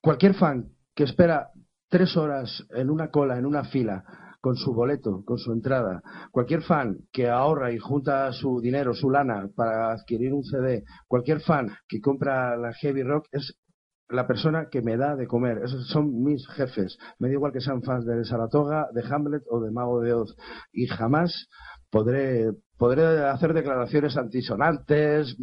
cualquier 0.00 0.34
fan 0.34 0.72
que 0.94 1.04
espera 1.04 1.50
tres 1.88 2.16
horas 2.16 2.66
en 2.70 2.90
una 2.90 3.10
cola, 3.10 3.38
en 3.38 3.46
una 3.46 3.64
fila, 3.64 4.04
con 4.40 4.56
su 4.56 4.74
boleto, 4.74 5.24
con 5.24 5.38
su 5.38 5.52
entrada, 5.52 6.02
cualquier 6.30 6.62
fan 6.62 6.98
que 7.10 7.30
ahorra 7.30 7.72
y 7.72 7.78
junta 7.78 8.30
su 8.32 8.60
dinero, 8.60 8.92
su 8.92 9.08
lana 9.08 9.48
para 9.56 9.92
adquirir 9.92 10.34
un 10.34 10.44
CD, 10.44 10.84
cualquier 11.08 11.40
fan 11.40 11.70
que 11.88 12.00
compra 12.00 12.54
la 12.56 12.74
heavy 12.74 13.02
rock 13.02 13.26
es 13.32 13.56
la 14.10 14.26
persona 14.26 14.68
que 14.70 14.82
me 14.82 14.96
da 14.96 15.16
de 15.16 15.26
comer. 15.26 15.62
Esos 15.64 15.88
son 15.88 16.22
mis 16.22 16.46
jefes. 16.48 16.98
Me 17.18 17.28
da 17.28 17.34
igual 17.34 17.52
que 17.52 17.60
sean 17.60 17.82
fans 17.82 18.04
de 18.04 18.24
Saratoga, 18.24 18.88
de 18.92 19.02
Hamlet 19.08 19.44
o 19.48 19.60
de 19.60 19.70
Mago 19.70 20.00
de 20.00 20.12
Oz. 20.12 20.36
Y 20.72 20.86
jamás 20.88 21.48
podré, 21.90 22.52
podré 22.78 23.04
hacer 23.26 23.52
declaraciones 23.52 24.16
antisonantes, 24.16 25.36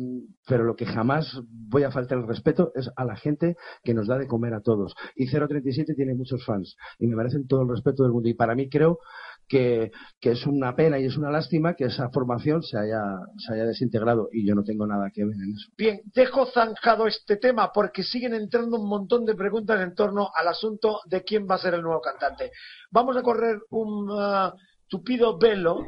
pero 0.47 0.63
lo 0.63 0.75
que 0.75 0.85
jamás 0.85 1.41
voy 1.47 1.83
a 1.83 1.91
faltar 1.91 2.17
el 2.17 2.27
respeto 2.27 2.71
es 2.75 2.89
a 2.95 3.05
la 3.05 3.15
gente 3.15 3.55
que 3.83 3.93
nos 3.93 4.07
da 4.07 4.17
de 4.17 4.27
comer 4.27 4.53
a 4.53 4.61
todos. 4.61 4.95
Y 5.15 5.27
037 5.27 5.93
tiene 5.95 6.13
muchos 6.13 6.45
fans 6.45 6.75
y 6.99 7.07
me 7.07 7.15
merecen 7.15 7.47
todo 7.47 7.63
el 7.63 7.69
respeto 7.69 8.03
del 8.03 8.11
mundo. 8.11 8.29
Y 8.29 8.33
para 8.33 8.55
mí 8.55 8.69
creo 8.69 8.99
que, 9.47 9.91
es 10.21 10.45
una 10.45 10.75
pena 10.75 10.97
y 10.97 11.05
es 11.05 11.17
una 11.17 11.29
lástima 11.29 11.73
que 11.73 11.85
esa 11.85 12.09
formación 12.09 12.63
se 12.63 12.77
haya, 12.77 13.01
se 13.37 13.53
haya 13.53 13.65
desintegrado 13.65 14.29
y 14.31 14.47
yo 14.47 14.55
no 14.55 14.63
tengo 14.63 14.87
nada 14.87 15.09
que 15.13 15.25
ver 15.25 15.35
en 15.35 15.53
eso. 15.53 15.69
Bien, 15.77 16.01
dejo 16.13 16.45
zanjado 16.45 17.07
este 17.07 17.35
tema 17.35 17.71
porque 17.73 18.03
siguen 18.03 18.33
entrando 18.33 18.79
un 18.79 18.87
montón 18.87 19.25
de 19.25 19.35
preguntas 19.35 19.81
en 19.81 19.93
torno 19.93 20.29
al 20.33 20.47
asunto 20.47 21.01
de 21.05 21.23
quién 21.23 21.47
va 21.49 21.55
a 21.55 21.59
ser 21.59 21.73
el 21.73 21.81
nuevo 21.81 21.99
cantante. 22.01 22.51
Vamos 22.91 23.17
a 23.17 23.21
correr 23.21 23.59
un 23.71 24.07
ah, 24.17 24.53
tupido 24.87 25.37
velo 25.37 25.79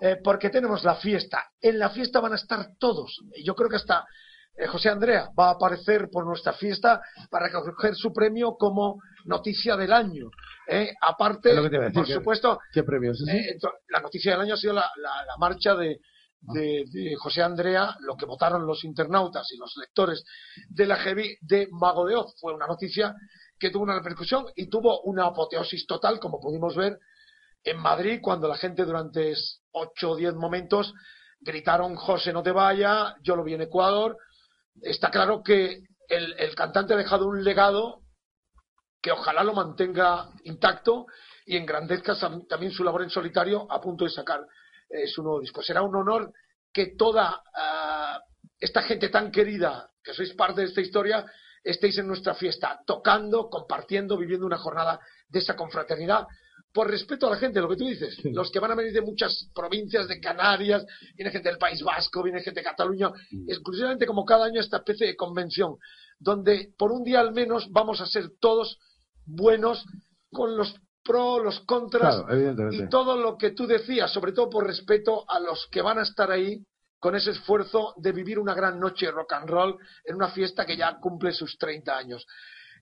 eh, 0.00 0.16
porque 0.22 0.50
tenemos 0.50 0.84
la 0.84 0.96
fiesta. 0.96 1.44
En 1.60 1.78
la 1.78 1.90
fiesta 1.90 2.20
van 2.20 2.32
a 2.32 2.36
estar 2.36 2.70
todos. 2.78 3.16
Yo 3.44 3.54
creo 3.54 3.68
que 3.68 3.76
hasta 3.76 4.04
eh, 4.56 4.66
José 4.66 4.88
Andrea 4.88 5.30
va 5.38 5.48
a 5.48 5.52
aparecer 5.52 6.08
por 6.10 6.26
nuestra 6.26 6.52
fiesta 6.52 7.00
para 7.30 7.48
recoger 7.48 7.94
su 7.94 8.12
premio 8.12 8.56
como 8.56 9.00
noticia 9.24 9.76
del 9.76 9.92
año. 9.92 10.30
¿eh? 10.68 10.92
Aparte, 11.00 11.52
decir, 11.80 11.92
por 11.94 12.06
que- 12.06 12.14
supuesto, 12.14 12.58
¿Qué 12.72 12.82
premios 12.82 13.20
eh, 13.28 13.56
la 13.88 14.00
noticia 14.00 14.32
del 14.32 14.42
año 14.42 14.54
ha 14.54 14.58
sido 14.58 14.72
la, 14.74 14.88
la- 14.96 15.24
la 15.26 15.36
marcha 15.38 15.74
de, 15.74 15.98
de- 16.40 16.84
de 16.90 17.14
José 17.16 17.42
Andrea, 17.42 17.96
lo 18.00 18.16
que 18.16 18.26
votaron 18.26 18.66
los 18.66 18.84
internautas 18.84 19.50
y 19.52 19.56
los 19.58 19.74
lectores 19.76 20.24
de 20.68 20.86
la 20.86 20.96
Heavy 20.96 21.36
de 21.40 21.68
Mago 21.70 22.06
de 22.06 22.16
Oz. 22.16 22.34
Fue 22.40 22.52
una 22.54 22.66
noticia 22.66 23.14
que 23.58 23.70
tuvo 23.70 23.84
una 23.84 23.94
repercusión 23.96 24.44
y 24.54 24.68
tuvo 24.68 25.00
una 25.02 25.26
apoteosis 25.26 25.86
total, 25.86 26.18
como 26.20 26.38
pudimos 26.40 26.76
ver 26.76 26.98
en 27.62 27.78
Madrid, 27.78 28.18
cuando 28.22 28.46
la 28.46 28.56
gente 28.56 28.84
durante 28.84 29.32
8 29.74 30.10
o 30.10 30.16
10 30.16 30.34
momentos 30.34 30.94
gritaron 31.44 31.94
José 31.94 32.32
no 32.32 32.42
te 32.42 32.50
vaya, 32.50 33.16
yo 33.22 33.36
lo 33.36 33.44
vi 33.44 33.54
en 33.54 33.62
Ecuador. 33.62 34.16
Está 34.80 35.10
claro 35.10 35.42
que 35.42 35.82
el, 36.08 36.54
cantante 36.54 36.94
ha 36.94 36.96
dejado 36.96 37.26
un 37.26 37.44
legado 37.44 38.00
que 39.00 39.12
ojalá 39.12 39.44
lo 39.44 39.52
mantenga 39.52 40.30
intacto 40.44 41.06
y 41.44 41.56
engrandezca 41.56 42.16
también 42.48 42.72
su 42.72 42.82
labor 42.82 43.02
en 43.02 43.10
solitario 43.10 43.70
a 43.70 43.80
punto 43.80 44.04
de 44.04 44.10
sacar 44.10 44.40
eh, 44.88 45.06
su 45.06 45.22
nuevo 45.22 45.40
disco. 45.40 45.62
Será 45.62 45.82
un 45.82 45.94
honor 45.94 46.32
que 46.72 46.94
toda 46.96 47.42
ah, 47.54 48.18
esta 48.58 48.82
gente 48.82 49.10
tan 49.10 49.30
querida, 49.30 49.90
que 50.02 50.14
sois 50.14 50.32
parte 50.32 50.62
de 50.62 50.68
esta 50.68 50.80
historia, 50.80 51.26
estéis 51.62 51.98
en 51.98 52.06
nuestra 52.06 52.34
fiesta, 52.34 52.80
tocando, 52.86 53.48
compartiendo, 53.50 54.16
viviendo 54.16 54.46
una 54.46 54.58
jornada 54.58 54.98
de 55.28 55.38
esa 55.38 55.54
confraternidad. 55.54 56.26
Por 56.74 56.90
respeto 56.90 57.28
a 57.28 57.30
la 57.30 57.36
gente, 57.36 57.60
lo 57.60 57.68
que 57.68 57.76
tú 57.76 57.86
dices, 57.86 58.16
Sí. 58.20 58.32
los 58.32 58.50
que 58.50 58.58
van 58.58 58.72
a 58.72 58.74
venir 58.74 58.92
de 58.92 59.00
muchas 59.00 59.48
provincias, 59.54 60.08
de 60.08 60.18
Canarias, 60.20 60.84
viene 61.14 61.30
gente 61.30 61.48
del 61.48 61.58
País 61.58 61.80
Vasco, 61.82 62.22
viene 62.22 62.42
gente 62.42 62.60
de 62.60 62.64
Cataluña, 62.64 63.12
exclusivamente 63.46 64.06
como 64.06 64.24
cada 64.24 64.46
año 64.46 64.60
esta 64.60 64.78
especie 64.78 65.06
de 65.06 65.14
convención, 65.16 65.76
donde 66.18 66.72
por 66.76 66.90
un 66.90 67.04
día 67.04 67.20
al 67.20 67.32
menos 67.32 67.70
vamos 67.70 68.00
a 68.00 68.06
ser 68.06 68.28
todos 68.40 68.76
buenos 69.24 69.84
con 70.32 70.56
los 70.56 70.74
pros, 71.04 71.44
los 71.44 71.60
contras 71.60 72.22
Claro, 72.22 72.72
y 72.72 72.88
todo 72.88 73.16
lo 73.16 73.36
que 73.36 73.50
tú 73.52 73.66
decías, 73.66 74.10
sobre 74.12 74.32
todo 74.32 74.50
por 74.50 74.66
respeto 74.66 75.24
a 75.30 75.38
los 75.38 75.68
que 75.70 75.80
van 75.82 75.98
a 75.98 76.02
estar 76.02 76.30
ahí 76.32 76.58
con 76.98 77.14
ese 77.14 77.30
esfuerzo 77.32 77.92
de 77.98 78.12
vivir 78.12 78.38
una 78.38 78.54
gran 78.54 78.80
noche 78.80 79.06
de 79.06 79.12
rock 79.12 79.34
and 79.34 79.48
roll 79.48 79.76
en 80.04 80.16
una 80.16 80.30
fiesta 80.30 80.64
que 80.66 80.76
ya 80.76 80.98
cumple 80.98 81.32
sus 81.32 81.56
30 81.58 81.96
años. 81.96 82.26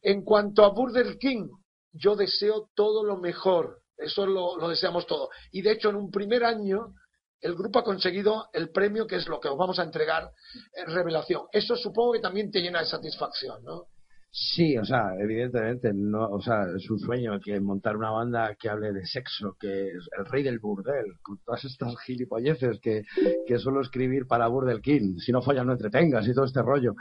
En 0.00 0.22
cuanto 0.22 0.64
a 0.64 0.68
Burger 0.70 1.18
King, 1.18 1.48
yo 1.92 2.14
deseo 2.16 2.70
todo 2.74 3.04
lo 3.04 3.18
mejor, 3.18 3.81
eso 4.04 4.26
lo, 4.26 4.68
deseamos 4.68 5.06
todo. 5.06 5.30
Y 5.50 5.62
de 5.62 5.72
hecho, 5.72 5.90
en 5.90 5.96
un 5.96 6.10
primer 6.10 6.44
año, 6.44 6.94
el 7.40 7.54
grupo 7.54 7.80
ha 7.80 7.84
conseguido 7.84 8.46
el 8.52 8.70
premio 8.70 9.06
que 9.06 9.16
es 9.16 9.28
lo 9.28 9.40
que 9.40 9.48
os 9.48 9.58
vamos 9.58 9.78
a 9.78 9.84
entregar 9.84 10.30
en 10.74 10.94
revelación. 10.94 11.42
Eso 11.52 11.76
supongo 11.76 12.12
que 12.12 12.20
también 12.20 12.50
te 12.50 12.60
llena 12.60 12.80
de 12.80 12.86
satisfacción, 12.86 13.64
¿no? 13.64 13.88
Sí, 14.34 14.78
o 14.78 14.84
sea, 14.86 15.14
evidentemente, 15.20 15.92
no, 15.92 16.26
o 16.30 16.40
sea, 16.40 16.64
es 16.74 16.88
un 16.88 16.98
sueño 16.98 17.38
que 17.38 17.60
montar 17.60 17.98
una 17.98 18.10
banda 18.10 18.56
que 18.58 18.70
hable 18.70 18.90
de 18.90 19.04
sexo, 19.04 19.56
que 19.60 19.88
es 19.88 20.08
el 20.18 20.24
rey 20.24 20.42
del 20.42 20.58
burdel, 20.58 21.18
con 21.20 21.38
todas 21.44 21.62
estas 21.66 21.94
gilipolleces 22.06 22.80
que, 22.80 23.02
que 23.46 23.58
suelo 23.58 23.82
escribir 23.82 24.26
para 24.26 24.46
Burdel 24.46 24.80
King, 24.80 25.18
si 25.18 25.32
no 25.32 25.42
follas 25.42 25.66
no 25.66 25.72
entretengas 25.72 26.26
y 26.26 26.32
todo 26.32 26.46
este 26.46 26.62
rollo, 26.62 26.94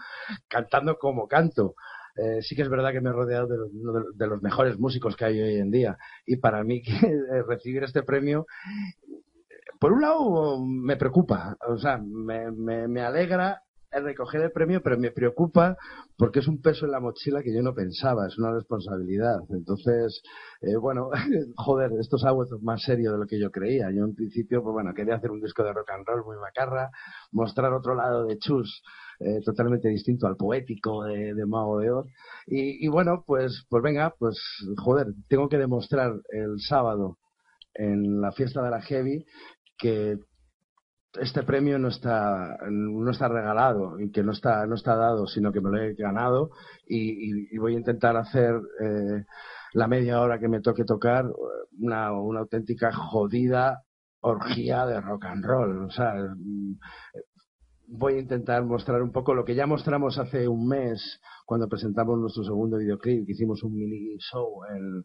cantando 0.49 0.97
como 0.97 1.26
canto. 1.26 1.76
Eh, 2.16 2.41
sí 2.41 2.55
que 2.55 2.62
es 2.64 2.70
verdad 2.70 2.91
que 2.91 3.01
me 3.01 3.09
he 3.09 3.14
rodeado 3.14 3.47
de 3.47 3.57
de- 3.57 4.05
de 4.16 4.28
los 4.28 4.41
mejores 4.41 4.78
músicos 4.80 5.16
que 5.16 5.26
hay 5.26 5.41
hoy 5.41 5.55
en 5.57 5.72
día. 5.72 5.97
Y 6.26 6.38
para 6.38 6.64
mí 6.64 6.82
que 6.82 6.91
eh, 7.07 7.43
recibir 7.47 7.84
este 7.84 8.03
premio 8.03 8.45
por 9.80 9.91
un 9.93 10.01
lado 10.01 10.64
me 10.64 10.95
preocupa, 10.97 11.57
o 11.68 11.78
sea, 11.78 11.97
me, 11.97 12.51
me, 12.51 12.88
me 12.88 13.01
alegra 13.01 13.62
recoger 14.00 14.42
el 14.42 14.52
premio, 14.52 14.82
pero 14.82 14.98
me 14.98 15.12
preocupa 15.12 15.78
porque 16.18 16.39
es 16.39 16.48
un 16.48 16.62
peso 16.62 16.86
en 16.86 16.92
la 16.92 17.00
mochila 17.00 17.44
que 17.44 17.54
yo 17.54 17.62
no 17.62 17.74
pensaba, 17.74 18.28
es 18.28 18.38
una 18.38 18.54
responsabilidad. 18.54 19.39
Entonces, 19.50 20.22
eh, 20.62 20.78
bueno, 20.78 21.10
joder, 21.58 21.92
esto 22.00 22.18
se 22.18 22.28
ha 22.28 22.32
vuelto 22.32 22.60
más 22.62 22.82
serio 22.84 23.12
de 23.12 23.18
lo 23.18 23.26
que 23.26 23.39
yo 23.39 23.52
creía. 23.52 23.92
Yo 23.92 24.06
en 24.06 24.16
principio, 24.16 24.64
pues 24.64 24.74
bueno, 24.74 24.94
quería 24.94 25.16
hacer 25.16 25.32
un 25.32 25.42
disco 25.42 25.64
de 25.64 25.74
rock 25.74 25.89
and 25.92 26.06
roll 26.08 26.24
muy 26.24 26.38
macarra, 26.38 26.89
mostrar 27.32 27.74
otro 27.74 27.96
lado 27.96 28.26
de 28.26 28.38
Chus 28.38 28.82
eh, 29.20 29.42
totalmente 29.44 29.89
distinto 29.89 30.28
al 30.28 30.38
poético 30.38 31.04
de, 31.04 31.34
de 31.34 31.46
Mago 31.46 31.80
de 31.80 31.92
Oz. 31.92 32.08
Y, 32.48 32.86
y 32.86 32.88
bueno, 32.88 33.24
pues, 33.26 33.66
pues 33.70 33.84
venga, 33.84 34.16
pues 34.18 34.39
joder, 34.78 35.08
tengo 35.28 35.50
que 35.50 35.58
demostrar 35.58 36.14
el 36.30 36.60
sábado 36.60 37.18
en 37.74 38.22
la 38.22 38.32
fiesta 38.32 38.62
de 38.62 38.70
la 38.70 38.82
Heavy 38.82 39.26
que 39.78 40.18
este 41.20 41.43
premio 41.43 41.78
no 41.78 41.89
está 41.89 42.57
no 42.70 43.12
está 43.12 43.28
regalado 43.28 43.99
y 43.99 44.12
que 44.12 44.24
no 44.24 44.32
está 44.32 44.66
no 44.66 44.76
está 44.76 44.95
dado 44.95 45.28
sino 45.28 45.51
que 45.51 45.59
me 45.62 45.70
lo 45.70 45.78
he 45.82 45.93
ganado 45.93 46.51
y, 46.88 46.97
y- 47.32 47.47
y 47.51 47.57
voy 47.57 47.76
a 47.76 47.80
intentar 47.80 48.16
hacer 48.18 48.55
eh, 48.82 49.26
la 49.74 49.88
media 49.88 50.22
hora 50.22 50.39
que 50.39 50.47
me 50.47 50.62
toque 50.62 50.86
tocar 50.86 51.26
una, 51.80 52.12
una 52.14 52.39
auténtica 52.41 52.91
jodida 52.93 53.84
orgía 54.22 54.86
de 54.86 55.01
rock 55.01 55.26
and 55.26 55.43
roll. 55.45 55.84
O 55.86 55.89
sea 55.91 56.14
mm, 56.38 56.76
voy 57.88 58.14
a 58.16 58.20
intentar 58.20 58.64
mostrar 58.64 59.01
un 59.01 59.12
poco 59.12 59.34
lo 59.34 59.43
que 59.43 59.55
ya 59.55 59.68
mostramos 59.68 60.18
hace 60.18 60.47
un 60.47 60.68
mes 60.68 61.20
cuando 61.45 61.68
presentamos 61.68 62.18
nuestro 62.20 62.43
segundo 62.43 62.78
videoclip, 62.78 63.26
que 63.26 63.34
hicimos 63.34 63.64
un 63.64 63.74
mini 63.76 64.18
show 64.20 64.64
en, 64.70 65.03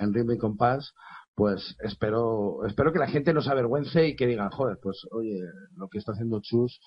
en 0.00 0.14
Ritmo 0.14 0.32
y 0.32 0.38
Compás, 0.38 0.94
pues 1.38 1.76
espero, 1.84 2.66
espero 2.66 2.92
que 2.92 2.98
la 2.98 3.06
gente 3.06 3.32
no 3.32 3.40
se 3.40 3.50
avergüence 3.50 4.08
y 4.08 4.16
que 4.16 4.26
digan, 4.26 4.50
joder, 4.50 4.76
pues 4.82 5.06
oye, 5.12 5.38
lo 5.76 5.86
que 5.88 5.98
está 5.98 6.10
haciendo 6.10 6.40
Chus 6.42 6.80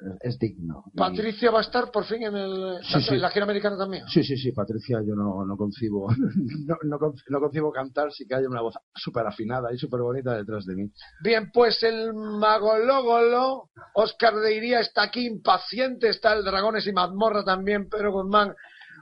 eh, 0.00 0.16
es 0.22 0.38
digno. 0.38 0.84
Patricia 0.96 1.50
va 1.50 1.58
a 1.58 1.62
estar 1.62 1.90
por 1.90 2.04
fin 2.06 2.22
en, 2.22 2.34
el, 2.34 2.78
Sí, 2.84 3.02
sí. 3.02 3.16
la 3.18 3.28
gira 3.28 3.44
americana 3.44 3.76
también. 3.76 4.04
Sí, 4.08 4.24
sí, 4.24 4.38
sí, 4.38 4.52
Patricia, 4.52 5.00
yo 5.06 5.14
no, 5.14 5.44
no 5.44 5.56
concibo, 5.58 6.08
no, 6.66 6.76
no, 6.84 6.98
con- 6.98 7.14
no 7.28 7.38
concibo 7.40 7.70
cantar 7.70 8.10
si 8.10 8.26
que 8.26 8.34
haya 8.34 8.48
una 8.48 8.62
voz 8.62 8.76
súper 8.94 9.26
afinada 9.26 9.74
y 9.74 9.76
súper 9.76 10.00
bonita 10.00 10.34
detrás 10.34 10.64
de 10.64 10.74
mí. 10.76 10.90
Bien, 11.22 11.50
pues 11.52 11.82
el 11.82 12.14
magológolo, 12.14 13.68
Oscar 13.94 14.36
de 14.36 14.54
Iría 14.56 14.80
está 14.80 15.02
aquí 15.02 15.26
impaciente, 15.26 16.08
está 16.08 16.32
el 16.32 16.44
Dragones 16.44 16.86
y 16.86 16.92
Mazmorra 16.92 17.44
también, 17.44 17.88
Pedro 17.90 18.12
Guzmán 18.12 18.54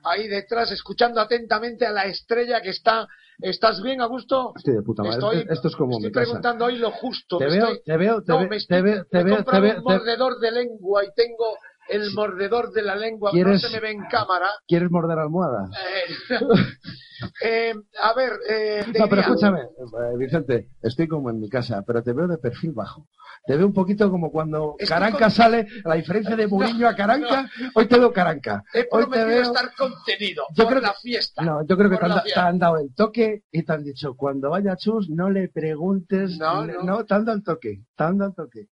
ahí 0.05 0.27
detrás, 0.29 0.71
escuchando 0.73 1.21
atentamente 1.21 1.87
a 1.87 1.93
la 1.93 2.07
estrella 2.07 2.61
que 2.61 2.71
está. 2.71 3.07
¿Estás 3.41 3.82
bien, 3.82 4.01
Augusto? 4.01 4.53
Estoy 4.57 4.74
de 4.74 4.82
puta 4.82 5.03
madre. 5.03 5.16
Estoy, 5.16 5.47
esto, 5.51 5.68
es 5.68 5.76
como 5.76 5.93
estoy 5.93 6.07
mi 6.09 6.12
casa. 6.12 6.24
preguntando 6.24 6.64
hoy 6.64 6.78
lo 6.78 6.91
justo. 6.91 7.39
Te 7.39 7.47
veo, 7.47 7.53
estoy- 7.68 7.82
te 7.84 7.97
veo, 7.97 8.22
te 8.22 8.32
veo, 8.32 8.49
te 8.49 8.82
veo, 8.82 9.05
te 9.05 9.22
veo, 9.22 9.37
un 9.37 9.45
te- 9.45 9.80
mordedor 9.82 10.39
de 10.39 10.51
lengua 10.53 11.05
y 11.05 11.09
tengo 11.14 11.57
el 11.89 12.12
mordedor 12.14 12.72
de 12.72 12.82
la 12.82 12.97
lengua, 12.97 13.30
no 13.30 13.34
¿Quieres- 13.34 13.61
se 13.62 13.70
me 13.70 13.80
ve 13.80 13.91
en 13.93 14.05
cámara. 14.07 14.49
¿Quieres 14.66 14.91
morder 14.91 15.18
almohadas? 15.18 15.70
Eh, 15.70 16.34
eh, 17.43 17.74
a 18.03 18.14
ver, 18.14 18.32
eh, 18.49 18.84
No, 18.99 19.09
pero 19.09 19.22
escúchame, 19.22 19.61
eh, 19.62 20.16
Vicente, 20.18 20.70
estoy 20.82 21.09
como 21.09 21.30
en 21.30 21.41
mi 21.41 21.49
casa, 21.49 21.82
pero 21.87 22.03
te 22.03 22.12
veo 22.12 22.26
de 22.28 22.39
perfil 22.39 22.72
bajo. 22.72 23.07
Te 23.47 23.57
veo 23.57 23.66
un 23.66 23.72
poquito 23.72 24.11
como 24.11 24.32
cuando 24.32 24.74
Estoy 24.78 24.89
Caranca 24.89 25.18
con- 25.18 25.30
sale, 25.30 25.68
la 25.84 25.95
diferencia 25.95 26.34
de 26.34 26.49
Mourinho 26.49 26.89
a 26.89 26.97
Caranca, 26.97 27.49
hoy 27.74 27.87
te 27.87 27.97
veo 27.99 28.12
Caranca. 28.12 28.64
He 28.74 28.89
Hoy 28.91 29.09
te 29.09 29.24
veo... 29.24 29.43
estar 29.43 29.72
contenido 29.76 30.45
Yo 30.53 30.64
por 30.64 30.72
creo 30.72 30.82
la 30.82 30.95
fiesta. 30.95 31.43
No, 31.43 31.64
yo 31.64 31.76
creo 31.76 31.89
que 31.91 31.97
te 31.97 32.05
han, 32.41 32.59
te 32.59 32.64
dado 32.64 32.78
el 32.78 32.93
toque 32.95 33.45
y 33.53 33.62
te 33.62 33.72
han 33.72 33.84
dicho, 33.84 34.16
cuando 34.16 34.51
vaya 34.51 34.76
Chus, 34.76 35.09
no 35.11 35.30
le 35.30 35.49
preguntes, 35.49 36.37
No, 36.39 36.66
no. 36.66 37.05
te 37.05 37.14
han 37.14 37.24
dado 37.24 37.39
el 37.39 37.45
toque, 37.45 37.82
te 37.95 38.05
han 38.05 38.18
dado 38.18 38.30
el 38.30 38.34
toque. 38.37 38.66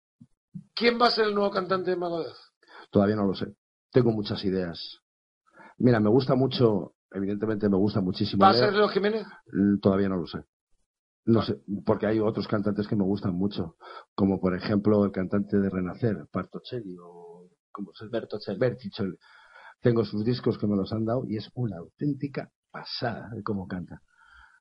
¿Quién 0.74 0.99
va 1.01 1.07
a 1.07 1.12
ser 1.12 1.26
el 1.26 1.36
nuevo 1.36 1.51
cantante 1.51 1.91
de 1.91 1.97
Mago 1.97 2.22
de 2.22 2.28
Oz? 2.28 2.51
Todavía 2.92 3.16
no 3.16 3.26
lo 3.26 3.34
sé. 3.34 3.56
Tengo 3.92 4.12
muchas 4.12 4.44
ideas. 4.46 5.00
Mira, 5.78 6.00
me 6.00 6.10
gusta 6.10 6.36
mucho, 6.36 6.94
evidentemente 7.12 7.68
me 7.70 7.78
gusta 7.78 8.02
muchísimo. 8.02 8.44
¿Va 8.44 8.52
a 8.52 8.54
ser 8.54 8.74
Leo 8.74 8.89
Jiménez? 8.89 9.26
Todavía 9.82 10.10
no 10.10 10.18
lo 10.18 10.28
sé. 10.28 10.44
No 11.26 11.44
sé, 11.44 11.62
porque 11.86 12.08
hay 12.08 12.20
otros 12.20 12.48
cantantes 12.48 12.88
que 12.88 12.96
me 12.96 13.04
gustan 13.04 13.36
mucho, 13.36 13.76
como 14.16 14.39
por 14.39 14.56
ejemplo 14.56 15.06
el 15.06 15.12
cantante 15.12 15.58
de 15.58 15.70
Renacer, 15.70 16.28
Bartocelli 16.34 16.98
o 17.00 17.48
¿cómo 17.72 17.92
se 17.94 18.08
Bertocelli. 18.08 18.60
Berticelli. 18.60 19.16
Tengo 19.82 20.04
sus 20.04 20.26
discos 20.26 20.58
que 20.58 20.68
me 20.68 20.76
los 20.76 20.92
han 20.92 21.06
dado 21.06 21.24
y 21.28 21.38
es 21.38 21.50
una 21.54 21.78
auténtica 21.78 22.52
pasada 22.72 23.30
de 23.36 23.44
cómo 23.44 23.68
canta. 23.68 24.02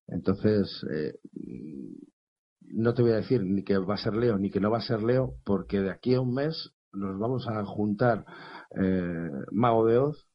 Entonces, 0.06 0.84
eh, 0.90 1.14
no 2.60 2.94
te 2.94 3.02
voy 3.02 3.12
a 3.12 3.16
decir 3.16 3.42
ni 3.42 3.64
que 3.64 3.78
va 3.78 3.94
a 3.94 3.98
ser 3.98 4.14
Leo 4.14 4.38
ni 4.38 4.50
que 4.50 4.60
no 4.60 4.70
va 4.70 4.78
a 4.78 4.82
ser 4.82 5.02
Leo, 5.02 5.34
porque 5.44 5.80
de 5.80 5.90
aquí 5.90 6.14
a 6.14 6.20
un 6.20 6.34
mes 6.34 6.72
nos 6.92 7.18
vamos 7.18 7.46
a 7.48 7.64
juntar 7.64 8.24
eh, 8.76 9.30
Mago 9.52 9.86
de 9.86 9.98
Oz 9.98 10.28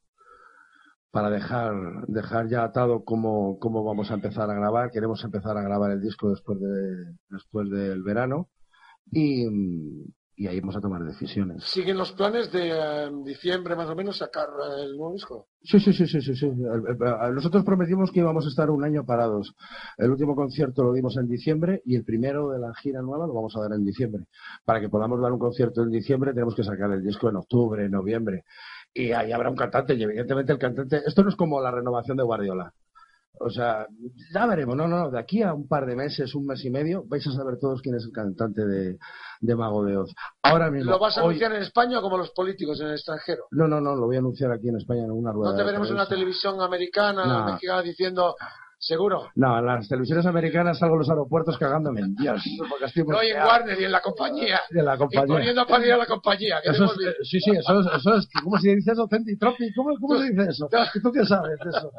para 1.10 1.30
dejar, 1.30 2.06
dejar 2.08 2.48
ya 2.48 2.64
atado 2.64 3.04
cómo, 3.04 3.58
cómo 3.58 3.84
vamos 3.84 4.10
a 4.10 4.14
empezar 4.14 4.50
a 4.50 4.54
grabar. 4.54 4.90
Queremos 4.90 5.24
empezar 5.24 5.56
a 5.56 5.62
grabar 5.62 5.90
el 5.92 6.02
disco 6.02 6.30
después, 6.30 6.60
de, 6.60 7.14
después 7.30 7.70
del 7.70 8.02
verano 8.02 8.48
y, 9.10 9.46
y 10.36 10.46
ahí 10.46 10.60
vamos 10.60 10.76
a 10.76 10.80
tomar 10.80 11.02
decisiones. 11.02 11.64
¿Siguen 11.64 11.96
los 11.96 12.12
planes 12.12 12.52
de 12.52 12.68
eh, 12.70 13.10
diciembre 13.24 13.74
más 13.74 13.88
o 13.88 13.96
menos 13.96 14.18
sacar 14.18 14.48
eh, 14.48 14.84
el 14.84 14.96
nuevo 14.96 15.14
disco? 15.14 15.48
Sí, 15.62 15.80
sí, 15.80 15.92
sí, 15.92 16.06
sí, 16.06 16.20
sí, 16.20 16.34
sí. 16.36 16.46
El- 16.46 16.84
el- 17.00 17.34
Nosotros 17.34 17.64
prometimos 17.64 18.12
que 18.12 18.20
íbamos 18.20 18.44
a 18.44 18.48
estar 18.48 18.70
un 18.70 18.84
año 18.84 19.04
parados. 19.04 19.54
El 19.96 20.10
último 20.10 20.36
concierto 20.36 20.82
lo 20.84 20.92
dimos 20.92 21.16
en 21.16 21.26
diciembre 21.28 21.82
y 21.84 21.96
el 21.96 22.04
primero 22.04 22.50
de 22.50 22.58
la 22.58 22.74
gira 22.74 23.00
nueva 23.02 23.26
lo 23.26 23.32
vamos 23.34 23.56
a 23.56 23.60
dar 23.62 23.72
en 23.72 23.84
diciembre. 23.84 24.24
Para 24.64 24.80
que 24.80 24.88
podamos 24.88 25.20
dar 25.20 25.32
un 25.32 25.38
concierto 25.38 25.82
en 25.82 25.90
diciembre 25.90 26.32
tenemos 26.32 26.54
que 26.54 26.64
sacar 26.64 26.90
el 26.92 27.02
disco 27.02 27.28
en 27.28 27.36
octubre, 27.36 27.84
en 27.84 27.90
noviembre. 27.92 28.44
Y 28.92 29.12
ahí 29.12 29.32
habrá 29.32 29.50
un 29.50 29.56
cantante 29.56 29.94
y 29.94 30.02
evidentemente 30.02 30.52
el 30.52 30.58
cantante... 30.58 31.02
Esto 31.06 31.22
no 31.22 31.30
es 31.30 31.36
como 31.36 31.60
la 31.60 31.70
renovación 31.70 32.16
de 32.16 32.22
Guardiola. 32.22 32.72
O 33.38 33.50
sea, 33.50 33.86
ya 34.32 34.46
veremos, 34.46 34.76
no, 34.76 34.88
no, 34.88 34.98
no, 34.98 35.10
de 35.10 35.18
aquí 35.18 35.42
a 35.42 35.52
un 35.52 35.68
par 35.68 35.84
de 35.86 35.94
meses, 35.94 36.34
un 36.34 36.46
mes 36.46 36.64
y 36.64 36.70
medio, 36.70 37.04
vais 37.06 37.26
a 37.26 37.32
saber 37.32 37.58
todos 37.58 37.82
quién 37.82 37.94
es 37.94 38.04
el 38.04 38.12
cantante 38.12 38.64
de, 38.64 38.98
de 39.40 39.54
Mago 39.56 39.84
de 39.84 39.96
Oz. 39.98 40.14
Ahora 40.42 40.70
mismo, 40.70 40.90
¿Lo 40.92 40.98
vas 40.98 41.16
a 41.18 41.20
hoy- 41.22 41.26
anunciar 41.34 41.52
en 41.54 41.62
España 41.62 41.98
o 41.98 42.02
como 42.02 42.16
los 42.18 42.30
políticos 42.30 42.80
en 42.80 42.86
el 42.88 42.94
extranjero? 42.94 43.44
No, 43.50 43.68
no, 43.68 43.80
no, 43.80 43.94
lo 43.94 44.06
voy 44.06 44.16
a 44.16 44.20
anunciar 44.20 44.52
aquí 44.52 44.68
en 44.68 44.76
España 44.76 45.04
en 45.04 45.10
una 45.10 45.32
rueda. 45.32 45.50
¿No 45.52 45.56
te 45.56 45.64
veremos 45.64 45.88
en 45.88 45.94
una 45.94 46.08
televisión 46.08 46.60
americana, 46.60 47.26
No. 47.26 47.44
mexicana, 47.52 47.82
diciendo, 47.82 48.34
seguro? 48.78 49.30
No, 49.34 49.58
en 49.58 49.66
las 49.66 49.88
televisiones 49.88 50.26
americanas 50.26 50.78
salgo 50.78 50.96
a 50.96 50.98
los 50.98 51.10
aeropuertos 51.10 51.58
cagándome 51.58 52.00
en 52.00 52.14
Dios. 52.14 52.42
No, 53.06 53.22
y 53.22 53.30
en 53.30 53.42
Warner 53.42 53.80
y 53.80 53.84
en 53.84 53.92
la 53.92 54.00
compañía. 54.00 54.60
la 54.70 54.94
Y 54.94 55.26
poniendo 55.26 55.60
a 55.62 55.66
parir 55.66 55.92
a 55.92 55.96
la 55.96 56.06
compañía. 56.06 56.56
que 56.62 56.70
Eso 56.70 56.84
es, 56.84 56.90
eh, 57.06 57.14
sí, 57.22 57.40
sí, 57.40 57.50
eso 57.50 57.80
es, 57.80 57.86
eso 57.98 58.14
es, 58.16 58.28
¿cómo 58.42 58.58
se 58.58 58.74
dice 58.74 58.92
eso? 58.92 59.06
Centritropic, 59.08 59.74
¿cómo, 59.74 59.90
cómo 60.00 60.18
se 60.18 60.30
dice 60.30 60.50
eso? 60.50 60.68
¿Y 60.94 61.00
tú 61.00 61.12
qué 61.12 61.24
sabes 61.24 61.58
de 61.62 61.70
eso? 61.70 61.90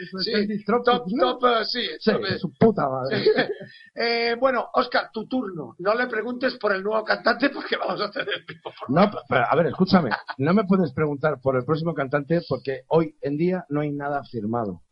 Eso 0.00 0.18
es 0.18 0.24
Sí, 0.24 0.32
centritropic, 0.32 0.84
Top, 0.84 1.06
top, 1.18 1.44
eh, 1.44 1.64
sí. 1.64 1.86
Sí, 1.98 2.12
top, 2.12 2.24
eh, 2.24 2.38
su 2.38 2.52
puta 2.54 2.88
madre. 2.88 3.24
sí. 3.24 3.30
Eh, 3.96 4.34
bueno, 4.40 4.68
Oscar, 4.74 5.10
tu 5.12 5.26
turno. 5.28 5.76
No 5.78 5.94
le 5.94 6.08
preguntes 6.08 6.56
por 6.56 6.72
el 6.72 6.82
nuevo 6.82 7.04
cantante 7.04 7.48
porque 7.50 7.76
vamos 7.76 8.00
a 8.00 8.10
tener 8.10 8.44
tiempo. 8.44 8.72
No, 8.88 9.08
pero, 9.28 9.44
a 9.48 9.54
ver, 9.54 9.66
escúchame, 9.66 10.10
no 10.38 10.52
me 10.52 10.64
puedes 10.64 10.92
preguntar 10.92 11.40
por 11.40 11.56
el 11.56 11.64
próximo 11.64 11.94
cantante 11.94 12.40
porque 12.48 12.82
hoy 12.88 13.16
en 13.22 13.36
día 13.36 13.64
no 13.68 13.82
hay 13.82 13.92
nada 13.92 14.22
firmado 14.24 14.82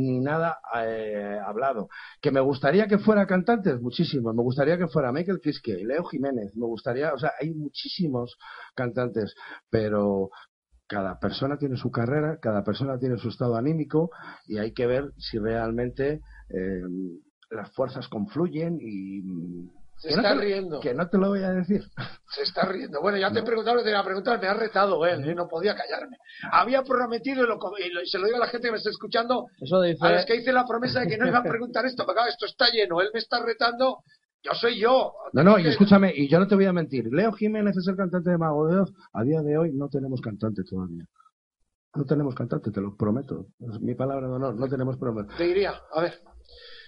ni 0.00 0.20
nada 0.20 0.58
eh, 0.74 1.38
hablado. 1.44 1.88
Que 2.20 2.30
me 2.30 2.40
gustaría 2.40 2.86
que 2.86 2.98
fuera 2.98 3.26
cantantes, 3.26 3.80
muchísimo. 3.80 4.32
Me 4.32 4.42
gustaría 4.42 4.78
que 4.78 4.88
fuera 4.88 5.12
Michael 5.12 5.40
Kiske, 5.40 5.84
Leo 5.84 6.04
Jiménez. 6.04 6.54
Me 6.56 6.66
gustaría, 6.66 7.12
o 7.12 7.18
sea, 7.18 7.32
hay 7.40 7.52
muchísimos 7.54 8.36
cantantes, 8.74 9.34
pero 9.70 10.30
cada 10.86 11.18
persona 11.18 11.56
tiene 11.56 11.76
su 11.76 11.90
carrera, 11.90 12.38
cada 12.40 12.64
persona 12.64 12.98
tiene 12.98 13.16
su 13.16 13.28
estado 13.28 13.56
anímico 13.56 14.10
y 14.46 14.58
hay 14.58 14.72
que 14.72 14.86
ver 14.86 15.12
si 15.16 15.38
realmente 15.38 16.20
eh, 16.50 16.82
las 17.50 17.70
fuerzas 17.72 18.08
confluyen 18.08 18.78
y 18.80 19.22
Se 20.02 20.08
que 20.08 20.14
no 20.16 20.22
está 20.22 20.34
te- 20.34 20.40
riendo. 20.40 20.80
que 20.80 20.94
no 20.94 21.08
te 21.08 21.18
lo 21.18 21.28
voy 21.28 21.42
a 21.42 21.50
decir. 21.52 21.82
Se 22.34 22.42
está 22.42 22.64
riendo. 22.66 23.00
Bueno, 23.00 23.18
ya 23.18 23.30
te 23.32 23.38
he 23.38 23.42
preguntado 23.42 23.76
lo 23.76 23.82
que 23.82 23.86
te 23.86 23.90
iba 23.90 24.00
a 24.00 24.04
preguntar. 24.04 24.40
Me 24.40 24.48
ha 24.48 24.54
retado 24.54 25.06
él, 25.06 25.24
¿eh? 25.28 25.34
no 25.34 25.46
podía 25.48 25.74
callarme. 25.76 26.16
Había 26.50 26.82
prometido, 26.82 27.44
y, 27.44 27.46
lo, 27.46 27.58
y 27.78 27.90
lo- 27.92 28.02
y 28.02 28.06
se 28.06 28.18
lo 28.18 28.24
digo 28.26 28.36
a 28.38 28.40
la 28.40 28.46
gente 28.48 28.68
que 28.68 28.72
me 28.72 28.78
está 28.78 28.90
escuchando, 28.90 29.46
Eso 29.60 29.80
dice. 29.80 30.04
a 30.06 30.10
los 30.12 30.24
que 30.26 30.36
hice 30.36 30.52
la 30.52 30.66
promesa 30.66 31.00
de 31.00 31.06
que 31.06 31.16
no 31.18 31.26
iba 31.26 31.38
a 31.38 31.42
preguntar 31.70 31.86
esto, 31.86 32.04
pero 32.04 32.14
claro, 32.14 32.30
esto 32.30 32.46
está 32.46 32.66
lleno. 32.70 33.00
Él 33.00 33.10
me 33.14 33.20
está 33.20 33.42
retando. 33.44 33.98
Yo 34.44 34.52
soy 34.54 34.80
yo. 34.80 35.12
No, 35.34 35.44
no, 35.44 35.56
y 35.58 35.68
escúchame, 35.68 36.12
y 36.16 36.28
yo 36.28 36.40
no 36.40 36.48
te 36.48 36.56
voy 36.56 36.64
a 36.66 36.72
mentir. 36.72 37.06
Leo 37.12 37.30
Jiménez 37.32 37.76
es 37.76 37.86
el 37.86 37.94
cantante 37.96 38.28
de 38.30 38.38
Mago 38.38 38.66
de 38.66 38.80
Oz. 38.80 38.92
A 39.12 39.22
día 39.22 39.40
de 39.40 39.56
hoy 39.56 39.70
no 39.72 39.88
tenemos 39.88 40.20
cantante 40.20 40.64
todavía. 40.64 41.04
No 41.94 42.04
tenemos 42.04 42.34
cantante, 42.34 42.70
te 42.72 42.80
lo 42.80 42.96
prometo. 42.96 43.46
Es 43.60 43.78
mi 43.80 43.94
palabra 43.94 44.26
de 44.26 44.32
honor, 44.32 44.56
no 44.56 44.66
tenemos 44.66 44.96
prometo. 44.96 45.32
Te 45.36 45.44
diría, 45.44 45.74
a 45.92 46.00
ver. 46.00 46.14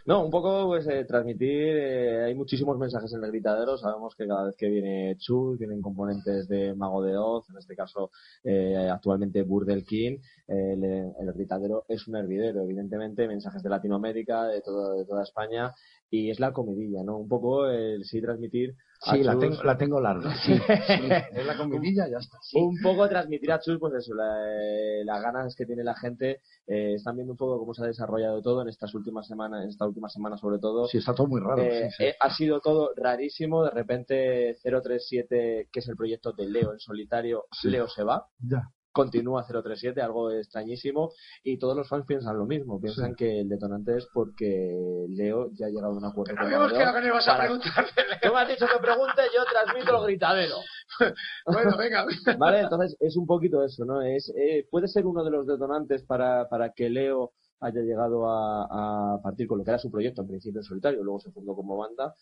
No, 0.07 0.22
un 0.22 0.30
poco 0.30 0.66
pues 0.66 0.86
eh, 0.86 1.05
transmitir, 1.07 1.76
eh, 1.78 2.24
hay 2.24 2.34
muchísimos 2.34 2.76
mensajes 2.76 3.11
en 3.14 3.24
el 3.24 3.30
gritadero, 3.30 3.78
sabemos 3.78 4.14
que 4.14 4.26
cada 4.26 4.44
vez 4.44 4.55
que 4.55 4.68
viene 4.68 5.16
Chus, 5.16 5.59
vienen 5.59 5.80
componentes 5.80 6.46
de 6.46 6.74
Mago 6.74 7.02
de 7.02 7.16
Oz, 7.16 7.48
en 7.48 7.57
este 7.57 7.74
caso 7.74 8.11
eh, 8.42 8.86
actualmente 8.92 9.42
Burdel 9.44 9.82
King, 9.86 10.18
eh, 10.46 10.72
el, 10.74 10.84
el 10.84 11.32
gritadero 11.32 11.86
es 11.88 12.07
un 12.07 12.16
hervidero, 12.16 12.64
evidentemente, 12.64 13.26
mensajes 13.26 13.62
de 13.62 13.70
Latinoamérica, 13.70 14.44
de, 14.44 14.61
todo, 14.61 14.92
de 14.92 15.07
toda 15.07 15.22
España, 15.22 15.72
y 16.17 16.31
es 16.31 16.39
la 16.41 16.53
comidilla, 16.53 17.03
¿no? 17.03 17.17
Un 17.19 17.29
poco 17.29 17.67
el 17.67 18.05
sí 18.05 18.21
transmitir 18.21 18.75
a 19.07 19.12
Sí, 19.17 19.23
la 19.23 19.33
Chus- 19.35 19.41
tengo, 19.41 19.62
la 19.65 19.77
tengo 19.77 20.01
larga. 20.01 20.35
Sí, 20.45 20.55
sí. 20.55 20.62
Es 21.41 21.47
la 21.47 21.57
comidilla, 21.57 22.09
ya 22.09 22.19
está. 22.19 22.39
Sí. 22.41 22.59
un 22.59 22.77
poco 22.83 23.09
transmitir 23.09 23.51
a 23.53 23.61
Chus, 23.61 23.79
pues 23.79 23.93
eso, 23.95 24.15
la- 24.15 24.45
eh, 24.49 25.05
las 25.05 25.21
ganas 25.23 25.55
que 25.57 25.67
tiene 25.67 25.83
la 25.85 25.95
gente. 25.95 26.41
eh, 26.67 26.95
están 26.95 27.17
viendo 27.17 27.33
un 27.35 27.37
poco 27.37 27.59
cómo 27.59 27.75
se 27.75 27.83
ha 27.85 27.87
desarrollado 27.87 28.41
todo 28.41 28.62
en 28.62 28.69
estas 28.69 28.95
últimas 28.95 29.27
semanas, 29.27 29.62
en 29.65 29.69
esta 29.69 29.87
última 29.87 30.09
semana 30.09 30.39
sobre 30.39 30.59
todo. 30.59 30.87
Sí, 30.89 30.97
está 30.99 31.15
todo 31.15 31.27
muy 31.27 31.41
raro. 31.41 31.61
Eh, 31.62 31.91
eh, 31.99 32.15
ha 32.19 32.31
sido 32.35 32.61
todo 32.61 32.91
rarísimo. 32.97 33.65
De 33.65 33.71
repente 33.71 34.57
037, 34.62 35.69
que 35.71 35.81
es 35.81 35.89
el 35.89 35.97
proyecto 35.97 36.33
de 36.33 36.49
Leo 36.49 36.73
en 36.73 36.79
solitario. 36.79 37.45
Leo 37.65 37.89
se 37.89 38.03
va. 38.05 38.27
Ya. 38.39 38.62
Continúa 38.95 39.45
037, 39.45 40.01
algo 40.01 40.30
extrañísimo. 40.30 41.11
Y 41.42 41.59
todos 41.59 41.76
los 41.76 41.88
fans 41.88 42.07
piensan 42.07 42.38
lo 42.38 42.47
mismo. 42.47 42.80
Piensan 42.80 43.11
Sí. 43.11 43.16
que 43.16 43.40
el 43.40 43.49
detonante 43.49 43.97
es 43.99 44.07
porque 44.14 45.07
Leo 45.11 45.51
ya 45.53 45.66
ha 45.66 45.68
llegado 45.68 45.92
a 45.92 45.97
un 45.97 46.05
acuerdo 46.05 46.34
con 46.36 46.47
Habíamos 46.47 46.68
Leo 46.70 46.78
quedado 46.78 46.95
que 46.95 47.01
no 47.01 47.07
ibas 47.09 47.26
a 47.28 47.32
para- 47.32 47.42
preguntar. 47.45 47.84
Tú 48.22 48.32
me 48.32 48.38
has 48.40 48.49
dicho 48.49 48.66
que 48.72 48.78
pregunte, 48.80 49.22
yo 49.36 49.45
transmito 49.51 49.97
el 49.99 50.05
gritadero. 50.07 50.55
Bueno, 51.47 51.76
venga. 51.76 52.07
¿Vale? 52.38 52.61
Entonces 52.61 52.97
es 53.01 53.16
un 53.16 53.26
poquito 53.26 53.64
eso, 53.64 53.84
¿no? 53.84 54.01
Es, 54.01 54.32
eh, 54.36 54.66
puede 54.70 54.86
ser 54.86 55.05
uno 55.07 55.24
de 55.24 55.30
los 55.32 55.45
detonantes 55.47 56.05
para, 56.05 56.49
para 56.49 56.70
que 56.72 56.88
Leo 56.88 57.32
haya 57.61 57.80
llegado 57.80 58.28
a, 58.28 59.14
a 59.14 59.22
partir 59.22 59.47
con 59.49 59.59
lo 59.59 59.64
que 59.64 59.70
era 59.70 59.78
su 59.78 59.90
proyecto 59.90 60.22
en 60.22 60.28
principio 60.28 60.61
en 60.61 60.64
solitario, 60.64 61.03
luego 61.03 61.18
se 61.18 61.32
fundó 61.32 61.55
como 61.57 61.76
banda, 61.78 62.14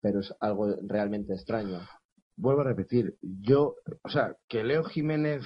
pero 0.00 0.20
es 0.20 0.34
algo 0.40 0.74
realmente 0.82 1.32
extraño. 1.34 1.80
vuelvo 2.36 2.62
a 2.62 2.64
repetir, 2.64 3.14
yo, 3.22 3.76
o 4.02 4.08
sea, 4.08 4.34
que 4.48 4.64
Leo 4.64 4.82
Jiménez 4.84 5.42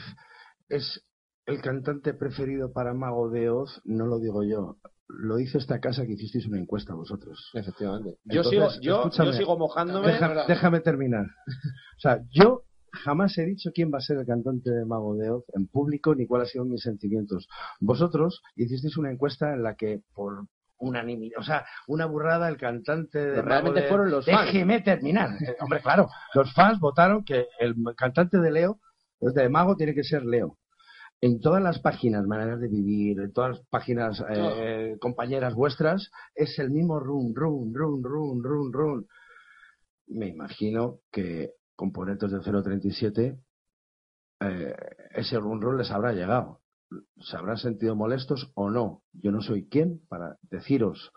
es 0.68 1.04
el 1.46 1.60
cantante 1.60 2.14
preferido 2.14 2.72
para 2.72 2.92
Mago 2.94 3.30
de 3.30 3.50
Oz, 3.50 3.80
no 3.84 4.06
lo 4.06 4.18
digo 4.18 4.42
yo. 4.44 4.76
Lo 5.08 5.36
dice 5.36 5.58
esta 5.58 5.78
casa 5.80 6.04
que 6.04 6.14
hicisteis 6.14 6.46
una 6.46 6.58
encuesta 6.58 6.92
vosotros. 6.94 7.50
Efectivamente. 7.54 8.18
Yo 8.24 8.40
Entonces, 8.42 8.50
sigo, 8.80 8.82
yo, 8.82 9.10
yo 9.10 9.32
sigo 9.32 9.56
mojándome. 9.56 10.08
Déjame, 10.08 10.40
déjame 10.48 10.80
terminar. 10.80 11.26
O 11.26 12.00
sea, 12.00 12.20
yo 12.32 12.62
jamás 12.90 13.38
he 13.38 13.44
dicho 13.44 13.70
quién 13.72 13.92
va 13.94 13.98
a 13.98 14.00
ser 14.00 14.16
el 14.18 14.26
cantante 14.26 14.70
de 14.70 14.84
Mago 14.84 15.14
de 15.16 15.30
Oz 15.30 15.44
en 15.54 15.68
público 15.68 16.14
ni 16.16 16.26
cuáles 16.26 16.48
han 16.48 16.52
sido 16.52 16.64
mis 16.64 16.82
sentimientos. 16.82 17.46
Vosotros 17.78 18.42
hicisteis 18.56 18.96
una 18.96 19.12
encuesta 19.12 19.52
en 19.52 19.62
la 19.62 19.76
que 19.76 20.00
por 20.12 20.46
unanimidad, 20.78 21.38
o 21.38 21.42
sea, 21.44 21.64
una 21.86 22.04
burrada 22.06 22.48
el 22.48 22.56
cantante 22.56 23.18
de 23.18 23.30
Pero 23.30 23.42
Mago 23.44 23.48
realmente 23.48 23.80
de- 23.82 23.88
fueron 23.88 24.10
los 24.10 24.26
fans. 24.26 24.46
Déjeme 24.46 24.80
terminar. 24.82 25.30
Eh, 25.40 25.56
hombre, 25.60 25.80
claro, 25.80 26.08
los 26.34 26.52
fans 26.52 26.80
votaron 26.80 27.24
que 27.24 27.46
el 27.60 27.76
cantante 27.96 28.38
de 28.40 28.50
Leo, 28.50 28.80
de 29.20 29.48
Mago, 29.48 29.76
tiene 29.76 29.94
que 29.94 30.04
ser 30.04 30.24
Leo. 30.24 30.58
En 31.20 31.40
todas 31.40 31.62
las 31.62 31.78
páginas, 31.80 32.26
maneras 32.26 32.60
de 32.60 32.68
vivir, 32.68 33.20
en 33.20 33.32
todas 33.32 33.56
las 33.56 33.66
páginas 33.68 34.22
eh, 34.28 34.96
compañeras 35.00 35.54
vuestras, 35.54 36.10
es 36.34 36.58
el 36.58 36.70
mismo 36.70 37.00
run, 37.00 37.34
run, 37.34 37.72
run, 37.74 38.02
run, 38.02 38.44
run, 38.44 38.72
run. 38.72 39.06
Me 40.08 40.28
imagino 40.28 41.00
que 41.10 41.52
componentes 41.74 42.30
de 42.30 42.40
037 42.40 43.38
eh, 44.40 44.74
ese 45.12 45.38
run 45.38 45.60
run 45.60 45.78
les 45.78 45.90
habrá 45.90 46.12
llegado. 46.12 46.60
¿Se 47.18 47.36
habrán 47.36 47.56
sentido 47.56 47.96
molestos 47.96 48.52
o 48.54 48.70
no? 48.70 49.02
Yo 49.12 49.32
no 49.32 49.40
soy 49.40 49.68
quien 49.68 50.00
para 50.08 50.36
deciros 50.42 51.10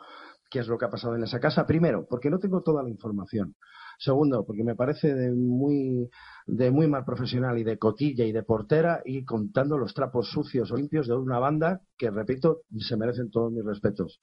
qué 0.50 0.60
es 0.60 0.68
lo 0.68 0.78
que 0.78 0.86
ha 0.86 0.90
pasado 0.90 1.16
en 1.16 1.24
esa 1.24 1.40
casa. 1.40 1.68
Primero, 1.68 2.08
porque 2.10 2.30
no 2.30 2.40
tengo 2.40 2.62
toda 2.62 2.84
la 2.84 2.90
información. 2.90 3.56
Segundo, 4.00 4.46
porque 4.46 4.64
me 4.64 4.76
parece 4.76 5.14
de 5.14 5.32
muy, 5.34 6.10
de 6.48 6.72
muy 6.72 6.88
mal 6.88 7.04
profesional 7.04 7.58
y 7.58 7.66
de 7.66 7.78
cotilla 7.78 8.24
y 8.24 8.32
de 8.32 8.44
portera 8.44 9.02
y 9.04 9.26
contando 9.26 9.78
los 9.78 9.94
trapos 9.94 10.32
sucios 10.32 10.72
o 10.72 10.78
limpios 10.78 11.08
de 11.08 11.16
una 11.16 11.38
banda 11.38 11.82
que, 11.98 12.10
repito, 12.10 12.62
se 12.78 12.96
merecen 12.96 13.30
todos 13.30 13.52
mis 13.52 13.66
respetos. 13.66 14.22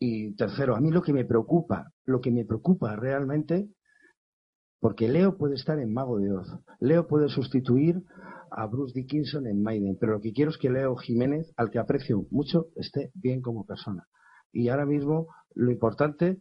Y 0.00 0.34
tercero, 0.34 0.74
a 0.74 0.80
mí 0.80 0.90
lo 0.90 1.02
que 1.02 1.12
me 1.12 1.24
preocupa, 1.24 1.92
lo 2.04 2.20
que 2.20 2.32
me 2.32 2.44
preocupa 2.44 2.96
realmente, 2.96 3.68
porque 4.80 5.08
Leo 5.08 5.38
puede 5.38 5.54
estar 5.54 5.78
en 5.78 5.94
Mago 5.94 6.18
de 6.18 6.32
Oz, 6.32 6.48
Leo 6.80 7.06
puede 7.06 7.28
sustituir 7.28 8.02
a 8.50 8.66
Bruce 8.66 8.92
Dickinson 8.92 9.46
en 9.46 9.62
Maiden, 9.62 9.96
pero 10.00 10.14
lo 10.14 10.20
que 10.20 10.32
quiero 10.32 10.50
es 10.50 10.58
que 10.58 10.68
Leo 10.68 10.96
Jiménez, 10.96 11.52
al 11.56 11.70
que 11.70 11.78
aprecio 11.78 12.26
mucho, 12.32 12.66
esté 12.74 13.12
bien 13.14 13.40
como 13.40 13.64
persona. 13.64 14.08
Y 14.52 14.68
ahora 14.68 14.84
mismo 14.84 15.28
lo 15.54 15.70
importante, 15.70 16.40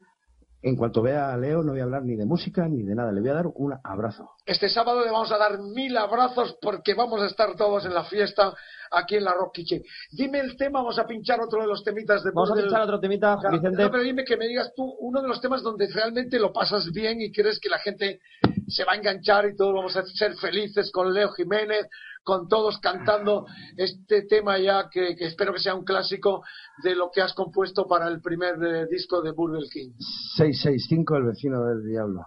en 0.66 0.76
cuanto 0.76 1.03
vea 1.03 1.32
a 1.32 1.38
Leo, 1.38 1.61
no 1.61 1.74
voy 1.74 1.82
a 1.82 1.84
hablar 1.84 2.03
ni 2.03 2.16
de 2.16 2.26
música 2.26 2.68
ni 2.68 2.82
de 2.82 2.95
nada, 2.95 3.11
le 3.11 3.22
voy 3.22 3.30
a 3.30 3.36
dar 3.36 3.45
un 3.53 3.76
abrazo. 3.84 4.32
Este 4.47 4.68
sábado 4.68 5.05
le 5.05 5.11
vamos 5.11 5.32
a 5.32 5.38
dar 5.38 5.59
mil 5.59 5.95
abrazos 5.95 6.57
porque 6.59 6.95
vamos 6.95 7.22
a 7.22 7.28
estar 7.28 7.55
todos 7.55 7.86
en 7.86 7.93
la 7.93 8.03
fiesta 8.03 8.51
aquí 8.89 9.16
en 9.16 9.26
la 9.26 9.36
Rock 9.36 9.53
Kitchen. 9.53 9.84
Dime 10.11 10.39
el 10.39 10.57
tema, 10.57 10.80
vamos 10.80 10.97
a 10.97 11.05
pinchar 11.05 11.39
otro 11.39 11.61
de 11.61 11.68
los 11.68 11.84
temitas 11.84 12.24
de 12.24 12.32
Vamos 12.34 12.49
a 12.49 12.55
pinchar 12.55 12.82
otro 12.82 12.99
temita, 12.99 13.38
Vicente. 13.51 13.84
no, 13.84 13.91
pero 13.91 14.01
dime 14.01 14.26
que 14.26 14.38
me 14.38 14.47
digas 14.47 14.74
tú 14.76 14.84
uno 15.01 15.22
de 15.22 15.28
los 15.28 15.39
temas 15.39 15.61
donde 15.61 15.88
realmente 15.93 16.39
lo 16.39 16.51
pasas 16.51 16.91
bien 16.91 17.22
y 17.22 17.32
crees 17.32 17.59
que 17.59 17.70
la 17.70 17.78
gente 17.78 18.22
se 18.68 18.84
va 18.84 18.93
a 18.93 18.95
enganchar 18.95 19.47
y 19.47 19.55
todos 19.55 19.74
vamos 19.74 19.95
a 19.97 20.03
ser 20.05 20.36
felices 20.36 20.91
con 20.91 21.13
Leo 21.13 21.30
Jiménez, 21.34 21.88
con 22.24 22.47
todos 22.47 22.80
cantando 22.80 23.45
este 23.78 24.24
tema 24.24 24.57
ya 24.57 24.89
que, 24.91 25.16
que 25.16 25.26
espero 25.26 25.53
que 25.53 25.59
sea 25.59 25.76
un 25.76 25.84
clásico 25.86 26.43
de 26.84 26.95
lo 26.95 27.11
que 27.13 27.22
has 27.22 27.34
compuesto 27.34 27.86
para 27.88 28.07
el 28.07 28.22
primer 28.22 28.55
eh, 28.63 28.88
disco 28.89 29.22
de 29.22 29.32
Burger 29.32 29.70
King. 29.72 29.91
665, 30.38 31.16
el 31.18 31.24
vecino 31.26 31.63
del 31.66 31.84
diablo. 31.86 32.22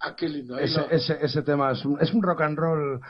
Ah, 0.00 0.14
qué 0.16 0.28
lindo. 0.28 0.58
Ese, 0.58 0.80
lo- 0.80 0.90
ese, 0.90 1.18
ese 1.20 1.42
tema 1.42 1.72
es 1.72 1.84
un, 1.84 2.00
es 2.00 2.12
un 2.12 2.22
rock 2.22 2.40
and 2.42 2.58
roll 2.58 3.00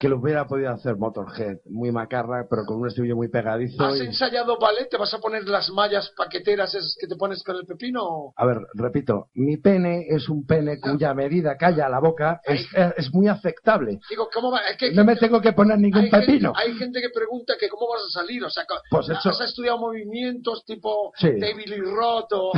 que 0.00 0.08
lo 0.08 0.16
hubiera 0.18 0.46
podido 0.46 0.70
hacer 0.70 0.96
Motorhead, 0.96 1.58
muy 1.66 1.92
macarra, 1.92 2.46
pero 2.48 2.62
con 2.64 2.80
un 2.80 2.88
estribillo 2.88 3.16
muy 3.16 3.28
pegadizo. 3.28 3.84
¿Has 3.84 3.98
y- 4.00 4.06
ensayado 4.06 4.58
ballet? 4.58 4.88
¿Te 4.88 4.96
vas 4.96 5.12
a 5.12 5.18
poner 5.18 5.46
las 5.46 5.68
mallas 5.68 6.10
paqueteras 6.16 6.74
esas 6.74 6.96
que 6.98 7.06
te 7.06 7.16
pones 7.16 7.44
con 7.44 7.54
el 7.56 7.66
pepino? 7.66 8.32
A 8.34 8.46
ver, 8.46 8.56
repito, 8.72 9.28
mi 9.34 9.58
pene 9.58 10.06
es 10.08 10.30
un 10.30 10.46
pene 10.46 10.80
cuya 10.80 11.12
medida 11.12 11.54
calla 11.58 11.86
la 11.90 12.00
boca, 12.00 12.40
es, 12.44 12.66
es, 12.74 12.92
es 12.96 13.12
muy 13.12 13.28
aceptable. 13.28 14.00
Digo, 14.08 14.26
¿cómo 14.32 14.50
va? 14.50 14.60
Es 14.70 14.78
que- 14.78 14.90
No 14.92 15.04
me 15.04 15.16
tengo 15.16 15.38
que 15.38 15.52
poner 15.52 15.78
ningún 15.78 16.04
hay 16.04 16.10
gente, 16.10 16.26
pepino. 16.26 16.52
hay 16.56 16.72
gente 16.76 16.98
que 17.02 17.10
pregunta 17.10 17.52
que 17.60 17.68
cómo 17.68 17.86
vas 17.86 18.00
a 18.08 18.20
salir, 18.20 18.42
o 18.42 18.48
sea, 18.48 18.64
Pues 18.90 19.06
eso- 19.10 19.28
¿has 19.28 19.40
estudiado 19.42 19.76
movimientos 19.76 20.64
tipo 20.64 21.12
Sí. 21.16 21.28
David 21.38 21.66
Lee 21.66 21.80
Roth 21.82 22.32
o... 22.32 22.52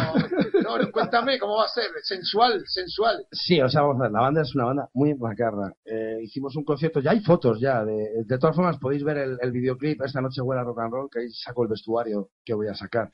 No, 0.63 0.79
no, 0.79 0.93
cuéntame, 0.93 1.41
¿cómo 1.41 1.57
va 1.57 1.65
a 1.65 1.69
ser? 1.69 1.87
Sensual, 2.05 2.63
sensual. 2.69 3.27
Sí, 3.33 3.61
o 3.61 3.69
sea, 3.69 3.83
vamos 3.83 3.97
a 3.99 4.03
ver, 4.05 4.13
la 4.13 4.21
banda 4.21 4.43
es 4.43 4.55
una 4.55 4.67
banda 4.67 4.89
muy 4.95 5.13
macarra. 5.17 5.73
Eh, 5.85 6.19
hicimos 6.23 6.55
un 6.55 6.63
concierto, 6.63 7.01
ya 7.01 7.11
hay 7.11 7.21
fotos 7.33 7.61
ya. 7.61 7.85
De, 7.85 8.25
de 8.25 8.39
todas 8.39 8.55
formas, 8.57 8.79
podéis 8.79 9.03
ver 9.05 9.19
el, 9.19 9.39
el 9.41 9.53
videoclip 9.53 10.01
esta 10.03 10.21
noche 10.21 10.41
huele 10.43 10.61
a 10.61 10.65
rock 10.65 10.81
and 10.81 10.93
roll, 10.93 11.09
que 11.11 11.21
ahí 11.21 11.31
saco 11.31 11.63
el 11.63 11.69
vestuario 11.69 12.29
que 12.45 12.55
voy 12.55 12.69
a 12.69 12.75
sacar. 12.75 13.11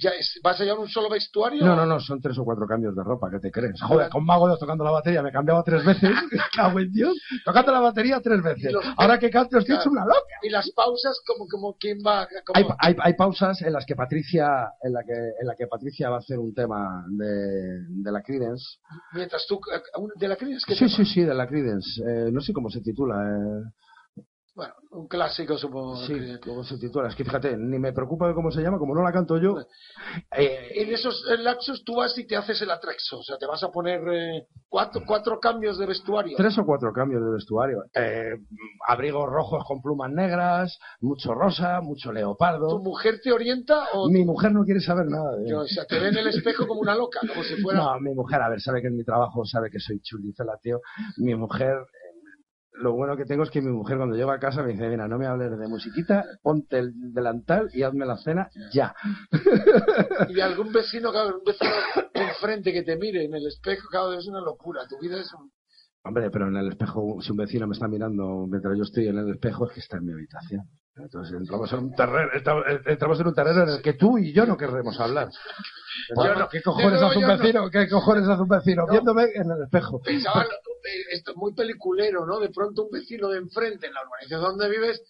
Ya 0.00 0.10
es- 0.10 0.40
¿Vas 0.42 0.60
a 0.60 0.64
llevar 0.64 0.80
un 0.80 0.88
solo 0.88 1.08
vestuario? 1.08 1.64
No, 1.64 1.76
no, 1.76 1.86
no, 1.86 2.00
son 2.00 2.20
tres 2.20 2.38
o 2.38 2.44
cuatro 2.44 2.66
cambios 2.66 2.94
de 2.96 3.02
ropa, 3.04 3.30
¿qué 3.30 3.38
te 3.38 3.50
crees? 3.50 3.80
Joder, 3.82 4.08
con 4.10 4.24
Mago 4.24 4.46
de 4.48 4.54
Oz 4.54 4.60
tocando 4.60 4.84
la 4.84 4.90
batería 4.90 5.22
me 5.22 5.32
cambiaba 5.32 5.62
tres 5.62 5.84
veces. 5.84 6.10
Cago 6.56 6.78
en 6.80 6.92
Dios. 6.92 7.16
Tocando 7.44 7.72
la 7.72 7.80
batería 7.80 8.20
tres 8.20 8.42
veces. 8.42 8.72
Los- 8.72 8.84
Ahora 8.96 9.18
que 9.18 9.30
canto 9.30 9.58
estoy 9.58 9.76
hecho 9.76 9.90
una 9.90 10.04
loca. 10.04 10.18
Y 10.42 10.50
las 10.50 10.70
pausas, 10.72 11.20
como, 11.26 11.46
como 11.48 11.76
quién 11.78 11.98
va... 12.06 12.26
como- 12.46 12.56
Hay, 12.56 12.64
hay, 12.78 12.96
hay 13.02 13.14
pausas 13.14 13.60
en 13.62 13.72
las 13.72 13.86
que 13.86 13.96
Patricia 13.96 14.72
en 14.82 14.92
la 14.92 15.02
que 15.04 15.12
en 15.12 15.46
la 15.46 15.54
que 15.56 15.66
Patricia 15.66 16.10
va 16.10 16.16
a 16.16 16.18
hacer 16.20 16.38
un 16.38 16.54
tema 16.54 17.04
de, 17.08 17.86
de 17.88 18.12
la 18.12 18.22
Creedence. 18.22 18.78
Mientras 19.14 19.46
tú... 19.46 19.56
eh, 19.74 19.80
¿De 20.16 20.28
la 20.28 20.36
que 20.36 20.42
Sí, 20.74 20.88
sí, 20.88 21.04
sí, 21.04 21.22
de 21.22 21.34
la 21.34 21.46
Creedence. 21.46 22.02
Eh, 22.06 22.30
no 22.32 22.40
sé 22.40 22.52
cómo 22.52 22.68
se 22.70 22.80
titula. 22.80 23.14
Bueno, 24.54 24.74
un 24.90 25.08
clásico 25.08 25.56
supongo. 25.56 25.96
Sí, 25.96 26.12
que- 26.12 26.38
cómo 26.40 26.62
se 26.62 26.76
titula. 26.76 27.08
Es 27.08 27.14
que 27.14 27.24
fíjate, 27.24 27.56
ni 27.56 27.78
me 27.78 27.94
preocupa 27.94 28.28
de 28.28 28.34
cómo 28.34 28.50
se 28.50 28.60
llama, 28.60 28.78
como 28.78 28.94
no 28.94 29.02
la 29.02 29.10
canto 29.10 29.38
yo. 29.38 29.56
eh, 30.36 30.68
En 30.74 30.92
esos 30.92 31.24
lapsos 31.38 31.82
tú 31.84 31.94
vas 31.96 32.16
y 32.18 32.26
te 32.26 32.36
haces 32.36 32.60
el 32.60 32.70
atrexo, 32.70 33.20
o 33.20 33.22
sea, 33.22 33.38
te 33.38 33.46
vas 33.46 33.62
a 33.62 33.70
poner 33.70 34.02
eh, 34.12 34.46
cuatro, 34.68 35.04
cuatro 35.06 35.40
cambios 35.40 35.78
de 35.78 35.86
vestuario. 35.86 36.36
tres 36.36 36.58
o 36.58 36.66
cuatro 36.66 36.92
cambios 36.92 37.24
de 37.24 37.30
vestuario. 37.30 37.84
Eh, 37.94 38.32
abrigos 38.88 39.26
rojos 39.30 39.64
con 39.66 39.80
plumas 39.80 40.10
negras, 40.12 40.78
mucho 41.00 41.32
rosa, 41.32 41.80
mucho 41.80 42.10
¿Tu 42.10 42.16
leopardo. 42.16 42.78
mujer 42.80 43.20
te 43.24 43.32
orienta 43.32 43.84
o 43.94 44.10
Mi 44.10 44.22
mujer 44.22 44.52
no 44.52 44.64
quiere 44.64 44.80
saber 44.80 45.06
nada 45.06 45.34
de 45.34 45.54
o 45.54 45.64
sea, 45.66 45.86
te 45.86 45.98
ve 45.98 46.08
en 46.08 46.18
el 46.18 46.26
espejo 46.26 46.66
como 46.66 46.82
una 46.82 46.94
loca, 46.94 47.20
como 47.26 47.42
si 47.42 47.56
fuera... 47.62 47.78
No, 47.80 48.00
mi 48.00 48.12
mujer, 48.14 48.42
a 48.42 48.50
ver, 48.50 48.60
sabe 48.60 48.82
que 48.82 48.88
en 48.88 48.96
mi 48.98 49.04
trabajo 49.04 49.46
sabe 49.46 49.70
que 49.70 49.80
soy 49.80 49.98
chulifela, 50.02 50.58
tío. 50.62 50.80
Mi 51.16 51.34
mujer, 51.34 51.74
lo 52.74 52.92
bueno 52.92 53.16
que 53.16 53.24
tengo 53.24 53.42
es 53.42 53.50
que 53.50 53.60
mi 53.60 53.70
mujer 53.70 53.96
cuando 53.98 54.16
llego 54.16 54.30
a 54.30 54.38
casa 54.38 54.62
me 54.62 54.72
dice, 54.72 54.88
mira, 54.88 55.06
no 55.06 55.18
me 55.18 55.26
hables 55.26 55.58
de 55.58 55.68
musiquita, 55.68 56.24
ponte 56.42 56.78
el 56.78 56.92
delantal 57.12 57.68
y 57.72 57.82
hazme 57.82 58.06
la 58.06 58.16
cena 58.16 58.48
ya. 58.72 58.94
Y 60.28 60.40
algún 60.40 60.72
vecino, 60.72 61.10
un 61.10 61.44
vecino 61.44 61.70
enfrente 62.14 62.72
que 62.72 62.82
te 62.82 62.96
mire 62.96 63.24
en 63.24 63.34
el 63.34 63.46
espejo, 63.46 63.88
claro, 63.90 64.12
es 64.14 64.26
una 64.26 64.40
locura. 64.40 64.82
Tu 64.88 64.98
vida 64.98 65.20
es 65.20 65.32
un... 65.34 65.52
Hombre, 66.04 66.30
pero 66.30 66.48
en 66.48 66.56
el 66.56 66.68
espejo, 66.68 67.20
si 67.20 67.30
un 67.30 67.36
vecino 67.36 67.66
me 67.66 67.74
está 67.74 67.86
mirando 67.86 68.46
mientras 68.48 68.76
yo 68.76 68.82
estoy 68.82 69.08
en 69.08 69.18
el 69.18 69.30
espejo, 69.30 69.68
es 69.68 69.74
que 69.74 69.80
está 69.80 69.98
en 69.98 70.06
mi 70.06 70.12
habitación. 70.12 70.68
Entonces 70.96 71.34
entramos 71.34 71.72
en 71.72 71.78
un 71.78 71.94
terreno, 71.94 72.30
entramos 72.84 73.18
en 73.20 73.26
un 73.26 73.34
terreno 73.34 73.62
en 73.62 73.68
el 73.70 73.82
que 73.82 73.94
tú 73.94 74.18
y 74.18 74.32
yo 74.32 74.44
no 74.44 74.56
querremos 74.58 75.00
hablar. 75.00 75.30
Yo 76.14 76.34
no. 76.34 76.48
¿Qué 76.48 76.60
cojones 76.62 77.00
hace 77.00 77.16
un 77.16 77.22
yo 77.22 77.28
no. 77.28 77.38
vecino? 77.38 77.70
¿Qué 77.70 77.88
cojones 77.88 78.28
hace 78.28 78.42
un 78.42 78.48
vecino? 78.48 78.86
No. 78.86 78.92
Viéndome 78.92 79.24
en 79.34 79.50
el 79.50 79.62
espejo. 79.64 80.00
Pensaba, 80.02 80.42
eh, 80.44 81.04
esto 81.12 81.30
es 81.30 81.36
muy 81.36 81.54
peliculero, 81.54 82.26
¿no? 82.26 82.38
De 82.40 82.50
pronto 82.50 82.84
un 82.84 82.90
vecino 82.90 83.28
de 83.28 83.38
enfrente 83.38 83.86
en 83.86 83.94
la 83.94 84.02
urbanización 84.02 84.58
donde 84.58 84.68
vives, 84.68 85.02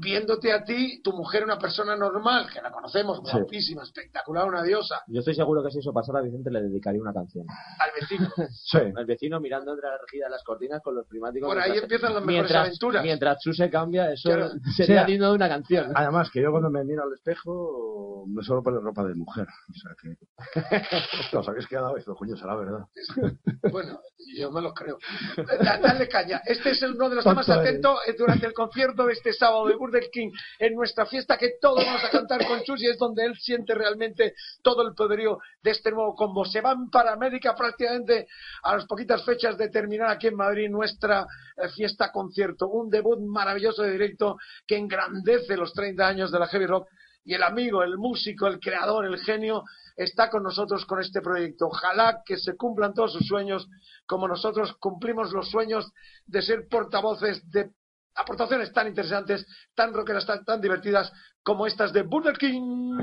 viéndote 0.00 0.52
a 0.52 0.64
ti, 0.64 1.00
tu 1.02 1.12
mujer 1.12 1.44
una 1.44 1.58
persona 1.58 1.96
normal, 1.96 2.48
que 2.52 2.60
la 2.60 2.70
conocemos, 2.70 3.20
Sí. 3.24 3.36
guapísima, 3.38 3.82
espectacular, 3.82 4.46
una 4.46 4.62
diosa, 4.62 5.02
Yo 5.06 5.20
estoy 5.20 5.34
seguro 5.34 5.62
que 5.62 5.70
si 5.70 5.78
eso 5.78 5.92
pasara, 5.92 6.20
Vicente 6.20 6.50
le 6.50 6.62
dedicaría 6.62 7.00
una 7.00 7.12
canción. 7.12 7.46
al 7.78 7.90
vecino. 8.00 8.28
Sí. 8.50 8.78
El 8.96 9.06
vecino 9.06 9.40
mirando 9.40 9.72
entre 9.72 9.88
la 9.88 9.98
regida 9.98 10.26
de 10.26 10.30
las 10.32 10.42
cortinas 10.44 10.82
con 10.82 10.94
los 10.94 11.06
primáticos. 11.06 11.48
Por 11.48 11.58
ahí 11.58 11.70
mientras- 11.70 11.82
empiezan 11.84 12.14
las 12.14 12.22
mejores 12.24 12.40
mientras, 12.50 12.66
aventuras. 12.66 13.02
Mientras 13.02 13.38
Chu 13.40 13.52
se 13.52 13.70
cambia, 13.70 14.12
eso 14.12 14.28
Claro. 14.30 14.50
sería 14.76 15.04
digno 15.04 15.28
de 15.30 15.34
una 15.36 15.48
canción. 15.48 15.92
Además, 15.94 16.30
que 16.32 16.42
yo 16.42 16.50
cuando 16.50 16.70
me 16.70 16.84
miro 16.84 17.02
al 17.04 17.12
espejo 17.12 18.17
me 18.26 18.42
suelo 18.42 18.62
poner 18.62 18.80
ropa 18.80 19.04
de 19.04 19.14
mujer. 19.14 19.46
O 19.46 19.74
sea 19.74 19.92
que. 20.00 21.36
Os 21.36 21.48
habéis 21.48 21.66
quedado 21.66 21.94
digo, 21.96 22.14
coño, 22.16 22.36
será 22.36 22.56
verdad. 22.56 22.84
Bueno, 23.72 24.00
yo 24.36 24.50
me 24.52 24.60
lo 24.62 24.72
creo. 24.72 24.98
Da- 25.36 25.78
Dale 25.78 26.08
caña. 26.08 26.40
Este 26.44 26.70
es 26.70 26.82
uno 26.82 27.08
de 27.08 27.16
los 27.16 27.24
temas 27.24 27.48
atentos 27.50 27.98
eh, 28.06 28.14
durante 28.16 28.46
el 28.46 28.52
concierto 28.52 29.04
de 29.06 29.12
este 29.12 29.32
sábado 29.32 29.66
de 29.66 29.74
Burger 29.76 30.08
King 30.10 30.30
en 30.58 30.74
nuestra 30.74 31.06
fiesta 31.06 31.36
que 31.36 31.54
todos 31.60 31.84
vamos 31.84 32.02
a 32.04 32.10
cantar 32.10 32.46
con 32.46 32.62
Chus 32.62 32.82
y 32.82 32.86
es 32.88 32.98
donde 32.98 33.24
él 33.24 33.36
siente 33.38 33.74
realmente 33.74 34.34
todo 34.62 34.86
el 34.86 34.94
poderío 34.94 35.38
de 35.62 35.70
este 35.72 35.90
nuevo 35.90 36.14
combo. 36.14 36.44
Se 36.44 36.60
van 36.60 36.88
para 36.88 37.12
América 37.12 37.54
prácticamente 37.54 38.26
a 38.62 38.76
las 38.76 38.86
poquitas 38.86 39.24
fechas 39.24 39.58
de 39.58 39.68
terminar 39.68 40.08
aquí 40.10 40.28
en 40.28 40.36
Madrid 40.36 40.70
nuestra 40.70 41.26
eh, 41.56 41.68
fiesta 41.68 42.10
concierto. 42.12 42.68
Un 42.68 42.88
debut 42.90 43.18
maravilloso 43.20 43.82
de 43.82 43.92
directo 43.92 44.36
que 44.66 44.76
engrandece 44.76 45.56
los 45.56 45.72
30 45.72 46.06
años 46.06 46.30
de 46.32 46.38
la 46.38 46.46
heavy 46.46 46.66
rock 46.66 46.88
y 47.28 47.34
el 47.34 47.42
amigo, 47.42 47.82
el 47.82 47.98
músico, 47.98 48.46
el 48.46 48.58
creador, 48.58 49.04
el 49.04 49.18
genio, 49.18 49.62
está 49.94 50.30
con 50.30 50.42
nosotros 50.42 50.86
con 50.86 50.98
este 50.98 51.20
proyecto. 51.20 51.66
Ojalá 51.66 52.22
que 52.24 52.38
se 52.38 52.56
cumplan 52.56 52.94
todos 52.94 53.12
sus 53.12 53.26
sueños, 53.26 53.68
como 54.06 54.26
nosotros 54.26 54.74
cumplimos 54.80 55.30
los 55.34 55.50
sueños 55.50 55.92
de 56.24 56.40
ser 56.40 56.68
portavoces 56.70 57.46
de 57.50 57.70
aportaciones 58.14 58.72
tan 58.72 58.88
interesantes, 58.88 59.46
tan 59.74 59.92
rockeras, 59.92 60.24
tan, 60.24 60.42
tan 60.42 60.58
divertidas 60.62 61.12
como 61.42 61.66
estas 61.66 61.92
de 61.92 62.00
Burger 62.00 62.38
King. 62.38 62.98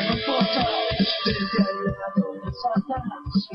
En 0.00 0.12
un 0.12 0.20
portal. 0.26 0.66
Desde 1.24 1.58
al 1.62 1.84
lado 1.84 2.32
de 2.44 2.52
Satanás 2.52 3.48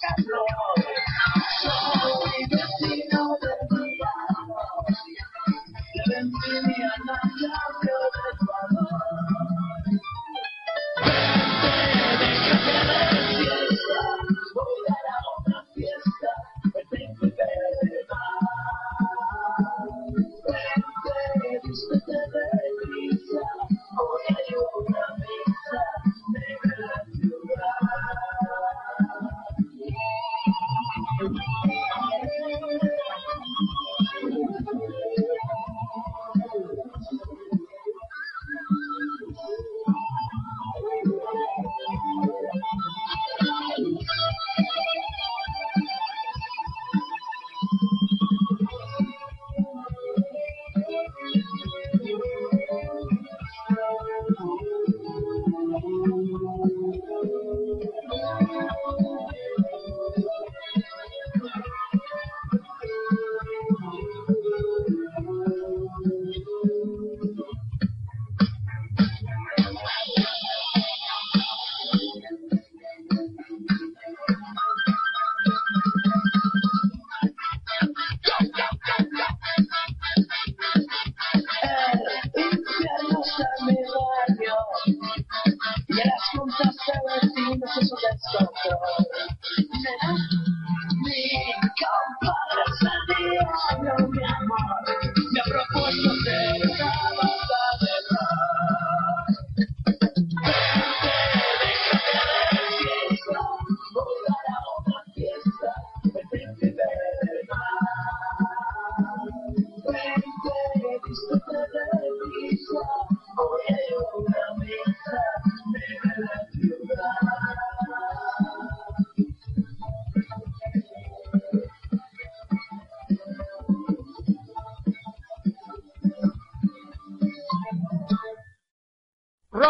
Show 0.00 0.44
me. 2.04 2.09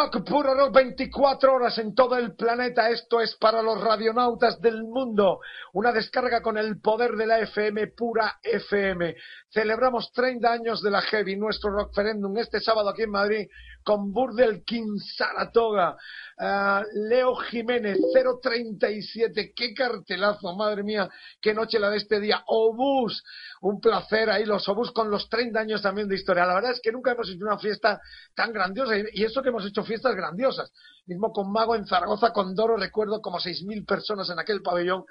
Rock, 0.01 0.25
puro 0.25 0.55
rock, 0.55 0.73
24 0.73 1.53
horas 1.53 1.77
en 1.77 1.95
todo 1.95 2.17
el 2.17 2.35
planeta. 2.35 2.89
Esto 2.89 3.21
es 3.21 3.37
para 3.37 3.61
los 3.61 3.79
radionautas 3.83 4.59
del 4.59 4.83
mundo. 4.83 5.41
Una 5.75 5.93
descarga 5.93 6.41
con 6.41 6.57
el 6.57 6.81
poder 6.81 7.17
de 7.17 7.27
la 7.27 7.39
FM, 7.41 7.89
pura 7.89 8.39
FM. 8.43 9.15
Celebramos 9.51 10.11
30 10.13 10.51
años 10.51 10.81
de 10.81 10.91
la 10.91 11.03
Heavy, 11.03 11.37
nuestro 11.37 11.71
rockferendum, 11.71 12.39
este 12.39 12.61
sábado 12.61 12.89
aquí 12.89 13.03
en 13.03 13.11
Madrid, 13.11 13.47
con 13.85 14.13
Burdel 14.13 14.65
King 14.65 14.99
Saratoga, 14.99 15.97
ah, 16.39 16.83
Leo 16.95 17.37
Jiménez, 17.37 17.99
037. 18.43 19.53
Qué 19.55 19.75
cartelazo, 19.75 20.57
madre 20.57 20.83
mía, 20.83 21.09
qué 21.41 21.55
noche 21.55 21.79
la 21.79 21.91
de 21.91 21.99
este 21.99 22.21
día. 22.21 22.43
Obús, 22.47 23.23
un 23.61 23.81
placer 23.81 24.31
ahí, 24.31 24.45
los 24.45 24.69
Obús 24.69 24.93
con 24.93 25.11
los 25.11 25.29
30 25.29 25.61
años 25.61 25.83
también 25.83 26.09
de 26.09 26.17
historia. 26.17 26.47
La 26.47 26.55
verdad 26.55 26.73
es 26.73 26.81
que 26.81 26.93
nunca 26.93 27.13
hemos 27.13 27.29
hecho 27.29 27.45
una 27.45 27.59
fiesta 27.59 28.01
tan 28.35 28.53
grandiosa 28.53 28.97
y 28.97 29.21
y 29.21 29.25
eso 29.25 29.43
que 29.43 29.51
hemos 29.51 29.67
hecho 29.67 29.85
fiestas 29.85 30.15
grandiosas. 30.15 30.73
Mismo 31.07 31.33
con 31.33 31.53
Mago 31.53 31.75
en 31.75 31.87
Zaragoza, 31.87 32.33
con 32.33 32.55
Doro, 32.55 32.77
recuerdo 32.77 33.21
como 33.21 33.39
6.000 33.39 33.85
personas 33.85 34.31
en 34.31 34.39
aquel 34.39 34.63
pabellón 34.63 35.05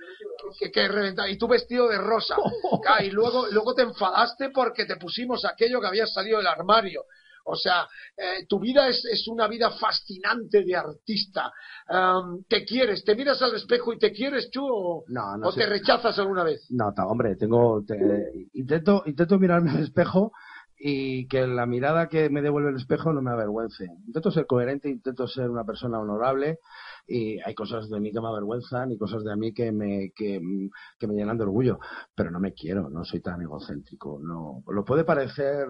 que, 0.57 0.71
que 0.71 0.87
reventaba. 0.87 1.29
Y 1.29 1.37
tú 1.37 1.47
vestido 1.47 1.87
de 1.87 1.97
rosa. 1.97 2.35
Ah, 2.87 3.03
y 3.03 3.11
luego, 3.11 3.45
luego 3.51 3.75
te 3.75 3.83
enfadaste 3.83 4.49
porque 4.49 4.85
te 4.85 4.95
pusimos 4.95 5.45
aquello 5.45 5.79
que 5.79 5.87
había 5.87 6.07
salido 6.07 6.37
del 6.37 6.47
armario. 6.47 7.03
O 7.51 7.55
sea, 7.55 7.87
eh, 8.17 8.45
tu 8.47 8.59
vida 8.59 8.87
es, 8.87 9.03
es 9.11 9.27
una 9.27 9.47
vida 9.47 9.71
fascinante 9.71 10.63
de 10.63 10.75
artista. 10.75 11.51
Am, 11.87 12.43
¿Te 12.47 12.63
quieres? 12.65 13.03
¿Te 13.03 13.15
miras 13.15 13.41
al 13.41 13.55
espejo 13.55 13.93
y 13.93 13.97
te 13.99 14.11
quieres, 14.11 14.49
Chu? 14.51 14.61
¿O, 14.65 15.03
No, 15.07 15.37
no 15.37 15.47
o 15.47 15.53
te 15.53 15.65
rechazas 15.65 16.17
alguna 16.19 16.43
vez? 16.43 16.65
No, 16.69 16.93
hombre, 17.07 17.35
tengo, 17.35 17.83
te- 17.85 18.31
intento, 18.53 19.03
intento 19.05 19.39
mirarme 19.39 19.71
al 19.71 19.83
espejo 19.83 20.31
y 20.81 21.27
que 21.27 21.45
la 21.45 21.65
mirada 21.65 22.07
que 22.07 22.29
me 22.29 22.41
devuelve 22.41 22.69
el 22.69 22.77
espejo 22.77 23.11
no 23.11 23.21
me 23.21 23.31
avergüence. 23.31 23.85
Intento 24.07 24.31
ser 24.31 24.45
coherente, 24.45 24.89
intento 24.89 25.27
ser 25.27 25.49
una 25.49 25.65
persona 25.65 25.99
honorable 25.99 26.59
y 27.05 27.37
hay 27.41 27.53
cosas 27.53 27.89
de 27.89 27.99
mí 27.99 28.13
que 28.13 28.21
me 28.21 28.27
avergüenzan 28.29 28.89
y 28.91 28.97
cosas 28.97 29.25
de 29.25 29.35
mí 29.35 29.51
que 29.53 29.73
me, 29.73 30.11
que, 30.15 30.39
que 30.97 31.07
me 31.07 31.15
llenan 31.15 31.37
de 31.37 31.43
orgullo, 31.43 31.79
pero 32.15 32.31
no 32.31 32.39
me 32.39 32.53
quiero, 32.53 32.89
no 32.89 33.03
soy 33.03 33.19
tan 33.19 33.41
egocéntrico, 33.41 34.19
no. 34.21 34.63
Lo 34.71 34.85
puede 34.85 35.03
parecer, 35.03 35.67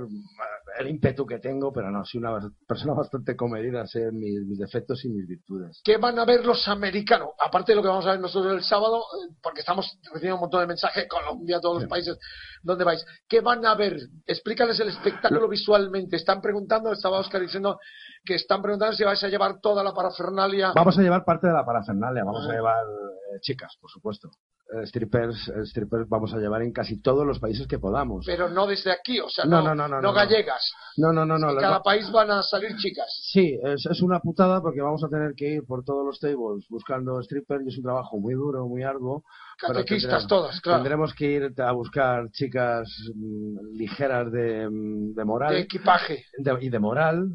el 0.77 0.87
ímpetu 0.87 1.25
que 1.25 1.39
tengo, 1.39 1.71
pero 1.71 1.89
no, 1.89 2.05
soy 2.05 2.19
una 2.19 2.39
persona 2.67 2.93
bastante 2.97 3.35
comedida, 3.35 3.85
sé 3.87 4.11
mis, 4.11 4.45
mis 4.45 4.59
defectos 4.59 5.03
y 5.05 5.09
mis 5.09 5.27
virtudes. 5.27 5.81
¿Qué 5.83 5.97
van 5.97 6.19
a 6.19 6.25
ver 6.25 6.45
los 6.45 6.67
americanos? 6.67 7.29
Aparte 7.39 7.71
de 7.71 7.77
lo 7.77 7.81
que 7.81 7.87
vamos 7.87 8.05
a 8.05 8.11
ver 8.11 8.19
nosotros 8.19 8.53
el 8.53 8.63
sábado, 8.63 8.99
eh, 8.99 9.33
porque 9.41 9.61
estamos 9.61 9.97
recibiendo 10.11 10.35
un 10.35 10.41
montón 10.41 10.61
de 10.61 10.67
mensajes, 10.67 11.07
Colombia, 11.07 11.59
todos 11.59 11.81
los 11.81 11.89
países 11.89 12.17
donde 12.61 12.83
vais. 12.83 13.05
¿Qué 13.27 13.41
van 13.41 13.65
a 13.65 13.75
ver? 13.75 13.97
Explícales 14.25 14.79
el 14.79 14.89
espectáculo 14.89 15.47
visualmente. 15.47 16.15
Están 16.15 16.41
preguntando, 16.41 16.91
estaba 16.91 17.19
Oscar 17.19 17.41
diciendo 17.41 17.79
que 18.23 18.35
están 18.35 18.61
preguntando 18.61 18.95
si 18.95 19.03
vais 19.03 19.23
a 19.23 19.27
llevar 19.27 19.59
toda 19.61 19.83
la 19.83 19.93
parafernalia. 19.93 20.73
Vamos 20.75 20.97
a 20.97 21.01
llevar 21.01 21.23
parte 21.23 21.47
de 21.47 21.53
la 21.53 21.65
parafernalia, 21.65 22.23
vamos 22.23 22.47
a 22.47 22.53
llevar 22.53 22.83
eh, 22.85 23.39
chicas, 23.41 23.75
por 23.79 23.89
supuesto. 23.89 24.29
Eh, 24.71 24.85
strippers, 24.85 25.47
eh, 25.47 25.65
strippers 25.65 26.07
vamos 26.07 26.31
a 26.31 26.37
llevar 26.37 26.61
en 26.61 26.71
casi 26.71 27.01
todos 27.01 27.25
los 27.25 27.39
países 27.39 27.65
que 27.67 27.79
podamos. 27.79 28.23
Pero 28.27 28.49
no 28.49 28.67
desde 28.67 28.91
aquí, 28.91 29.19
o 29.19 29.27
sea, 29.27 29.45
No, 29.45 29.63
no, 29.63 29.73
no, 29.73 29.87
no, 29.87 29.99
no, 29.99 30.13
gallegas. 30.13 30.71
No, 30.97 31.11
no, 31.11 31.25
no, 31.25 31.39
no. 31.39 31.49
En 31.49 31.55
las 31.55 31.63
cada 31.63 31.81
país 31.81 32.11
van 32.11 32.29
a 32.29 32.43
salir 32.43 32.75
chicas. 32.77 33.07
Sí, 33.31 33.57
es, 33.63 33.87
es 33.87 34.01
una 34.03 34.19
putada 34.19 34.61
porque 34.61 34.81
vamos 34.81 35.03
a 35.03 35.09
tener 35.09 35.33
que 35.33 35.47
ir 35.55 35.65
por 35.65 35.83
todos 35.83 36.05
los 36.05 36.19
tables 36.19 36.67
buscando 36.69 37.19
strippers 37.23 37.65
y 37.65 37.69
es 37.69 37.77
un 37.77 37.83
trabajo 37.83 38.19
muy 38.19 38.35
duro, 38.35 38.67
muy 38.67 38.83
arduo. 38.83 39.23
Catequistas 39.59 40.21
tendremos- 40.23 40.27
todas, 40.27 40.61
claro. 40.61 40.77
Tendremos 40.79 41.13
que 41.13 41.25
ir 41.25 41.53
a 41.61 41.71
buscar 41.73 42.29
chicas 42.31 42.87
mm, 43.13 43.75
ligeras 43.77 44.31
de, 44.31 44.69
mm, 44.69 45.13
de 45.15 45.25
moral 45.25 45.53
De 45.53 45.59
equipaje. 45.61 46.23
de- 46.37 46.57
y 46.61 46.69
de 46.69 46.79
moral 46.79 47.27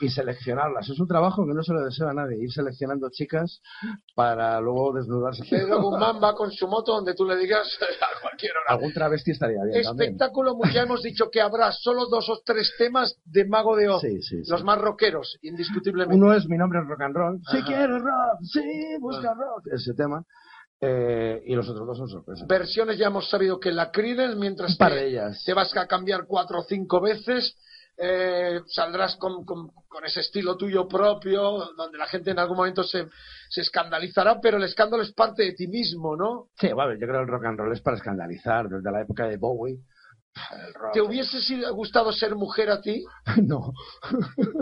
y 0.00 0.08
seleccionarlas. 0.08 0.88
Es 0.88 0.98
un 1.00 1.08
trabajo 1.08 1.44
que 1.46 1.54
no 1.54 1.62
se 1.62 1.72
lo 1.72 1.82
desea 1.84 2.10
a 2.10 2.14
nadie, 2.14 2.36
ir 2.40 2.52
seleccionando 2.52 3.08
chicas 3.10 3.60
para 4.14 4.60
luego 4.60 4.92
desnudarse. 4.92 5.42
Pedro 5.50 5.80
Guzmán 5.82 6.22
va 6.22 6.34
con 6.34 6.50
su 6.52 6.68
moto 6.68 6.92
donde 6.94 7.14
tú 7.14 7.24
le 7.24 7.36
digas 7.36 7.66
a 8.00 8.20
cualquier 8.20 8.52
hora. 8.52 8.74
Algún 8.76 8.92
travesti 8.92 9.32
estaría 9.32 9.62
bien 9.64 9.82
también. 9.82 10.10
Espectáculo, 10.10 10.56
ya 10.72 10.82
hemos 10.82 11.02
dicho 11.02 11.30
que 11.30 11.40
habrá 11.40 11.72
solo 11.72 12.06
dos 12.06 12.28
o 12.28 12.40
tres 12.44 12.72
temas 12.78 13.18
de 13.24 13.44
Mago 13.46 13.76
de 13.76 13.88
Oz. 13.88 14.00
Sí, 14.02 14.22
sí, 14.22 14.44
sí. 14.44 14.50
Los 14.50 14.62
más 14.64 14.78
rockeros, 14.78 15.38
indiscutiblemente. 15.42 16.14
Uno 16.16 16.32
es 16.34 16.46
Mi 16.48 16.56
nombre 16.58 16.80
es 16.80 16.86
rock 16.86 17.00
and 17.02 17.16
roll. 17.16 17.40
Si 17.50 17.62
quieres 17.62 18.00
rock, 18.00 18.38
sí, 18.42 18.60
busca 19.00 19.34
rock. 19.34 19.66
Ese 19.72 19.94
tema. 19.94 20.22
Eh, 20.84 21.40
y 21.46 21.54
los 21.54 21.68
otros 21.68 21.86
dos 21.86 21.96
son 21.96 22.08
sorpresas. 22.08 22.46
Versiones 22.48 22.98
ya 22.98 23.06
hemos 23.06 23.30
sabido 23.30 23.60
que 23.60 23.70
la 23.70 23.92
Creedence, 23.92 24.34
mientras 24.36 24.72
Un 24.72 24.76
par 24.78 24.92
que 24.92 24.98
de 24.98 25.08
ellas. 25.10 25.42
te 25.46 25.54
vas 25.54 25.74
a 25.76 25.86
cambiar 25.86 26.24
cuatro 26.26 26.58
o 26.58 26.62
cinco 26.64 27.00
veces. 27.00 27.56
eh, 27.98 28.58
saldrás 28.68 29.16
con, 29.16 29.44
con- 29.44 29.68
con 29.86 30.04
ese 30.04 30.20
estilo 30.20 30.56
tuyo 30.56 30.88
propio, 30.88 31.42
donde 31.76 31.98
la 31.98 32.06
gente 32.06 32.30
en 32.30 32.38
algún 32.38 32.56
momento 32.56 32.82
se, 32.82 33.06
se 33.50 33.60
escandalizará, 33.60 34.40
pero 34.40 34.56
el 34.56 34.64
escándalo 34.64 35.02
es 35.02 35.12
parte 35.12 35.42
de 35.44 35.52
ti 35.52 35.68
mismo, 35.68 36.16
¿no? 36.16 36.48
Sí, 36.58 36.72
bueno, 36.72 36.94
yo 36.94 37.00
creo 37.06 37.12
que 37.12 37.20
el 37.20 37.28
rock 37.28 37.44
and 37.44 37.58
roll 37.60 37.72
es 37.72 37.82
para 37.82 37.98
escandalizar. 37.98 38.66
Desde 38.68 38.90
la 38.90 39.02
época 39.02 39.26
de 39.28 39.36
Bowie. 39.36 39.78
¿Te 40.94 41.02
hubiese 41.02 41.40
sido- 41.42 41.72
gustado 41.74 42.10
ser 42.12 42.34
mujer 42.34 42.70
a 42.70 42.80
ti? 42.80 43.04
No. 43.46 43.72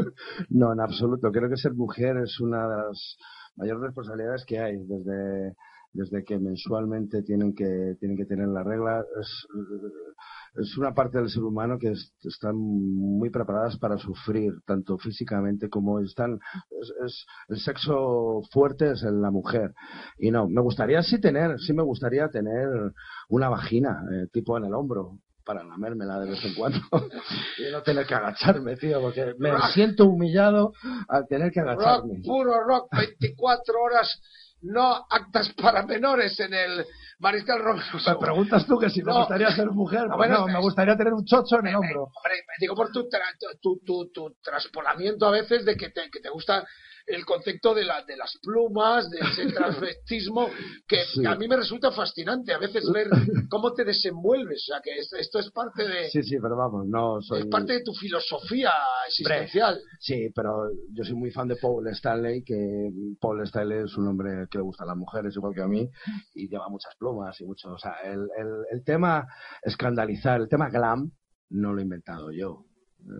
no, 0.50 0.72
en 0.72 0.80
absoluto. 0.80 1.30
Creo 1.30 1.48
que 1.48 1.56
ser 1.56 1.72
mujer 1.72 2.16
es 2.18 2.40
una 2.40 2.68
de 2.68 2.76
las 2.88 3.16
mayores 3.56 3.82
responsabilidades 3.84 4.44
que 4.44 4.58
hay 4.58 4.76
desde 4.76 5.54
desde 5.92 6.22
que 6.24 6.38
mensualmente 6.38 7.22
tienen 7.22 7.54
que 7.54 7.96
tienen 7.98 8.16
que 8.16 8.24
tener 8.26 8.48
la 8.48 8.62
regla 8.62 9.04
es, 9.20 9.46
es 10.60 10.76
una 10.78 10.94
parte 10.94 11.18
del 11.18 11.30
ser 11.30 11.42
humano 11.42 11.78
que 11.78 11.92
es- 11.92 12.12
están 12.22 12.56
muy 12.56 13.30
preparadas 13.30 13.76
para 13.78 13.98
sufrir 13.98 14.52
tanto 14.66 14.98
físicamente 14.98 15.68
como 15.68 16.00
están 16.00 16.38
es, 16.80 16.92
es- 17.04 17.26
el 17.48 17.58
sexo 17.58 18.42
fuerte 18.52 18.92
es 18.92 19.02
en 19.02 19.20
la 19.22 19.30
mujer 19.30 19.72
y 20.18 20.30
no 20.30 20.48
me 20.48 20.60
gustaría 20.60 21.02
sí 21.02 21.20
tener 21.20 21.58
sí 21.60 21.72
me 21.72 21.82
gustaría 21.82 22.28
tener 22.28 22.68
una 23.28 23.48
vagina 23.48 24.02
eh, 24.12 24.26
tipo 24.32 24.56
en 24.56 24.64
el 24.64 24.74
hombro 24.74 25.18
para 25.44 25.64
lamérmela 25.64 26.20
de 26.20 26.30
vez 26.30 26.44
en 26.44 26.54
cuando 26.54 26.78
y 27.58 27.72
no 27.72 27.82
tener 27.82 28.06
que 28.06 28.14
agacharme, 28.14 28.76
tío, 28.76 29.00
porque 29.00 29.34
me 29.38 29.50
Rock. 29.50 29.62
siento 29.74 30.04
humillado 30.04 30.72
al 31.08 31.26
tener 31.26 31.50
que 31.50 31.60
Rock, 31.62 31.70
agacharme. 31.70 32.20
puro 32.22 32.52
rock, 32.62 32.88
24 32.92 33.74
horas, 33.82 34.20
no 34.62 35.06
actas 35.10 35.52
para 35.54 35.84
menores 35.84 36.38
en 36.40 36.52
el 36.54 36.84
Mariscal 37.18 37.60
Rock. 37.62 37.80
Me 38.06 38.16
preguntas 38.16 38.66
tú 38.66 38.78
que 38.78 38.90
si 38.90 39.02
me 39.02 39.12
No. 39.12 39.18
gustaría 39.20 39.50
ser 39.52 39.70
mujer, 39.70 40.06
No, 40.08 40.16
pues 40.16 40.30
no, 40.30 40.46
me 40.46 40.60
gustaría 40.60 40.96
tener 40.96 41.12
un 41.12 41.24
chocho 41.24 41.58
en 41.60 41.66
el 41.68 41.76
hombro. 41.76 42.04
Hombre, 42.04 42.40
digo 42.58 42.74
por 42.74 42.90
tu, 42.90 43.08
tra- 43.08 43.36
tu, 43.60 43.78
tu, 43.84 44.10
tu 44.12 44.36
traspolamiento 44.42 45.26
a 45.26 45.30
veces 45.30 45.64
de 45.64 45.76
que 45.76 45.90
te, 45.90 46.10
que 46.10 46.20
te 46.20 46.28
gusta 46.30 46.66
el 47.14 47.24
concepto 47.24 47.74
de, 47.74 47.84
la, 47.84 48.02
de 48.04 48.16
las 48.16 48.36
plumas, 48.42 49.08
de 49.10 49.18
ese 49.18 49.46
transvestismo, 49.52 50.48
que, 50.86 50.96
Sí. 51.04 51.22
que 51.22 51.28
a 51.28 51.34
mí 51.36 51.48
me 51.48 51.56
resulta 51.56 51.90
fascinante 51.92 52.52
a 52.52 52.58
veces 52.58 52.90
ver 52.92 53.08
cómo 53.48 53.72
te 53.72 53.84
desenvuelves. 53.84 54.64
O 54.68 54.72
sea, 54.72 54.80
que 54.82 54.98
es- 54.98 55.12
esto 55.12 55.38
es 55.38 55.50
parte 55.50 55.86
de, 55.88 56.08
Sí, 56.10 56.22
sí, 56.22 56.36
pero 56.40 56.56
vamos, 56.56 56.86
no 56.86 57.20
soy... 57.20 57.40
es 57.40 57.46
parte 57.46 57.72
de 57.74 57.82
tu 57.82 57.92
filosofía 57.94 58.70
existencial. 59.08 59.80
Sí, 59.98 60.28
pero 60.34 60.70
yo 60.92 61.04
soy 61.04 61.14
muy 61.14 61.30
fan 61.30 61.48
de 61.48 61.56
Paul 61.56 61.86
Stanley, 61.88 62.42
que 62.44 62.90
Paul 63.20 63.42
Stanley 63.44 63.84
es 63.84 63.96
un 63.96 64.08
hombre 64.08 64.46
que 64.50 64.58
le 64.58 64.62
gusta 64.64 64.84
a 64.84 64.86
las 64.88 64.96
mujeres 64.96 65.34
igual 65.36 65.54
que 65.54 65.62
a 65.62 65.66
mí 65.68 65.88
y 66.34 66.48
lleva 66.48 66.68
muchas 66.68 66.94
plumas 66.96 67.40
y 67.40 67.44
mucho, 67.44 67.72
o 67.72 67.78
sea, 67.78 67.94
el, 68.04 68.20
el, 68.38 68.48
el 68.70 68.84
tema 68.84 69.26
escandalizar, 69.62 70.40
el 70.40 70.48
tema 70.48 70.68
glam, 70.70 71.10
no 71.50 71.72
lo 71.72 71.80
he 71.80 71.82
inventado 71.82 72.30
yo. 72.32 72.64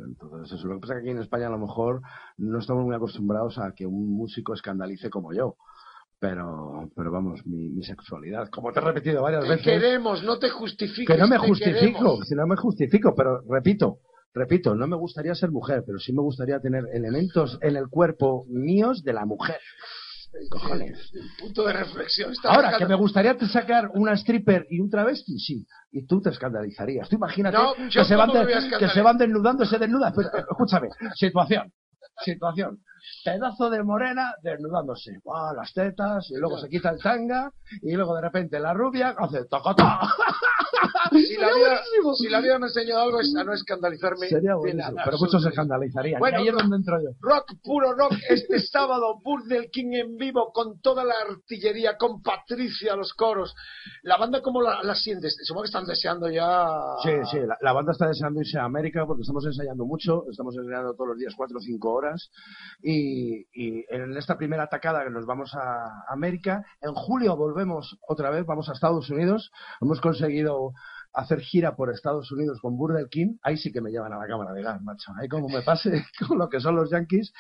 Entonces, 0.09 0.59
eso. 0.59 0.69
Lo 0.69 0.75
que 0.75 0.81
pasa 0.81 0.95
es 0.95 0.99
que 0.99 1.09
aquí 1.09 1.17
en 1.17 1.23
España 1.23 1.47
a 1.49 1.51
lo 1.51 1.59
mejor 1.59 2.01
no 2.37 2.59
estamos 2.59 2.85
muy 2.85 2.95
acostumbrados 2.95 3.59
a 3.59 3.73
que 3.75 3.87
un 3.87 4.13
músico 4.15 4.55
escandalice 4.55 5.11
como 5.11 5.33
yo. 5.33 5.57
Pero, 6.19 6.91
pero 6.95 7.11
vamos, 7.11 7.47
mi, 7.47 7.71
mi 7.71 7.83
sexualidad, 7.83 8.51
como 8.51 8.73
te 8.73 8.81
he 8.81 8.83
repetido 8.83 9.23
varias 9.23 9.43
Te 9.45 9.49
veces, 9.49 9.65
queremos, 9.65 10.23
no 10.23 10.39
te 10.39 10.51
justifiques. 10.51 11.07
que 11.07 11.19
no 11.19 11.27
me 11.27 11.39
justifico, 11.39 12.23
si 12.25 12.35
no 12.35 12.47
me 12.47 12.57
justifico, 12.57 13.15
pero 13.15 13.41
repito, 13.49 14.01
repito, 14.35 14.75
no 14.75 14.87
me 14.87 14.97
gustaría 14.97 15.35
ser 15.35 15.51
mujer, 15.51 15.83
pero 15.87 15.99
sí 15.99 16.13
me 16.13 16.21
gustaría 16.21 16.61
tener 16.61 16.85
elementos 16.93 17.59
en 17.63 17.77
el 17.77 17.89
cuerpo 17.89 18.45
míos 18.51 19.03
de 19.03 19.15
la 19.15 19.25
mujer. 19.25 19.61
Cojones. 20.51 21.11
Punto 21.41 21.67
de 21.67 21.73
reflexión. 21.73 22.33
Está 22.33 22.51
Ahora, 22.53 22.77
que 22.79 22.87
me 22.87 22.95
gustaría 22.95 23.37
te 23.37 23.47
sacar 23.47 23.91
una 23.95 24.13
stripper 24.15 24.67
y 24.71 24.81
un 24.81 24.89
travesti, 24.89 25.39
sí. 25.39 25.67
Y 25.91 26.07
tú 26.07 26.21
te 26.21 26.31
escandalizarías. 26.31 27.09
Tú 27.09 27.17
imagínate 27.17 27.57
No, 27.57 27.75
que, 27.91 28.05
se 28.05 28.15
van 28.17 28.33
de- 28.33 28.79
que 28.79 28.89
se 28.89 29.03
van 29.03 29.19
desnudando, 29.19 29.65
se 29.65 29.79
desnuda. 29.79 30.13
Pero, 30.15 30.29
eh, 30.29 30.45
escúchame, 30.51 30.89
situación. 31.15 31.73
Situación. 32.25 32.79
Pedazo 33.25 33.71
de 33.71 33.83
morena 33.83 34.35
desnudándose. 34.43 35.19
Buah, 35.25 35.55
las 35.55 35.73
tetas, 35.73 36.31
y 36.31 36.37
luego 36.37 36.59
se 36.59 36.69
quita 36.69 36.91
el 36.91 37.01
tanga, 37.01 37.53
y 37.83 37.93
luego 37.93 38.15
de 38.17 38.23
repente 38.23 38.59
la 38.59 38.73
rubia 38.73 39.15
hace 39.19 39.45
tocota. 39.47 40.01
Si 41.11 41.37
la, 41.37 41.49
vida, 41.55 41.81
si 42.17 42.29
la 42.29 42.41
vida 42.41 42.59
me 42.59 42.67
ha 42.67 42.69
enseñado 42.69 43.03
algo 43.03 43.21
es 43.21 43.35
a 43.37 43.43
no 43.43 43.53
escandalizarme. 43.53 44.29
Sería 44.29 44.55
buenísimo. 44.55 44.93
nada, 44.93 45.03
Pero 45.05 45.19
muchos 45.19 45.43
se 45.43 45.49
escandalizarían. 45.49 46.21
Bueno, 46.21 46.39
ahí 46.39 46.49
es 46.49 46.55
donde 46.55 46.77
entro 46.77 47.03
yo. 47.03 47.11
Rock, 47.21 47.55
puro 47.63 47.95
rock, 47.95 48.13
este 48.29 48.61
sábado, 48.61 49.19
Burdel 49.23 49.71
King 49.71 49.93
en 49.93 50.17
vivo, 50.17 50.53
con 50.53 50.81
toda 50.81 51.05
la 51.05 51.15
artillería, 51.29 51.97
con 51.97 52.23
Patricia 52.23 52.97
los 52.97 53.13
coros. 53.15 53.55
La 54.03 54.19
banda, 54.19 54.41
¿cómo 54.41 54.63
la, 54.63 54.83
la 54.83 54.95
sientes? 54.95 55.37
Supongo 55.43 55.65
que 55.65 55.69
están 55.69 55.87
deseando 55.87 56.31
ya... 56.31 56.69
Sí, 57.03 57.11
sí, 57.31 57.39
la, 57.41 57.57
la 57.61 57.73
banda 57.73 57.93
está 57.93 58.07
deseando 58.07 58.41
irse 58.41 58.59
a 58.59 58.65
América 58.65 59.05
porque 59.07 59.23
estamos 59.23 59.45
ensayando 59.45 59.85
mucho, 59.85 60.25
estamos 60.31 60.55
ensayando 60.57 60.95
todos 60.95 61.09
los 61.09 61.19
días 61.19 61.35
cuatro 61.37 61.59
o 61.59 61.61
cinco 61.61 61.93
horas 61.93 62.31
y, 62.83 62.90
y 62.91 63.85
en 63.89 64.17
esta 64.17 64.37
primera 64.37 64.65
atacada 64.65 65.05
que 65.05 65.11
nos 65.11 65.27
vamos 65.27 65.55
a 65.55 66.05
América, 66.09 66.65
en 66.81 66.95
julio 66.95 67.37
volvemos 67.37 67.99
otra 68.07 68.31
vez, 68.31 68.45
vamos 68.47 68.69
a 68.69 68.73
Estados 68.73 69.11
Unidos, 69.11 69.51
hemos 69.81 70.01
conseguido 70.01 70.73
hacer 71.13 71.41
gira 71.41 71.75
por 71.75 71.91
Estados 71.93 72.31
Unidos 72.31 72.61
con 72.61 72.77
Burdel 72.77 73.09
King, 73.09 73.37
ahí 73.43 73.57
sí 73.57 73.73
que 73.73 73.81
me 73.81 73.91
llevan 73.91 74.13
a 74.13 74.19
la 74.19 74.27
cámara 74.27 74.53
de 74.53 74.63
gas, 74.63 74.81
macho, 74.83 75.13
ahí 75.21 75.29
como 75.29 75.49
me 75.49 75.63
pase 75.63 76.05
con 76.29 76.39
lo 76.39 76.49
que 76.49 76.61
son 76.61 76.77
los 76.77 76.91
Yankees. 76.91 77.33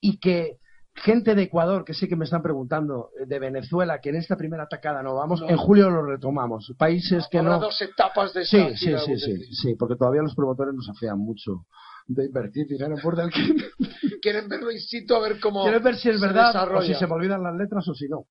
Y 0.00 0.18
que 0.18 0.58
gente 0.94 1.34
de 1.34 1.42
Ecuador 1.42 1.84
que 1.84 1.94
sí 1.94 2.08
que 2.08 2.16
me 2.16 2.24
están 2.24 2.42
preguntando, 2.42 3.10
de 3.26 3.38
Venezuela, 3.38 4.00
que 4.00 4.10
en 4.10 4.16
esta 4.16 4.36
primera 4.36 4.64
atacada 4.64 5.02
no 5.02 5.14
vamos, 5.14 5.40
No. 5.40 5.48
en 5.48 5.56
julio 5.56 5.88
lo 5.88 6.04
retomamos, 6.04 6.74
países 6.76 7.26
que 7.30 7.38
Habrá 7.38 7.52
no... 7.52 7.60
dos 7.60 7.80
etapas 7.80 8.34
de 8.34 8.44
Sí, 8.44 8.58
esta 8.58 8.98
sí, 8.98 9.16
sí, 9.18 9.36
sí, 9.36 9.54
sí, 9.54 9.74
porque 9.78 9.96
todavía 9.96 10.22
los 10.22 10.34
promotores 10.34 10.74
nos 10.74 10.88
afean 10.88 11.18
mucho 11.18 11.66
de 12.08 12.26
invertir 12.26 12.66
dinero 12.66 12.96
en 12.96 13.02
Burdel 13.02 13.30
King. 13.30 13.54
Quieren 14.22 14.48
verlo 14.48 14.70
in 14.70 14.78
situ 14.78 15.16
a 15.16 15.20
ver 15.20 15.40
cómo 15.40 15.64
Quiero 15.64 15.80
ver 15.80 15.96
si 15.96 16.08
es 16.08 16.20
se 16.20 16.26
verdad 16.26 16.72
o 16.72 16.80
si 16.80 16.94
se 16.94 17.06
me 17.08 17.14
olvidan 17.14 17.42
las 17.42 17.56
letras 17.56 17.86
o 17.88 17.94
si 17.94 18.08
no. 18.08 18.26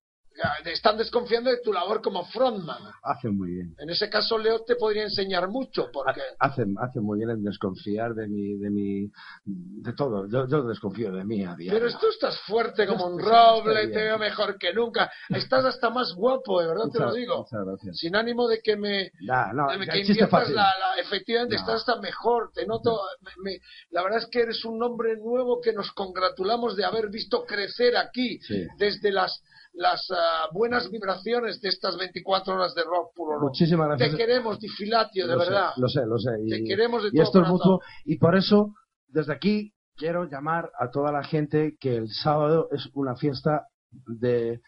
Están 0.65 0.97
desconfiando 0.97 1.49
de 1.49 1.61
tu 1.61 1.71
labor 1.73 2.01
como 2.01 2.25
frontman. 2.25 2.77
Hacen 3.03 3.37
muy 3.37 3.51
bien. 3.51 3.75
En 3.79 3.89
ese 3.89 4.09
caso, 4.09 4.37
Leo 4.37 4.63
te 4.63 4.75
podría 4.75 5.03
enseñar 5.03 5.47
mucho, 5.49 5.89
porque... 5.91 6.21
Hacen, 6.39 6.75
hacen 6.79 7.03
muy 7.03 7.17
bien 7.19 7.29
en 7.31 7.43
desconfiar 7.43 8.13
de 8.13 8.27
mi, 8.27 8.57
de 8.57 8.69
mi, 8.69 9.11
de 9.45 9.93
todo. 9.93 10.27
Yo, 10.27 10.47
yo 10.47 10.63
desconfío 10.63 11.11
de 11.11 11.23
mí 11.23 11.43
a 11.45 11.55
diario. 11.55 11.79
Pero 11.79 11.97
tú 11.99 12.07
estás 12.09 12.39
fuerte 12.41 12.87
como 12.87 13.05
un 13.07 13.19
roble, 13.23 13.87
te 13.87 13.97
veo 14.03 14.17
mejor 14.17 14.57
que 14.57 14.73
nunca. 14.73 15.11
Estás 15.29 15.65
hasta 15.65 15.89
más 15.89 16.13
guapo, 16.13 16.61
de 16.61 16.67
verdad 16.67 16.85
te 16.91 16.99
lo 16.99 17.13
digo. 17.13 17.37
Muchas 17.39 17.65
gracias. 17.65 17.97
Sin 17.97 18.15
ánimo 18.15 18.47
de 18.47 18.61
que 18.61 18.75
me... 18.77 19.11
Nah, 19.21 19.53
no, 19.53 19.67
de 19.77 19.85
que 19.87 19.99
inviertas 19.99 20.49
la, 20.49 20.63
la- 20.63 21.01
efectivamente 21.01 21.55
estás 21.55 21.81
hasta 21.81 21.99
mejor 21.99 22.51
te 22.53 22.65
noto 22.67 22.99
me- 23.21 23.51
me- 23.51 23.59
la 23.89 24.03
verdad 24.03 24.19
es 24.19 24.27
que 24.27 24.41
eres 24.41 24.63
un 24.65 24.81
hombre 24.83 25.17
nuevo 25.17 25.59
que 25.61 25.73
nos 25.73 25.91
congratulamos 25.91 26.75
de 26.75 26.85
haber 26.85 27.09
visto 27.09 27.43
crecer 27.45 27.95
aquí 27.97 28.39
Sí. 28.41 28.65
desde 28.77 29.11
las 29.11 29.43
las 29.73 30.05
ah, 30.11 30.30
buenas 30.51 30.89
vibraciones 30.89 31.61
de 31.61 31.69
estas 31.69 31.97
24 31.97 32.53
horas 32.53 32.75
de 32.75 32.83
rock 32.83 33.13
puro 33.15 33.33
rock 33.33 33.49
Muchísimas 33.49 33.89
te 33.97 34.05
gracias. 34.05 34.15
queremos 34.15 34.59
Difilatio 34.59 35.27
de 35.27 35.35
Lo 35.35 35.41
sé, 35.41 35.49
verdad 35.49 35.71
lo 35.77 35.87
sé, 35.89 36.05
lo 36.05 36.17
sé. 36.19 36.31
Y, 36.45 36.49
Te 36.49 36.63
queremos 36.63 37.03
de 37.03 37.09
y 37.09 37.11
todo 37.11 37.23
esto 37.23 37.39
es 37.39 37.47
corazón. 37.47 37.71
mutuo. 37.71 37.81
Y 38.05 38.17
por 38.17 38.35
eso 38.35 38.73
desde 39.07 39.33
aquí 39.33 39.73
quiero 39.95 40.25
llamar 40.25 40.71
a 40.79 40.89
toda 40.89 41.11
la 41.11 41.23
gente 41.23 41.77
que 41.79 41.95
el 41.95 42.09
sábado 42.09 42.69
es 42.71 42.89
una 42.93 43.15
fiesta 43.15 43.67
de 43.91 44.61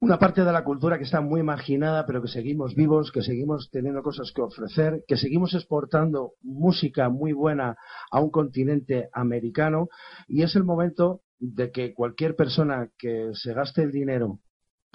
una 0.00 0.18
parte 0.18 0.44
de 0.44 0.52
la 0.52 0.64
cultura 0.64 0.98
que 0.98 1.04
está 1.04 1.22
muy 1.22 1.42
marginada, 1.42 2.04
pero 2.04 2.20
que 2.20 2.28
seguimos 2.28 2.74
vivos, 2.74 3.10
que 3.10 3.22
seguimos 3.22 3.70
teniendo 3.70 4.02
cosas 4.02 4.32
que 4.32 4.42
ofrecer, 4.42 5.02
que 5.06 5.16
seguimos 5.16 5.54
exportando 5.54 6.32
música 6.42 7.08
muy 7.08 7.32
buena 7.32 7.76
a 8.10 8.20
un 8.20 8.30
continente 8.30 9.08
americano 9.14 9.88
y 10.28 10.42
es 10.42 10.56
el 10.56 10.64
momento 10.64 11.22
de 11.38 11.70
que 11.70 11.94
cualquier 11.94 12.36
persona 12.36 12.90
que 12.98 13.30
se 13.32 13.54
gaste 13.54 13.82
el 13.82 13.92
dinero 13.92 14.40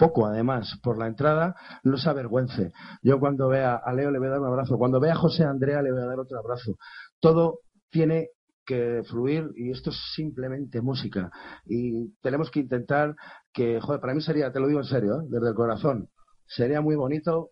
poco 0.00 0.26
además 0.26 0.80
por 0.82 0.96
la 0.98 1.06
entrada, 1.06 1.54
no 1.84 1.98
se 1.98 2.08
avergüence. 2.08 2.72
Yo 3.02 3.20
cuando 3.20 3.48
vea 3.48 3.76
a 3.76 3.92
Leo 3.92 4.10
le 4.10 4.18
voy 4.18 4.28
a 4.28 4.30
dar 4.30 4.40
un 4.40 4.46
abrazo, 4.46 4.78
cuando 4.78 4.98
vea 4.98 5.12
a 5.12 5.16
José 5.16 5.44
Andrea 5.44 5.82
le 5.82 5.92
voy 5.92 6.00
a 6.00 6.06
dar 6.06 6.18
otro 6.18 6.38
abrazo. 6.38 6.76
Todo 7.20 7.58
tiene 7.90 8.28
que 8.64 9.02
fluir 9.04 9.50
y 9.56 9.70
esto 9.70 9.90
es 9.90 9.96
simplemente 10.14 10.80
música. 10.80 11.30
Y 11.66 12.14
tenemos 12.22 12.50
que 12.50 12.60
intentar 12.60 13.14
que, 13.52 13.78
joder, 13.78 14.00
para 14.00 14.14
mí 14.14 14.22
sería, 14.22 14.50
te 14.50 14.58
lo 14.58 14.68
digo 14.68 14.80
en 14.80 14.86
serio, 14.86 15.20
¿eh? 15.20 15.26
desde 15.28 15.48
el 15.48 15.54
corazón, 15.54 16.08
sería 16.46 16.80
muy 16.80 16.96
bonito 16.96 17.50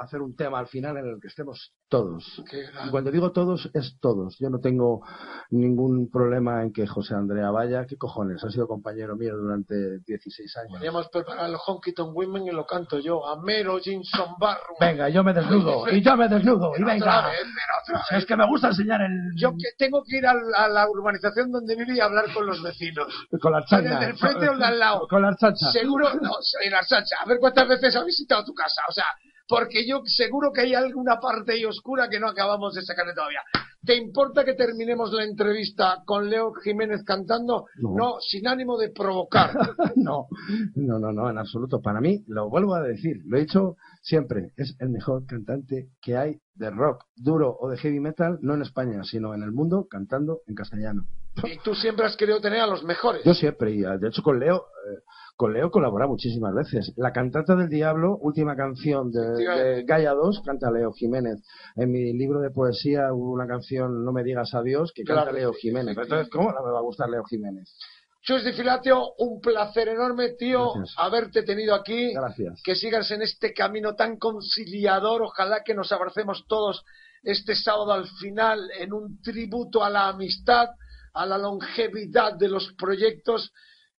hacer 0.00 0.22
un 0.22 0.34
tema 0.36 0.58
al 0.58 0.66
final 0.66 0.96
en 0.96 1.06
el 1.06 1.20
que 1.20 1.28
estemos 1.28 1.72
todos. 1.88 2.42
Y 2.86 2.90
cuando 2.90 3.10
digo 3.10 3.32
todos, 3.32 3.70
es 3.74 3.96
todos. 4.00 4.36
Yo 4.38 4.48
no 4.50 4.58
tengo 4.58 5.02
ningún 5.50 6.10
problema 6.10 6.62
en 6.62 6.72
que 6.72 6.86
José 6.86 7.14
Andrea 7.14 7.50
vaya. 7.50 7.84
¿Qué 7.86 7.96
cojones? 7.96 8.42
Ha 8.44 8.50
sido 8.50 8.66
compañero 8.66 9.16
mío 9.16 9.36
durante 9.36 9.74
16 10.06 10.56
años. 10.58 10.72
Podríamos 10.72 11.08
preparar 11.08 11.48
el 11.50 11.56
Honky 11.56 11.92
Tonk 11.92 12.16
Women 12.16 12.46
y 12.46 12.50
lo 12.50 12.66
canto 12.66 12.98
yo. 12.98 13.26
Amero 13.26 13.78
Jinson 13.78 14.34
Barro. 14.38 14.74
Venga, 14.80 15.08
yo 15.08 15.22
me 15.22 15.32
desnudo. 15.32 15.88
Y 15.90 16.02
yo 16.02 16.16
me 16.16 16.28
desnudo. 16.28 16.72
Y 16.78 16.82
venga. 16.82 17.18
otra 17.18 17.28
vez, 17.30 17.40
pero 17.42 17.98
otra 17.98 18.04
vez. 18.10 18.22
es 18.22 18.26
que 18.26 18.36
me 18.36 18.46
gusta 18.48 18.68
enseñar 18.68 19.00
el... 19.02 19.32
Yo 19.36 19.50
que 19.52 19.68
tengo 19.78 20.02
que 20.04 20.18
ir 20.18 20.26
al- 20.26 20.54
a, 20.56 20.68
la 20.68 20.88
urbanización 20.88 21.50
donde 21.50 21.76
vive 21.76 21.94
y 21.96 22.00
hablar 22.00 22.26
con 22.32 22.46
los 22.46 22.62
vecinos. 22.62 23.06
Con 23.40 23.52
la 23.52 23.58
¿El 23.58 23.64
chacha. 23.66 23.98
del 24.00 24.16
frente 24.16 24.48
o 24.48 24.56
de 24.56 24.64
al 24.64 24.78
lado? 24.78 25.06
Con 25.08 25.22
la 25.22 25.34
chacha. 25.36 25.70
Seguro, 25.72 26.08
no, 26.14 26.30
soy 26.40 26.70
la 26.70 26.82
Sacha. 26.82 27.16
A 27.24 27.28
ver 27.28 27.38
cuántas 27.40 27.68
veces 27.68 27.94
ha 27.96 28.04
visitado 28.04 28.44
tu 28.44 28.52
casa. 28.54 28.82
O 28.88 28.92
sea, 28.92 29.04
porque 29.48 29.86
yo 29.86 30.02
seguro 30.04 30.50
que 30.52 30.62
hay 30.62 30.74
alguna 30.74 31.18
parte 31.20 31.52
ahí 31.52 31.64
oscura 31.64 32.08
que 32.08 32.20
no 32.20 32.28
acabamos 32.28 32.74
de 32.74 32.82
sacarle 32.82 33.14
todavía. 33.14 33.40
¿Te 33.84 33.96
importa 33.96 34.44
que 34.44 34.54
terminemos 34.54 35.12
la 35.12 35.24
entrevista 35.24 36.02
con 36.06 36.30
Leo 36.30 36.54
Jiménez 36.54 37.04
cantando? 37.04 37.66
No. 37.76 38.16
sin 38.20 38.48
ánimo 38.48 38.78
de 38.78 38.90
provocar. 38.90 39.50
No, 39.96 40.26
no, 40.74 40.98
no, 40.98 41.12
no, 41.12 41.30
en 41.30 41.38
absoluto. 41.38 41.80
Para 41.80 42.00
mí, 42.00 42.24
lo 42.26 42.48
vuelvo 42.48 42.74
a 42.74 42.82
decir, 42.82 43.22
lo 43.26 43.36
he 43.36 43.40
dicho 43.40 43.76
siempre, 44.02 44.52
es 44.56 44.74
el 44.80 44.90
mejor 44.90 45.24
cantante 45.26 45.90
que 46.00 46.16
hay 46.16 46.40
de 46.54 46.70
rock 46.70 47.04
duro 47.16 47.56
o 47.58 47.68
de 47.68 47.76
heavy 47.76 48.00
metal, 48.00 48.38
no 48.42 48.54
en 48.54 48.62
España, 48.62 49.02
sino 49.04 49.34
en 49.34 49.42
el 49.42 49.52
mundo, 49.52 49.86
cantando 49.88 50.40
en 50.46 50.54
castellano. 50.54 51.06
Y 51.42 51.58
tú 51.58 51.74
siempre 51.74 52.06
has 52.06 52.16
querido 52.16 52.40
tener 52.40 52.60
a 52.60 52.66
los 52.66 52.84
mejores. 52.84 53.22
Yo 53.24 53.34
siempre, 53.34 53.72
y 53.72 53.80
de 53.80 54.08
hecho 54.08 54.22
con 54.22 54.38
Leo, 54.38 54.56
eh, 54.56 55.00
con 55.36 55.52
Leo 55.52 55.70
colabora 55.70 56.06
muchísimas 56.06 56.54
veces. 56.54 56.92
La 56.96 57.12
cantata 57.12 57.56
del 57.56 57.68
diablo, 57.68 58.16
última 58.18 58.54
canción 58.54 59.10
de, 59.10 59.20
de 59.20 59.82
Gaia 59.84 60.12
2, 60.12 60.42
canta 60.44 60.70
Leo 60.70 60.92
Jiménez. 60.92 61.42
En 61.76 61.90
mi 61.90 62.12
libro 62.12 62.40
de 62.40 62.50
poesía 62.50 63.12
hubo 63.12 63.32
una 63.32 63.46
canción, 63.46 64.04
No 64.04 64.12
me 64.12 64.22
digas 64.22 64.54
adiós, 64.54 64.92
que 64.94 65.02
canta 65.02 65.22
Claro, 65.22 65.36
Leo 65.36 65.52
Jiménez. 65.52 65.96
Entonces, 65.98 66.28
¿cómo 66.30 66.52
no 66.52 66.64
me 66.64 66.70
va 66.70 66.78
a 66.78 66.82
gustar 66.82 67.08
Leo 67.08 67.24
Jiménez? 67.24 67.74
Chus 68.22 68.42
de 68.42 68.54
Filatio, 68.54 69.12
un 69.18 69.38
placer 69.40 69.88
enorme, 69.88 70.30
tío, 70.30 70.72
Gracias. 70.72 70.94
haberte 70.96 71.42
tenido 71.42 71.74
aquí. 71.74 72.14
Gracias. 72.14 72.62
Que 72.64 72.74
sigas 72.74 73.10
en 73.10 73.20
este 73.20 73.52
camino 73.52 73.94
tan 73.96 74.16
conciliador. 74.18 75.20
Ojalá 75.22 75.62
que 75.62 75.74
nos 75.74 75.92
abracemos 75.92 76.46
todos 76.48 76.84
este 77.22 77.54
sábado 77.54 77.92
al 77.92 78.06
final 78.06 78.70
en 78.78 78.94
un 78.94 79.20
tributo 79.20 79.84
a 79.84 79.90
la 79.90 80.08
amistad, 80.08 80.68
a 81.14 81.24
la 81.26 81.38
longevidad 81.38 82.34
de 82.34 82.48
los 82.48 82.72
proyectos 82.74 83.52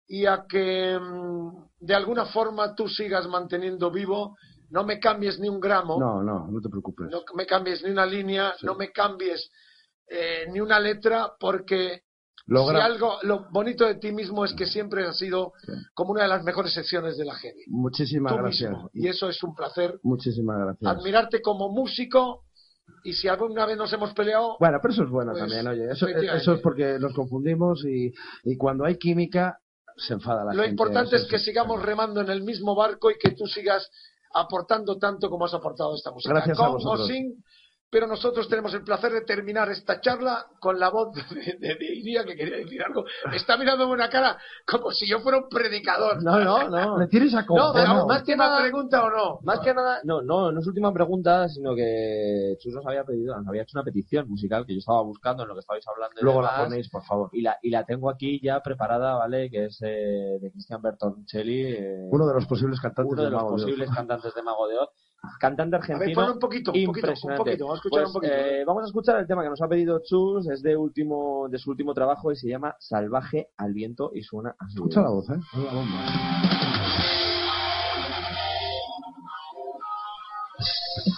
y 0.07 0.26
a 0.26 0.45
que 0.47 0.97
mm, 0.99 1.49
de 1.80 1.95
alguna 1.95 2.26
forma 2.26 2.76
tú 2.76 2.88
sigas 2.88 3.28
manteniendo 3.28 3.89
vivo. 3.91 4.36
No 4.70 4.84
me 4.84 4.99
cambies 4.99 5.39
ni 5.39 5.47
un 5.47 5.59
gramo. 5.59 5.99
No, 5.99 6.22
no, 6.24 6.47
no 6.47 6.59
te 6.61 6.70
preocupes. 6.70 7.07
no 7.09 7.22
me 7.36 7.45
cambies 7.45 7.84
ni 7.84 7.91
una 7.91 8.05
línea, 8.05 8.53
no 8.63 8.76
me 8.76 8.91
cambies 8.91 9.49
eh, 10.07 10.45
ni 10.51 10.59
una 10.59 10.80
letra, 10.80 11.32
porque 11.39 12.01
Logra- 12.47 12.80
si 12.80 12.82
algo, 12.82 13.18
lo 13.24 13.47
bonito 13.51 13.86
de 13.86 13.95
ti 13.95 14.11
mismo 14.11 14.43
es 14.43 14.53
que 14.53 14.66
siempre 14.66 15.05
has 15.07 15.18
sido 15.18 15.53
como 15.93 16.11
una 16.11 16.24
de 16.24 16.28
las 16.30 16.43
mejores 16.43 16.74
secciones 16.74 17.16
de 17.18 17.26
la 17.26 17.36
heavy. 17.36 17.63
Muchísimas 17.68 18.34
Tú 18.34 18.39
gracias. 18.39 18.72
mismo. 18.72 18.89
Y 18.93 19.07
eso 19.07 19.30
es 19.30 19.41
un 19.43 19.55
placer. 19.55 19.99
Muchísimas 20.03 20.57
gracias. 20.59 20.91
Admirarte 20.91 21.41
como 21.41 21.70
músico 21.70 22.43
y 23.03 23.13
si 23.13 23.27
alguna 23.27 23.65
vez 23.65 23.77
nos 23.77 23.91
hemos 23.93 24.13
peleado, 24.13 24.57
Bueno, 24.59 24.79
pero 24.81 24.93
eso 24.93 25.03
es 25.03 25.09
bueno 25.09 25.31
Pues, 25.31 25.41
también, 25.43 25.67
oye. 25.67 25.91
Eso, 25.91 26.07
eso 26.07 26.53
es 26.53 26.61
porque 26.61 26.97
nos 26.99 27.13
confundimos 27.13 27.83
y, 27.86 28.11
y 28.43 28.57
cuando 28.57 28.86
hay 28.86 28.97
química 28.97 29.59
se 29.97 30.13
enfada 30.13 30.43
la 30.43 30.53
lo 30.53 30.63
gente. 30.63 30.69
importante 30.71 31.15
Eso 31.15 31.25
es 31.25 31.31
que 31.31 31.39
sigamos 31.39 31.81
remando 31.81 32.21
en 32.21 32.29
el 32.29 32.43
mismo 32.43 32.75
barco 32.75 33.11
y 33.11 33.17
que 33.17 33.31
tú 33.31 33.45
sigas 33.47 33.89
aportando 34.33 34.97
tanto 34.97 35.29
como 35.29 35.45
has 35.45 35.53
aportado 35.53 35.95
esta 35.95 36.11
música. 36.11 36.33
Gracias 36.33 36.59
a 36.59 36.63
Con 36.63 36.73
vosotros. 36.73 37.01
o 37.01 37.07
sin, 37.07 37.43
pero 37.95 38.07
nosotros 38.07 38.49
tenemos 38.49 38.73
el 38.73 38.83
placer 38.83 39.09
de 39.13 39.21
terminar 39.21 39.69
esta 39.69 40.01
charla 40.01 40.47
con 40.59 40.77
la 40.77 40.89
voz 40.89 41.13
de, 41.15 41.21
de, 41.59 41.75
de 41.75 41.95
Iria, 41.95 42.25
que 42.25 42.35
quería 42.35 42.57
decir 42.57 42.83
algo. 42.83 43.05
Me 43.29 43.37
está 43.37 43.55
mirando 43.55 43.85
con 43.85 43.93
una 43.93 44.09
cara 44.09 44.37
como 44.67 44.91
si 44.91 45.07
yo 45.09 45.19
fuera 45.21 45.37
un 45.37 45.47
predicador. 45.47 46.21
No, 46.21 46.37
no, 46.41 46.67
no. 46.69 46.97
¿Le 46.99 47.07
tienes 47.07 47.33
a 47.35 47.45
No, 47.47 47.71
pero 47.73 47.87
más 47.93 48.05
más 48.07 48.23
que 48.23 48.35
nada- 48.35 48.59
pregunta 48.59 49.01
o 49.05 49.09
no. 49.09 49.39
Más 49.43 49.61
que 49.61 49.73
nada, 49.73 50.01
no, 50.03 50.21
no, 50.21 50.51
no 50.51 50.59
es 50.59 50.67
última 50.67 50.91
pregunta, 50.91 51.47
sino 51.47 51.73
que 51.73 52.57
Chus 52.59 52.73
nos 52.73 52.85
había 52.85 53.05
pedido, 53.05 53.33
nos 53.37 53.47
había 53.47 53.61
hecho 53.61 53.77
una 53.77 53.85
petición 53.85 54.27
musical 54.27 54.65
que 54.65 54.73
yo 54.73 54.79
estaba 54.79 55.01
buscando 55.01 55.43
en 55.43 55.47
lo 55.49 55.53
que 55.55 55.61
estabais 55.61 55.85
hablando. 55.87 56.19
y 56.19 56.23
Luego 56.25 56.41
la 56.41 56.57
ponéis, 56.65 56.89
por 56.89 57.03
favor. 57.05 57.29
Y 57.31 57.43
la, 57.43 57.57
y 57.61 57.69
la 57.69 57.85
tengo 57.85 58.09
aquí 58.09 58.41
ya 58.43 58.59
preparada, 58.61 59.15
¿vale? 59.15 59.49
Que 59.49 59.67
es 59.67 59.79
eh, 59.83 60.37
de 60.41 60.51
Cristian 60.51 60.81
Bertoncelli. 60.81 61.61
eh, 61.77 62.09
Uno 62.11 62.27
de 62.27 62.33
los 62.33 62.45
posibles 62.45 62.81
cantantes 62.81 63.13
uno 63.13 63.23
de 63.23 63.29
los 63.29 63.37
Mago 63.41 63.49
de 63.51 63.55
Oz. 63.55 63.61
posibles 63.63 63.89
cantantes 63.95 64.33
de 64.35 64.43
Mago 64.43 64.67
de 64.67 64.77
Oz. 64.79 64.89
Cantante 65.39 65.76
A 65.76 65.80
ver, 65.80 65.91
argentino. 65.91 66.21
pon 66.21 66.32
un 66.34 66.39
poquito, 66.39 66.71
un 66.71 66.86
poquito, 66.86 66.89
un 66.89 66.97
impresionante. 66.97 67.43
poquito. 67.43 67.65
Vamos 67.65 67.78
a 67.78 67.80
escuchar 67.80 68.03
Pues, 68.03 68.07
un 68.07 68.13
poquito. 68.13 68.34
eh, 68.34 68.63
vamos 68.65 68.84
a 68.84 68.86
escuchar 68.86 69.19
el 69.19 69.28
tema 69.28 69.43
que 69.43 69.49
nos 69.49 69.61
ha 69.61 69.67
pedido 69.67 69.99
Chus, 70.03 70.47
es 70.49 70.61
de 70.61 70.76
último, 70.78 71.47
de 71.49 71.57
su 71.57 71.69
último 71.71 71.93
trabajo 71.93 72.32
y 72.32 72.36
se 72.36 72.47
llama 72.47 72.76
Salvaje 72.80 73.49
al 73.57 73.73
viento 73.73 74.11
y 74.13 74.21
suena 74.23 74.55
así. 74.59 74.76
Escucha 74.76 75.01
la 75.01 75.09
voz, 75.09 75.30
¿eh? 75.30 75.39
Una 75.53 75.71
bomba. 75.73 76.05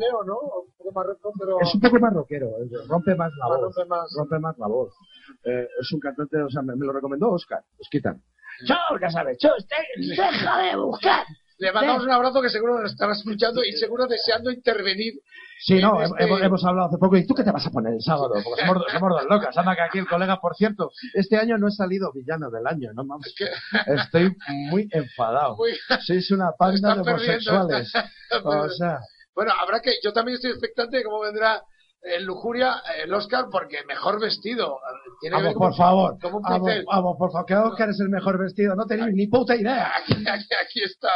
Leo, 0.00 0.24
¿no? 0.24 0.34
Un 0.40 0.72
poco 0.76 0.92
más 0.92 1.06
pero... 1.38 1.60
Es 1.60 1.74
un 1.74 1.80
poco 1.80 1.98
más 2.00 2.12
rockero, 2.14 2.46
eh, 2.48 2.68
rompe 2.88 3.14
más 3.14 3.30
la 3.38 3.48
Más 3.48 3.58
voz. 3.58 3.74
rompe 3.76 3.84
más. 3.88 4.14
Rompe 4.18 4.38
más 4.38 4.58
la 4.58 4.66
voz. 4.66 4.92
Eh, 5.44 5.68
es 5.80 5.92
un 5.92 6.00
cantante, 6.00 6.42
o 6.42 6.48
sea, 6.50 6.62
me, 6.62 6.74
me 6.76 6.86
lo 6.86 6.92
recomendó 6.92 7.30
Oscar. 7.30 7.62
Os 7.78 7.88
quitan. 7.90 8.20
Chus, 8.66 9.00
ya 9.00 9.10
sabes, 9.10 9.38
Chus, 9.38 9.66
te- 9.68 10.06
deja 10.06 10.58
de 10.62 10.76
buscar. 10.76 11.24
Le 11.58 11.72
mandamos 11.72 12.04
un 12.04 12.10
abrazo 12.10 12.40
que 12.40 12.48
seguro 12.48 12.80
nos 12.80 12.90
estará 12.92 13.12
escuchando 13.12 13.62
y 13.62 13.72
seguro 13.72 14.06
deseando 14.06 14.50
intervenir. 14.50 15.14
Sí, 15.62 15.78
no, 15.78 16.00
este- 16.02 16.24
hemos, 16.24 16.40
hemos 16.42 16.64
hablado 16.64 16.88
hace 16.88 16.96
poco. 16.96 17.16
¿Y 17.18 17.26
tú 17.26 17.34
qué 17.34 17.44
te 17.44 17.52
vas 17.52 17.66
a 17.66 17.70
poner 17.70 17.92
el 17.92 18.00
sábado? 18.00 18.32
Porque 18.42 18.64
somos, 18.66 18.82
somos 18.90 19.10
dos 19.10 19.24
locas. 19.28 19.56
Anda 19.58 19.74
que 19.76 19.82
aquí 19.82 19.98
el 19.98 20.06
colega, 20.08 20.40
por 20.40 20.54
cierto, 20.56 20.90
este 21.12 21.36
año 21.36 21.58
no 21.58 21.68
he 21.68 21.70
salido 21.70 22.12
villano 22.14 22.50
del 22.50 22.66
año, 22.66 22.90
no 22.94 23.04
mames. 23.04 23.34
Estoy 23.86 24.34
muy 24.70 24.88
enfadado. 24.90 25.56
Muy- 25.56 25.72
Sois 26.00 26.30
una 26.30 26.52
panda 26.52 26.76
Están 26.76 26.98
de 26.98 27.04
perdiendo. 27.04 27.50
homosexuales. 27.60 27.92
O 28.42 28.68
sea, 28.70 29.00
Bueno, 29.40 29.52
habrá 29.58 29.80
que. 29.80 29.92
Yo 30.04 30.12
también 30.12 30.34
estoy 30.34 30.50
expectante 30.50 30.98
de 30.98 31.04
cómo 31.04 31.20
vendrá 31.20 31.62
en 32.02 32.26
Lujuria 32.26 32.82
el 33.02 33.12
Oscar, 33.14 33.46
porque 33.50 33.78
mejor 33.88 34.20
vestido. 34.20 34.78
Tiene 35.18 35.36
que 35.36 35.42
vamos, 35.42 35.44
ver 35.48 35.54
como- 35.54 35.68
por 35.70 35.76
favor. 35.78 36.18
Como 36.20 36.36
un 36.36 36.42
Vamos, 36.42 36.70
vamos, 36.86 37.16
por 37.16 37.32
favor. 37.32 37.46
Que 37.46 37.54
Oscar 37.56 37.88
es 37.88 38.00
el 38.00 38.10
mejor 38.10 38.38
vestido. 38.38 38.74
No 38.76 38.84
tenéis 38.84 39.14
ni 39.14 39.28
puta 39.28 39.56
idea. 39.56 39.92
Aquí, 39.96 40.12
aquí- 40.28 40.54
aquí 40.62 40.82
está 40.82 41.08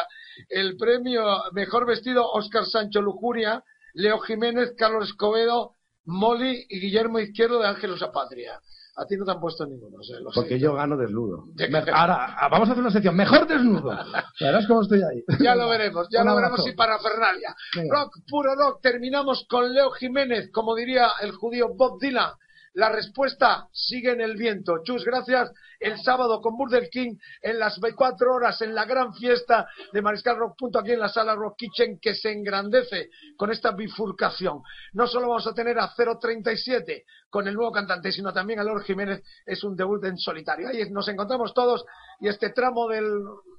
el 0.49 0.79
premio 0.79 1.23
Mejor 1.53 1.87
Vestido 1.87 2.27
Oscar 2.31 2.65
Sancho 2.65 3.03
Lujuria, 3.03 3.63
Leo 3.93 4.19
Jiménez, 4.21 4.73
Carlos 4.75 5.09
Escobedo, 5.11 5.75
Molly 6.07 6.65
y 6.71 6.81
Guillermo 6.81 7.19
Izquierdo 7.19 7.61
de 7.61 7.69
Ángelos 7.69 8.03
a 8.03 8.11
Patria. 8.11 8.59
A 8.97 9.07
ti 9.07 9.17
no 9.17 9.25
te 9.25 9.33
han 9.33 9.41
puesto 9.41 9.67
ninguno. 9.67 9.99
lo 9.99 10.31
Porque 10.33 10.51
siento. 10.51 10.67
yo 10.67 10.75
gano 10.75 10.97
desnudo. 10.97 11.47
Ahora, 11.93 12.37
ah, 12.39 12.49
vamos 12.49 12.69
a 12.69 12.73
hacer 12.73 12.83
una 12.83 12.93
sección. 12.93 13.17
Mejor 13.17 13.47
desnudo. 13.47 13.91
Verás 14.41 14.67
cómo 14.67 14.83
estoy 14.83 15.03
ahí. 15.03 15.25
Ya 15.41 15.55
lo 15.57 15.69
veremos, 15.69 16.09
ya 16.11 16.23
lo 16.23 16.37
veremos 16.37 16.67
y 16.67 16.73
para 16.73 16.99
Fernalia. 17.01 17.55
Venga. 17.75 17.95
Rock, 17.95 18.19
puro 18.29 18.55
rock. 18.55 18.81
Terminamos 18.83 19.47
con 19.49 19.73
Leo 19.73 19.91
Jiménez, 19.91 20.51
como 20.53 20.75
diría 20.75 21.09
el 21.23 21.33
judío 21.33 21.75
Bob 21.75 22.01
Dylan. 22.01 22.33
La 22.75 22.89
respuesta 22.89 23.69
sigue 23.73 24.11
en 24.11 24.21
el 24.21 24.37
viento. 24.37 24.83
Chus, 24.83 25.05
gracias. 25.05 25.53
El 25.79 26.01
sábado 26.01 26.41
con 26.41 26.57
Burger 26.57 26.89
King 26.91 27.17
en 27.41 27.61
las 27.61 27.79
24 27.79 28.35
horas 28.35 28.61
en 28.63 28.75
la 28.75 28.85
gran 28.85 29.15
fiesta 29.15 29.69
de 29.93 30.03
Mariscal 30.03 30.39
aquí 30.81 30.91
en 30.91 30.99
la 30.99 31.09
sala 31.09 31.37
Rock 31.37 31.57
Kitchen 31.59 32.01
que 32.01 32.15
se 32.15 32.33
engrandece 32.33 33.11
con 33.37 33.53
esta 33.53 33.71
bifurcación. 33.71 34.61
No 34.93 35.07
solo 35.07 35.29
vamos 35.29 35.47
a 35.47 35.55
tener 35.55 35.79
a 35.79 35.95
037 35.95 37.05
con 37.31 37.47
el 37.47 37.55
nuevo 37.55 37.71
cantante, 37.71 38.11
sino 38.11 38.33
también 38.33 38.59
a 38.59 38.65
Leo 38.65 38.81
Jiménez. 38.81 39.23
Es 39.47 39.63
un 39.63 39.77
debut 39.77 40.05
en 40.05 40.19
solitario. 40.19 40.69
Ahí 40.69 40.91
nos 40.91 41.07
encontramos 41.07 41.55
todos 41.55 41.85
y 42.19 42.27
este 42.27 42.51
tramo 42.51 42.89
del 42.89 43.07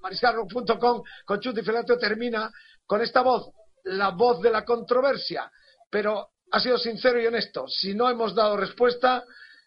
mariscalrock.com 0.01 1.03
con 1.23 1.39
Chus 1.39 1.55
Di 1.55 1.61
Filato 1.61 1.97
termina 1.97 2.51
con 2.85 3.01
esta 3.01 3.21
voz, 3.21 3.49
la 3.85 4.09
voz 4.09 4.41
de 4.41 4.51
la 4.51 4.65
controversia. 4.65 5.49
Pero 5.89 6.31
ha 6.51 6.59
sido 6.59 6.77
sincero 6.77 7.21
y 7.21 7.27
honesto. 7.27 7.67
Si 7.67 7.93
no 7.93 8.09
hemos 8.09 8.35
dado 8.35 8.57
respuesta, 8.57 9.23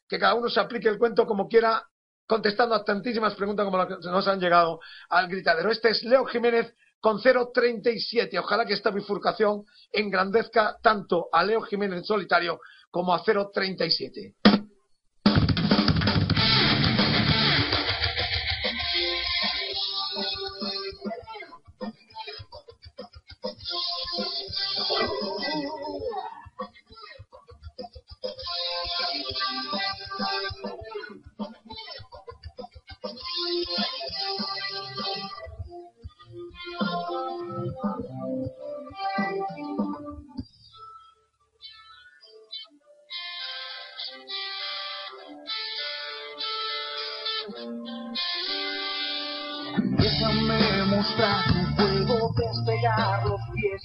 que 0.09 0.18
cada 0.18 0.35
uno 0.35 0.49
se 0.49 0.61
aplique 0.61 0.89
el 0.89 0.99
cuento 0.99 1.26
como 1.26 1.49
quiera, 1.49 1.85
contestando 2.26 2.74
a 2.74 2.85
tantísimas 2.85 3.35
preguntas 3.35 3.64
como 3.64 3.79
las 3.79 3.87
que 3.87 3.95
nos 4.09 4.29
han 4.29 4.41
llegado 4.41 4.81
al 5.09 5.29
gritadero. 5.29 5.70
Este 5.70 5.91
es 5.91 6.03
Leo 6.05 6.24
Jiménez 6.26 6.74
con 7.01 7.20
037. 7.20 8.39
Ojalá 8.39 8.64
que 8.64 8.74
esta 8.74 8.91
bifurcación 8.91 9.64
engrandezca 9.93 10.76
tanto 10.83 11.29
a 11.33 11.45
Leo 11.45 11.62
Jiménez 11.62 11.99
en 11.99 12.05
solitario 12.05 12.61
como 12.91 13.14
a 13.14 13.22
037. 13.22 14.35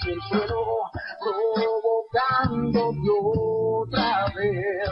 Los 0.04 0.16
pies 0.16 0.16
del 0.16 0.22
suelo, 0.30 0.64
provocándote 1.20 3.10
otra 3.24 4.26
vez. 4.36 4.90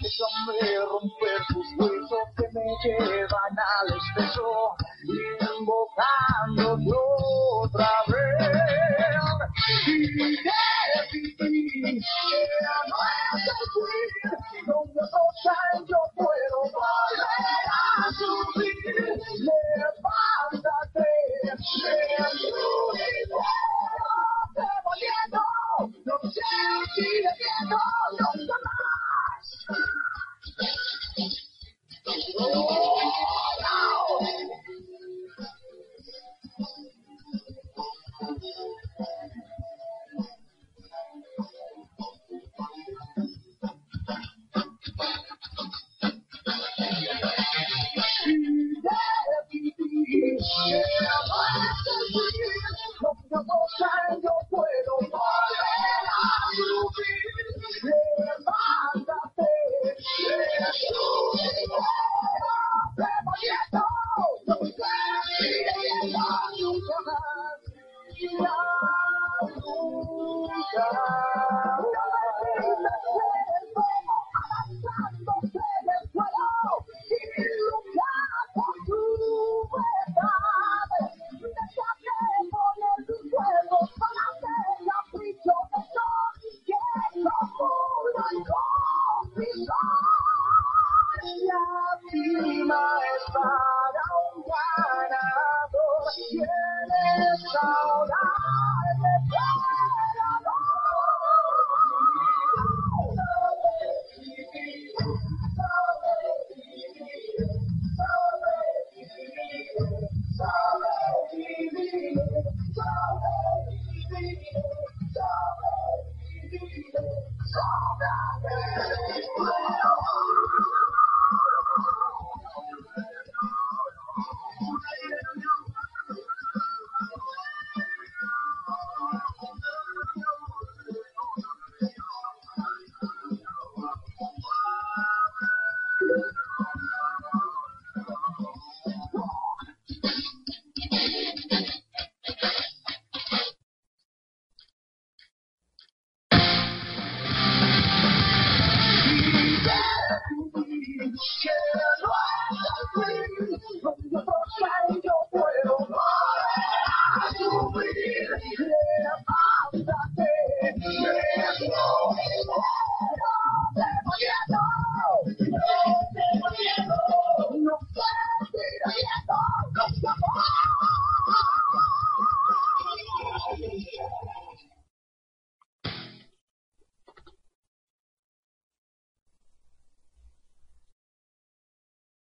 Déjame 0.00 0.60
romper 0.86 1.40
tus 1.48 1.66
huesos 1.76 2.26
que 2.36 2.46
me 2.52 2.66
llevan 2.84 3.56
al 3.58 3.88
espeso, 3.96 4.48
invocándote 5.58 6.92
otra 7.64 7.90
vez. 8.06 8.28
Y 9.86 10.36